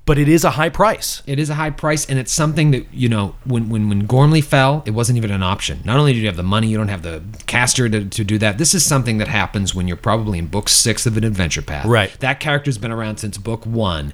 But 0.03 0.17
it 0.17 0.27
is 0.27 0.43
a 0.43 0.51
high 0.51 0.69
price. 0.69 1.21
It 1.27 1.37
is 1.37 1.49
a 1.51 1.55
high 1.55 1.69
price, 1.69 2.05
and 2.07 2.17
it's 2.17 2.31
something 2.31 2.71
that 2.71 2.91
you 2.91 3.07
know. 3.07 3.35
When 3.45 3.69
when 3.69 3.87
when 3.87 4.05
Gormley 4.07 4.41
fell, 4.41 4.81
it 4.85 4.91
wasn't 4.91 5.17
even 5.17 5.29
an 5.31 5.43
option. 5.43 5.79
Not 5.85 5.97
only 5.99 6.11
do 6.13 6.19
you 6.19 6.25
have 6.25 6.35
the 6.37 6.43
money, 6.43 6.67
you 6.67 6.75
don't 6.77 6.87
have 6.87 7.03
the 7.03 7.21
caster 7.45 7.87
to, 7.87 8.05
to 8.05 8.23
do 8.23 8.37
that. 8.39 8.57
This 8.57 8.73
is 8.73 8.83
something 8.83 9.19
that 9.19 9.27
happens 9.27 9.75
when 9.75 9.87
you're 9.87 9.95
probably 9.97 10.39
in 10.39 10.47
book 10.47 10.69
six 10.69 11.05
of 11.05 11.17
an 11.17 11.23
adventure 11.23 11.61
path. 11.61 11.85
Right. 11.85 12.11
That 12.19 12.39
character's 12.39 12.79
been 12.79 12.91
around 12.91 13.17
since 13.17 13.37
book 13.37 13.63
one, 13.65 14.11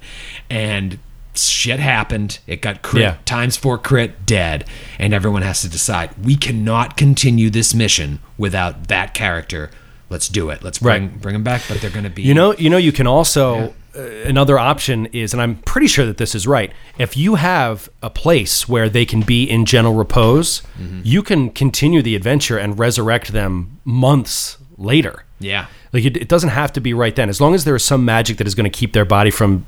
and 0.49 0.99
shit 1.33 1.79
happened. 1.79 2.39
It 2.47 2.61
got 2.61 2.81
crit 2.81 3.01
Yeah. 3.03 3.15
times 3.23 3.55
four 3.55 3.77
crit 3.77 4.25
dead, 4.25 4.65
and 4.99 5.13
everyone 5.13 5.41
has 5.43 5.61
to 5.61 5.69
decide 5.69 6.09
we 6.21 6.35
cannot 6.35 6.97
continue 6.97 7.49
this 7.49 7.73
mission 7.73 8.19
without 8.37 8.89
that 8.89 9.13
character. 9.13 9.71
Let's 10.09 10.27
do 10.29 10.49
it. 10.49 10.63
Let's 10.63 10.79
bring 10.79 11.03
Right. 11.03 11.21
bring 11.21 11.35
him 11.35 11.43
back, 11.43 11.61
but 11.69 11.79
they're 11.81 11.89
going 11.89 12.03
to 12.05 12.09
be 12.09 12.23
You 12.23 12.33
know, 12.33 12.53
you 12.57 12.69
know, 12.69 12.77
you 12.77 12.91
can 12.91 13.07
also 13.07 13.55
uh, 13.57 13.71
another 13.97 14.57
option 14.59 15.07
is, 15.07 15.33
and 15.33 15.41
I'm 15.41 15.55
pretty 15.57 15.87
sure 15.87 16.05
that 16.05 16.17
this 16.17 16.35
is 16.35 16.45
right. 16.47 16.71
If 16.97 17.17
you 17.17 17.35
have 17.35 17.89
a 18.01 18.09
place 18.09 18.67
where 18.69 18.89
they 18.89 19.05
can 19.05 19.21
be 19.21 19.43
in 19.43 19.65
gentle 19.65 19.93
repose, 19.93 20.61
Mm-hmm. 20.79 21.01
you 21.03 21.23
can 21.23 21.49
continue 21.49 22.01
the 22.01 22.15
adventure 22.15 22.57
and 22.57 22.77
resurrect 22.77 23.31
them 23.33 23.79
months 23.83 24.57
later. 24.77 25.23
Yeah. 25.39 25.67
Like 25.93 26.05
it, 26.05 26.17
it 26.17 26.27
doesn't 26.27 26.49
have 26.49 26.71
to 26.73 26.79
be 26.81 26.93
right 26.93 27.15
then, 27.15 27.29
as 27.29 27.39
long 27.41 27.55
as 27.55 27.63
there 27.65 27.75
is 27.75 27.83
some 27.83 28.05
magic 28.05 28.37
that 28.37 28.47
is 28.47 28.55
going 28.55 28.69
to 28.69 28.77
keep 28.77 28.93
their 28.93 29.05
body 29.05 29.31
from 29.31 29.65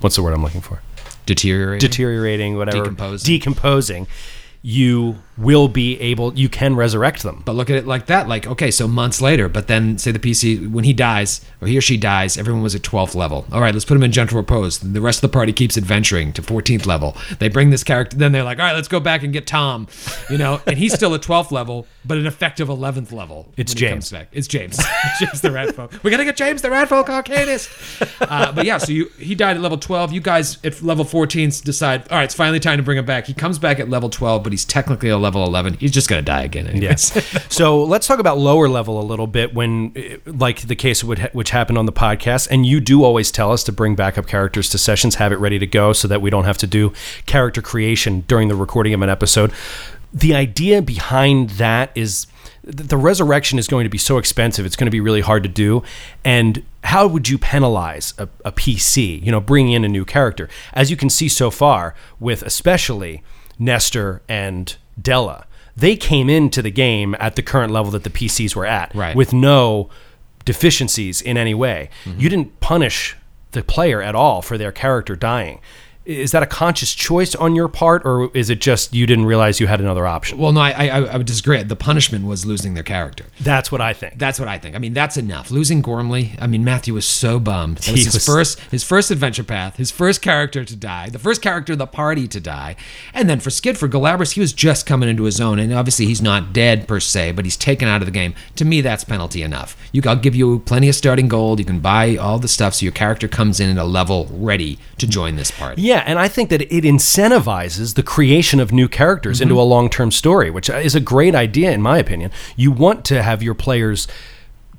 what's 0.00 0.16
the 0.16 0.22
word 0.22 0.32
I'm 0.34 0.42
looking 0.42 0.60
for? 0.60 0.80
Deteriorate. 1.26 1.80
Deteriorating, 1.80 2.56
whatever, 2.56 2.78
Decomposing. 2.84 3.26
decomposing. 3.26 4.06
You 4.62 5.16
will 5.36 5.68
be 5.68 5.98
able. 6.00 6.34
You 6.34 6.48
can 6.48 6.76
resurrect 6.76 7.22
them. 7.22 7.42
But 7.44 7.54
look 7.54 7.70
at 7.70 7.76
it 7.76 7.86
like 7.86 8.06
that. 8.06 8.28
Like, 8.28 8.46
okay, 8.46 8.70
so 8.70 8.86
months 8.86 9.20
later, 9.20 9.48
but 9.48 9.66
then 9.66 9.98
say 9.98 10.10
the 10.10 10.18
PC, 10.18 10.70
when 10.70 10.84
he 10.84 10.92
dies, 10.92 11.40
or 11.60 11.68
he 11.68 11.78
or 11.78 11.80
she 11.80 11.96
dies, 11.96 12.36
everyone 12.36 12.62
was 12.62 12.74
at 12.74 12.82
12th 12.82 13.14
level. 13.14 13.46
All 13.52 13.60
right, 13.60 13.72
let's 13.72 13.84
put 13.84 13.96
him 13.96 14.02
in 14.02 14.12
gentle 14.12 14.36
repose. 14.36 14.78
The 14.78 15.00
rest 15.00 15.18
of 15.18 15.30
the 15.30 15.32
party 15.32 15.52
keeps 15.52 15.76
adventuring 15.76 16.32
to 16.34 16.42
14th 16.42 16.86
level. 16.86 17.16
They 17.38 17.48
bring 17.48 17.70
this 17.70 17.84
character, 17.84 18.16
then 18.16 18.32
they're 18.32 18.44
like, 18.44 18.58
all 18.58 18.64
right, 18.66 18.74
let's 18.74 18.88
go 18.88 19.00
back 19.00 19.22
and 19.22 19.32
get 19.32 19.46
Tom, 19.46 19.88
you 20.28 20.38
know, 20.38 20.60
and 20.66 20.76
he's 20.76 20.92
still 20.92 21.14
at 21.14 21.22
12th 21.22 21.50
level, 21.50 21.86
but 22.04 22.18
an 22.18 22.26
effective 22.26 22.68
11th 22.68 23.12
level. 23.12 23.48
It's 23.56 23.74
James. 23.74 24.10
back. 24.10 24.28
It's 24.32 24.46
James. 24.48 24.78
James 25.18 25.40
the 25.40 25.50
Rat 25.50 25.74
Folk. 25.74 25.92
We 26.02 26.10
gotta 26.10 26.24
get 26.24 26.36
James 26.36 26.62
the 26.62 26.70
Rat 26.70 26.88
Folk 26.88 27.06
Arcanist. 27.06 27.70
Uh, 28.20 28.52
but 28.52 28.66
yeah, 28.66 28.78
so 28.78 28.92
you 28.92 29.06
he 29.18 29.34
died 29.34 29.56
at 29.56 29.62
level 29.62 29.78
12. 29.78 30.12
You 30.12 30.20
guys 30.20 30.58
at 30.64 30.82
level 30.82 31.04
14 31.04 31.50
decide, 31.64 32.08
all 32.08 32.18
right, 32.18 32.24
it's 32.24 32.34
finally 32.34 32.60
time 32.60 32.76
to 32.78 32.82
bring 32.82 32.98
him 32.98 33.04
back. 33.04 33.26
He 33.26 33.34
comes 33.34 33.58
back 33.58 33.80
at 33.80 33.88
level 33.88 34.10
12, 34.10 34.42
but 34.42 34.52
he's 34.52 34.64
technically 34.64 35.08
a 35.08 35.18
level 35.22 35.44
11. 35.44 35.74
He's 35.74 35.90
just 35.90 36.08
gonna 36.08 36.22
die 36.22 36.42
again. 36.42 36.66
Anyways. 36.66 37.14
Yes. 37.14 37.46
so 37.48 37.82
let's 37.82 38.06
talk 38.06 38.18
about 38.18 38.38
lower 38.38 38.68
level 38.68 39.00
a 39.00 39.02
little 39.04 39.26
bit 39.26 39.54
when, 39.54 39.92
eh, 39.96 40.18
like 40.26 40.62
the 40.62 40.76
case 40.76 41.02
would 41.02 41.20
which 41.32 41.50
happened 41.50 41.78
on 41.78 41.86
the 41.86 41.92
podcast, 41.92 42.48
and 42.50 42.66
you 42.66 42.80
do 42.80 43.04
always 43.04 43.30
tell 43.30 43.52
us 43.52 43.64
to 43.64 43.72
bring 43.72 43.94
backup 43.94 44.26
characters 44.26 44.68
to 44.70 44.78
sessions, 44.78 45.14
have 45.16 45.32
it 45.32 45.38
ready 45.38 45.58
to 45.58 45.66
go, 45.66 45.92
so 45.92 46.08
that 46.08 46.20
we 46.20 46.30
don't 46.30 46.44
have 46.44 46.58
to 46.58 46.66
do 46.66 46.92
character 47.26 47.62
creation 47.62 48.24
during 48.28 48.48
the 48.48 48.56
recording 48.56 48.92
of 48.92 49.02
an 49.02 49.08
episode. 49.08 49.52
The 50.12 50.34
idea 50.34 50.82
behind 50.82 51.50
that 51.50 51.90
is 51.94 52.26
the 52.64 52.96
resurrection 52.96 53.58
is 53.58 53.66
going 53.66 53.84
to 53.84 53.90
be 53.90 53.98
so 53.98 54.18
expensive; 54.18 54.66
it's 54.66 54.76
going 54.76 54.86
to 54.86 54.92
be 54.92 55.00
really 55.00 55.20
hard 55.20 55.42
to 55.42 55.48
do. 55.48 55.82
And 56.24 56.64
how 56.84 57.06
would 57.06 57.28
you 57.28 57.38
penalize 57.38 58.14
a, 58.18 58.28
a 58.44 58.52
PC? 58.52 59.22
You 59.22 59.32
know, 59.32 59.40
bringing 59.40 59.72
in 59.72 59.84
a 59.84 59.88
new 59.88 60.04
character, 60.04 60.48
as 60.72 60.90
you 60.90 60.96
can 60.96 61.10
see 61.10 61.28
so 61.28 61.50
far 61.50 61.94
with 62.20 62.42
especially 62.42 63.22
Nestor 63.58 64.22
and 64.28 64.76
Della 65.00 65.46
they 65.74 65.96
came 65.96 66.28
into 66.28 66.60
the 66.60 66.70
game 66.70 67.16
at 67.18 67.34
the 67.34 67.42
current 67.42 67.72
level 67.72 67.90
that 67.92 68.04
the 68.04 68.10
PCs 68.10 68.54
were 68.54 68.66
at, 68.66 68.94
Right. 68.94 69.16
with 69.16 69.32
no 69.32 69.88
deficiencies 70.44 71.20
in 71.22 71.36
any 71.38 71.54
way. 71.54 71.88
Mm-hmm. 72.04 72.20
You 72.20 72.28
didn't 72.28 72.60
punish 72.60 73.16
the 73.52 73.62
player 73.62 74.02
at 74.02 74.14
all 74.14 74.42
for 74.42 74.58
their 74.58 74.72
character 74.72 75.16
dying. 75.16 75.60
Is 76.04 76.32
that 76.32 76.42
a 76.42 76.46
conscious 76.46 76.92
choice 76.94 77.34
on 77.36 77.54
your 77.54 77.68
part, 77.68 78.02
or 78.04 78.28
is 78.36 78.50
it 78.50 78.60
just 78.60 78.92
you 78.92 79.06
didn't 79.06 79.24
realize 79.26 79.60
you 79.60 79.68
had 79.68 79.80
another 79.80 80.04
option? 80.06 80.36
Well, 80.36 80.50
no, 80.52 80.60
I, 80.60 80.70
I, 80.72 80.86
I 81.02 81.16
would 81.16 81.26
disagree. 81.26 81.62
The 81.62 81.76
punishment 81.76 82.26
was 82.26 82.44
losing 82.44 82.74
their 82.74 82.82
character. 82.82 83.24
That's 83.40 83.70
what 83.70 83.80
I 83.80 83.92
think. 83.92 84.18
That's 84.18 84.40
what 84.40 84.48
I 84.48 84.58
think. 84.58 84.74
I 84.74 84.80
mean, 84.80 84.94
that's 84.94 85.16
enough. 85.16 85.50
Losing 85.52 85.80
Gormley. 85.80 86.34
I 86.40 86.48
mean, 86.48 86.64
Matthew 86.64 86.94
was 86.94 87.06
so 87.06 87.38
bummed. 87.38 87.78
That 87.78 87.92
was 87.92 88.00
He 88.00 88.04
his 88.06 88.14
was- 88.14 88.26
first, 88.26 88.58
his 88.72 88.82
first 88.82 89.10
adventure 89.12 89.44
path, 89.44 89.76
his 89.76 89.92
first 89.92 90.22
character 90.22 90.64
to 90.64 90.74
die, 90.76 91.08
the 91.08 91.20
first 91.20 91.40
character 91.40 91.74
of 91.74 91.78
the 91.78 91.86
party 91.86 92.26
to 92.26 92.40
die, 92.40 92.74
and 93.14 93.28
then 93.30 93.38
for 93.38 93.50
Skid 93.50 93.78
for 93.78 93.86
Galabras, 93.88 94.32
he 94.32 94.40
was 94.40 94.52
just 94.52 94.86
coming 94.86 95.08
into 95.08 95.22
his 95.24 95.40
own, 95.40 95.58
and 95.60 95.72
obviously 95.72 96.06
he's 96.06 96.22
not 96.22 96.52
dead 96.52 96.88
per 96.88 96.98
se, 96.98 97.32
but 97.32 97.44
he's 97.44 97.56
taken 97.56 97.86
out 97.86 98.02
of 98.02 98.06
the 98.06 98.12
game. 98.12 98.34
To 98.56 98.64
me, 98.64 98.80
that's 98.80 99.04
penalty 99.04 99.42
enough. 99.42 99.76
You, 99.92 100.02
I'll 100.06 100.16
give 100.16 100.34
you 100.34 100.60
plenty 100.60 100.88
of 100.88 100.94
starting 100.96 101.28
gold. 101.28 101.60
You 101.60 101.64
can 101.64 101.78
buy 101.80 102.16
all 102.16 102.38
the 102.40 102.48
stuff 102.48 102.74
so 102.74 102.84
your 102.84 102.92
character 102.92 103.28
comes 103.28 103.60
in 103.60 103.70
at 103.70 103.76
a 103.80 103.84
level 103.84 104.26
ready 104.32 104.78
to 104.98 105.06
join 105.06 105.36
this 105.36 105.50
party. 105.50 105.82
Yeah, 105.82 105.91
and 106.00 106.18
I 106.18 106.28
think 106.28 106.50
that 106.50 106.62
it 106.62 106.84
incentivizes 106.84 107.94
the 107.94 108.02
creation 108.02 108.60
of 108.60 108.72
new 108.72 108.88
characters 108.88 109.40
into 109.40 109.60
a 109.60 109.62
long 109.62 109.88
term 109.88 110.10
story, 110.10 110.50
which 110.50 110.68
is 110.68 110.94
a 110.94 111.00
great 111.00 111.34
idea, 111.34 111.70
in 111.72 111.82
my 111.82 111.98
opinion. 111.98 112.30
You 112.56 112.70
want 112.70 113.04
to 113.06 113.22
have 113.22 113.42
your 113.42 113.54
players 113.54 114.08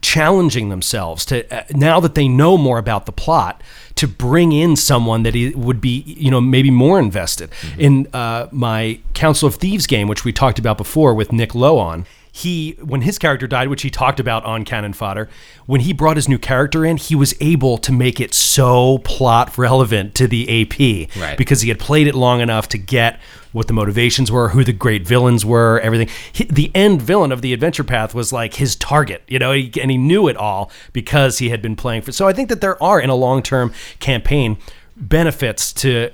challenging 0.02 0.68
themselves 0.68 1.26
to 1.26 1.56
uh, 1.56 1.64
now 1.72 2.00
that 2.02 2.14
they 2.14 2.28
know 2.28 2.58
more 2.58 2.78
about 2.78 3.06
the 3.06 3.12
plot 3.12 3.64
to 3.96 4.06
bring 4.06 4.52
in 4.52 4.76
someone 4.76 5.24
that 5.24 5.34
would 5.56 5.80
be 5.80 6.04
you 6.06 6.30
know 6.30 6.42
maybe 6.42 6.70
more 6.70 7.00
invested. 7.00 7.50
In 7.78 8.08
uh, 8.14 8.50
my 8.52 9.00
council 9.14 9.48
of 9.48 9.56
thieves 9.56 9.88
game 9.88 10.10
which 10.10 10.26
we 10.26 10.34
talked 10.34 10.60
about 10.60 10.78
before 10.78 11.14
with 11.14 11.32
nick 11.32 11.56
lowe 11.56 11.78
on 11.78 12.06
he 12.36 12.72
when 12.84 13.02
his 13.02 13.20
character 13.20 13.46
died 13.46 13.68
which 13.68 13.84
he 13.84 13.92
talked 13.92 14.20
about 14.20 14.44
on 14.44 14.66
cannon 14.66 14.92
fodder 14.92 15.30
when 15.68 15.82
he 15.82 15.94
brought 15.94 16.18
his 16.18 16.28
new 16.28 16.40
character 16.40 16.84
in 16.84 16.98
he 16.98 17.14
was 17.14 17.36
able 17.40 17.78
to 17.78 17.92
make 17.92 18.20
it 18.20 18.34
so 18.34 18.98
plot 19.00 19.56
relevant 19.56 20.16
to 20.16 20.28
the 20.28 20.62
ap 20.62 20.80
Right. 21.16 21.38
because 21.38 21.62
he 21.62 21.70
had 21.70 21.78
played 21.80 22.08
it 22.08 22.16
long 22.16 22.42
enough 22.42 22.68
to 22.70 22.78
get 22.80 23.20
what 23.52 23.68
the 23.68 23.74
motivations 23.74 24.32
were, 24.32 24.50
who 24.50 24.64
the 24.64 24.74
great 24.74 25.06
villains 25.08 25.46
were, 25.46 25.80
everything. 25.82 26.10
He, 26.32 26.46
the 26.46 26.72
end 26.74 27.04
villain 27.04 27.32
of 27.32 27.44
the 27.44 27.54
adventure 27.54 27.84
path 27.84 28.16
was 28.16 28.34
like 28.34 28.56
his 28.56 28.76
target, 28.76 29.22
you 29.28 29.38
know, 29.38 29.52
he, 29.52 29.72
and 29.80 29.92
he 29.92 29.98
knew 30.00 30.28
it 30.28 30.36
all 30.36 30.72
because 30.92 31.38
he 31.38 31.50
had 31.50 31.62
been 31.62 31.76
playing 31.76 32.02
for. 32.02 32.12
So 32.12 32.28
I 32.28 32.34
think 32.34 32.50
that 32.50 32.62
there 32.62 32.82
are 32.82 33.00
in 33.00 33.12
a 33.12 33.16
long 33.16 33.44
term 33.44 33.72
campaign 34.00 34.58
benefits 34.98 35.72
to 35.74 36.10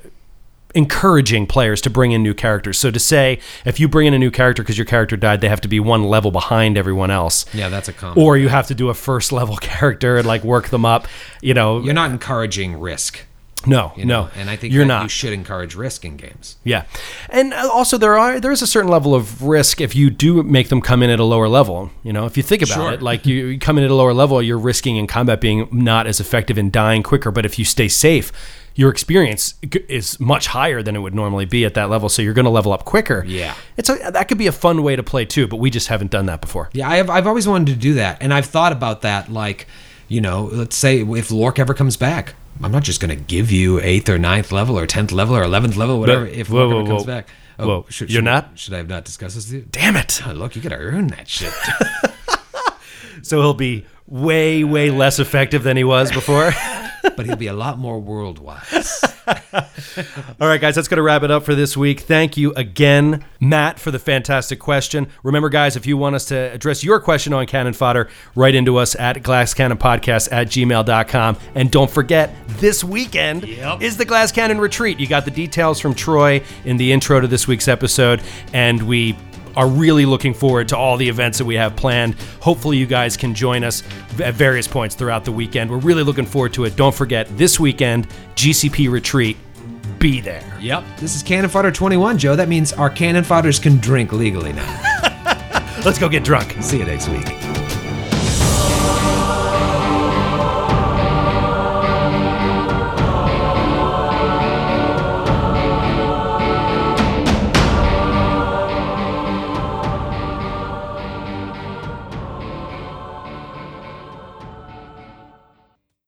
encouraging 0.79 1.45
players 1.45 1.79
to 1.81 1.89
bring 1.91 2.11
in 2.11 2.23
new 2.23 2.33
characters. 2.33 2.79
So 2.79 2.89
to 2.89 2.99
say 2.99 3.39
if 3.65 3.79
you 3.79 3.87
bring 3.87 4.07
in 4.07 4.13
a 4.15 4.19
new 4.19 4.31
character 4.31 4.63
because 4.63 4.77
your 4.77 4.85
character 4.85 5.15
died, 5.15 5.41
they 5.41 5.49
have 5.49 5.61
to 5.61 5.67
be 5.67 5.79
one 5.79 6.03
level 6.05 6.31
behind 6.31 6.77
everyone 6.77 7.11
else. 7.11 7.45
Yeah, 7.53 7.69
that's 7.69 7.87
a 7.87 7.93
common. 7.93 8.21
Or 8.23 8.37
you 8.37 8.49
have 8.49 8.65
to 8.67 8.73
do 8.73 8.89
a 8.89 8.93
first 8.95 9.31
level 9.31 9.55
character 9.61 10.17
and 10.17 10.25
like 10.27 10.43
work 10.43 10.69
them 10.69 10.85
up, 10.85 11.07
you 11.41 11.53
know. 11.53 11.79
You're 11.81 11.93
not 11.93 12.09
encouraging 12.09 12.79
risk. 12.79 13.25
no, 13.67 13.91
You 13.97 14.05
know? 14.05 14.23
no. 14.23 14.29
and 14.35 14.49
I 14.49 14.55
think 14.55 14.73
you're 14.73 14.85
not. 14.85 15.03
you 15.03 15.09
should 15.09 15.33
encourage 15.33 15.75
risk 15.75 16.05
in 16.05 16.15
games. 16.15 16.55
Yeah, 16.63 16.85
and 17.29 17.53
uh, 17.53 17.69
also 17.71 17.97
there 17.97 18.17
are 18.17 18.39
there 18.39 18.53
is 18.53 18.61
a 18.61 18.67
certain 18.67 18.89
level 18.89 19.13
of 19.13 19.43
risk 19.43 19.81
if 19.81 19.93
you 19.95 20.09
do 20.09 20.41
make 20.43 20.69
them 20.69 20.79
come 20.81 21.03
in 21.03 21.09
at 21.09 21.19
a 21.19 21.25
lower 21.25 21.49
level. 21.49 21.91
You 22.01 22.13
know, 22.13 22.25
if 22.25 22.37
you 22.37 22.43
think 22.43 22.61
about 22.61 22.73
Sure. 22.75 22.93
it, 22.93 23.01
like 23.01 23.25
you, 23.25 23.35
you 23.47 23.59
come 23.59 23.77
in 23.77 23.83
at 23.83 23.91
a 23.91 23.95
lower 23.95 24.13
level, 24.13 24.41
you're 24.41 24.57
risking 24.71 24.95
in 24.95 25.07
combat 25.07 25.41
being 25.41 25.67
not 25.73 26.07
as 26.07 26.21
effective 26.21 26.57
and 26.57 26.71
dying 26.71 27.03
quicker. 27.03 27.31
But 27.31 27.45
if 27.45 27.59
you 27.59 27.65
stay 27.65 27.89
safe, 27.89 28.31
your 28.79 28.89
experience 28.89 29.55
is 29.89 30.17
much 30.21 30.47
higher 30.47 30.81
than 30.81 30.95
it 30.95 30.99
would 30.99 31.13
normally 31.13 31.43
be 31.43 31.65
at 31.65 31.73
that 31.73 31.89
level. 31.89 32.07
So 32.07 32.21
you're 32.21 32.33
going 32.33 32.45
to 32.45 32.49
level 32.49 32.71
up 32.71 32.85
quicker. 32.85 33.25
Yeah. 33.27 33.53
it's 33.75 33.89
a, 33.89 33.95
that 34.11 34.29
could 34.29 34.37
be 34.37 34.47
a 34.47 34.53
fun 34.53 34.83
way 34.83 34.95
to 34.95 35.03
play 35.03 35.25
too. 35.25 35.47
But 35.47 35.57
we 35.57 35.69
just 35.69 35.87
haven't 35.89 36.11
done 36.11 36.27
that 36.27 36.39
before. 36.39 36.69
Yeah, 36.71 36.87
I 36.89 36.95
have, 36.95 37.09
I've 37.09 37.27
always 37.27 37.45
wanted 37.45 37.73
to 37.73 37.77
do 37.79 37.95
that, 37.95 38.21
and 38.21 38.33
I've 38.33 38.45
thought 38.45 38.71
about 38.71 39.01
that. 39.01 39.29
Like, 39.29 39.67
you 40.07 40.21
know, 40.21 40.45
let's 40.53 40.77
say 40.77 41.01
if 41.01 41.29
Lork 41.29 41.59
ever 41.59 41.73
comes 41.73 41.97
back, 41.97 42.35
I'm 42.63 42.71
not 42.71 42.83
just 42.83 43.01
going 43.01 43.09
to 43.09 43.21
give 43.21 43.51
you 43.51 43.81
eighth 43.81 44.07
or 44.07 44.17
ninth 44.17 44.53
level 44.53 44.79
or 44.79 44.87
tenth 44.87 45.11
level 45.11 45.35
or 45.35 45.43
eleventh 45.43 45.75
level, 45.75 45.99
whatever. 45.99 46.23
But- 46.25 46.33
if 46.35 46.49
whoa, 46.49 46.69
Lork 46.69 46.85
whoa, 46.85 46.91
comes 46.91 47.01
whoa. 47.01 47.07
back, 47.07 47.27
Oh, 47.61 47.67
Whoa, 47.67 47.85
should, 47.89 48.09
you're 48.09 48.19
should- 48.19 48.23
not? 48.23 48.57
Should 48.57 48.73
I 48.73 48.77
have 48.77 48.87
not 48.87 49.03
discussed 49.03 49.35
this 49.35 49.47
with 49.51 49.55
you? 49.55 49.67
Damn 49.69 49.97
it! 49.97 50.21
Oh, 50.25 50.31
look, 50.31 50.55
you 50.55 50.61
got 50.61 50.69
to 50.69 50.77
earn 50.77 51.07
that 51.07 51.27
shit. 51.27 51.53
So 53.21 53.41
he'll 53.41 53.53
be 53.53 53.85
way 54.07 54.63
way 54.63 54.89
less 54.89 55.19
effective 55.19 55.63
than 55.63 55.75
he 55.75 55.83
was 55.83 56.09
before. 56.11 56.51
but 57.19 57.25
he'll 57.25 57.35
be 57.35 57.47
a 57.47 57.53
lot 57.53 57.77
more 57.77 57.99
worldwide. 57.99 58.63
All 60.39 60.47
right, 60.47 60.61
guys, 60.61 60.75
that's 60.75 60.87
going 60.87 60.95
to 60.95 61.01
wrap 61.01 61.21
it 61.21 61.29
up 61.29 61.43
for 61.43 61.53
this 61.53 61.75
week. 61.75 61.99
Thank 61.99 62.37
you 62.37 62.53
again, 62.53 63.25
Matt, 63.41 63.77
for 63.77 63.91
the 63.91 63.99
fantastic 63.99 64.57
question. 64.57 65.09
Remember, 65.23 65.49
guys, 65.49 65.75
if 65.75 65.85
you 65.85 65.97
want 65.97 66.15
us 66.15 66.23
to 66.27 66.37
address 66.37 66.81
your 66.81 67.01
question 67.01 67.33
on 67.33 67.45
Cannon 67.45 67.73
Fodder, 67.73 68.07
write 68.35 68.55
into 68.55 68.77
us 68.77 68.95
at 68.95 69.17
glasscannonpodcast 69.17 70.29
at 70.31 70.47
gmail.com. 70.47 71.37
And 71.55 71.69
don't 71.69 71.91
forget, 71.91 72.33
this 72.47 72.85
weekend 72.85 73.43
is 73.43 73.97
the 73.97 74.05
Glass 74.05 74.31
Cannon 74.31 74.61
Retreat. 74.61 74.97
You 74.97 75.07
got 75.07 75.25
the 75.25 75.31
details 75.31 75.81
from 75.81 75.95
Troy 75.95 76.41
in 76.63 76.77
the 76.77 76.93
intro 76.93 77.19
to 77.19 77.27
this 77.27 77.49
week's 77.49 77.67
episode, 77.67 78.21
and 78.53 78.81
we 78.83 79.17
are 79.55 79.67
really 79.67 80.05
looking 80.05 80.33
forward 80.33 80.67
to 80.69 80.77
all 80.77 80.97
the 80.97 81.07
events 81.07 81.37
that 81.37 81.45
we 81.45 81.55
have 81.55 81.75
planned. 81.75 82.15
Hopefully, 82.41 82.77
you 82.77 82.85
guys 82.85 83.17
can 83.17 83.33
join 83.33 83.63
us 83.63 83.83
at 84.21 84.33
various 84.33 84.67
points 84.67 84.95
throughout 84.95 85.25
the 85.25 85.31
weekend. 85.31 85.69
We're 85.69 85.77
really 85.77 86.03
looking 86.03 86.25
forward 86.25 86.53
to 86.53 86.65
it. 86.65 86.75
Don't 86.75 86.95
forget, 86.95 87.27
this 87.37 87.59
weekend, 87.59 88.07
GCP 88.35 88.89
Retreat. 88.91 89.37
Be 89.99 90.21
there. 90.21 90.43
yep. 90.61 90.83
This 90.97 91.13
is 91.13 91.23
Cannon 91.23 91.49
Fodder 91.49 91.71
21, 91.71 92.17
Joe. 92.17 92.35
That 92.35 92.47
means 92.47 92.71
our 92.71 92.89
cannon 92.89 93.25
fodders 93.25 93.61
can 93.61 93.77
drink 93.77 94.13
legally 94.13 94.53
now. 94.53 94.81
Let's 95.85 95.99
go 95.99 96.07
get 96.07 96.23
drunk. 96.23 96.55
See 96.61 96.77
you 96.77 96.85
next 96.85 97.09
week. 97.09 97.58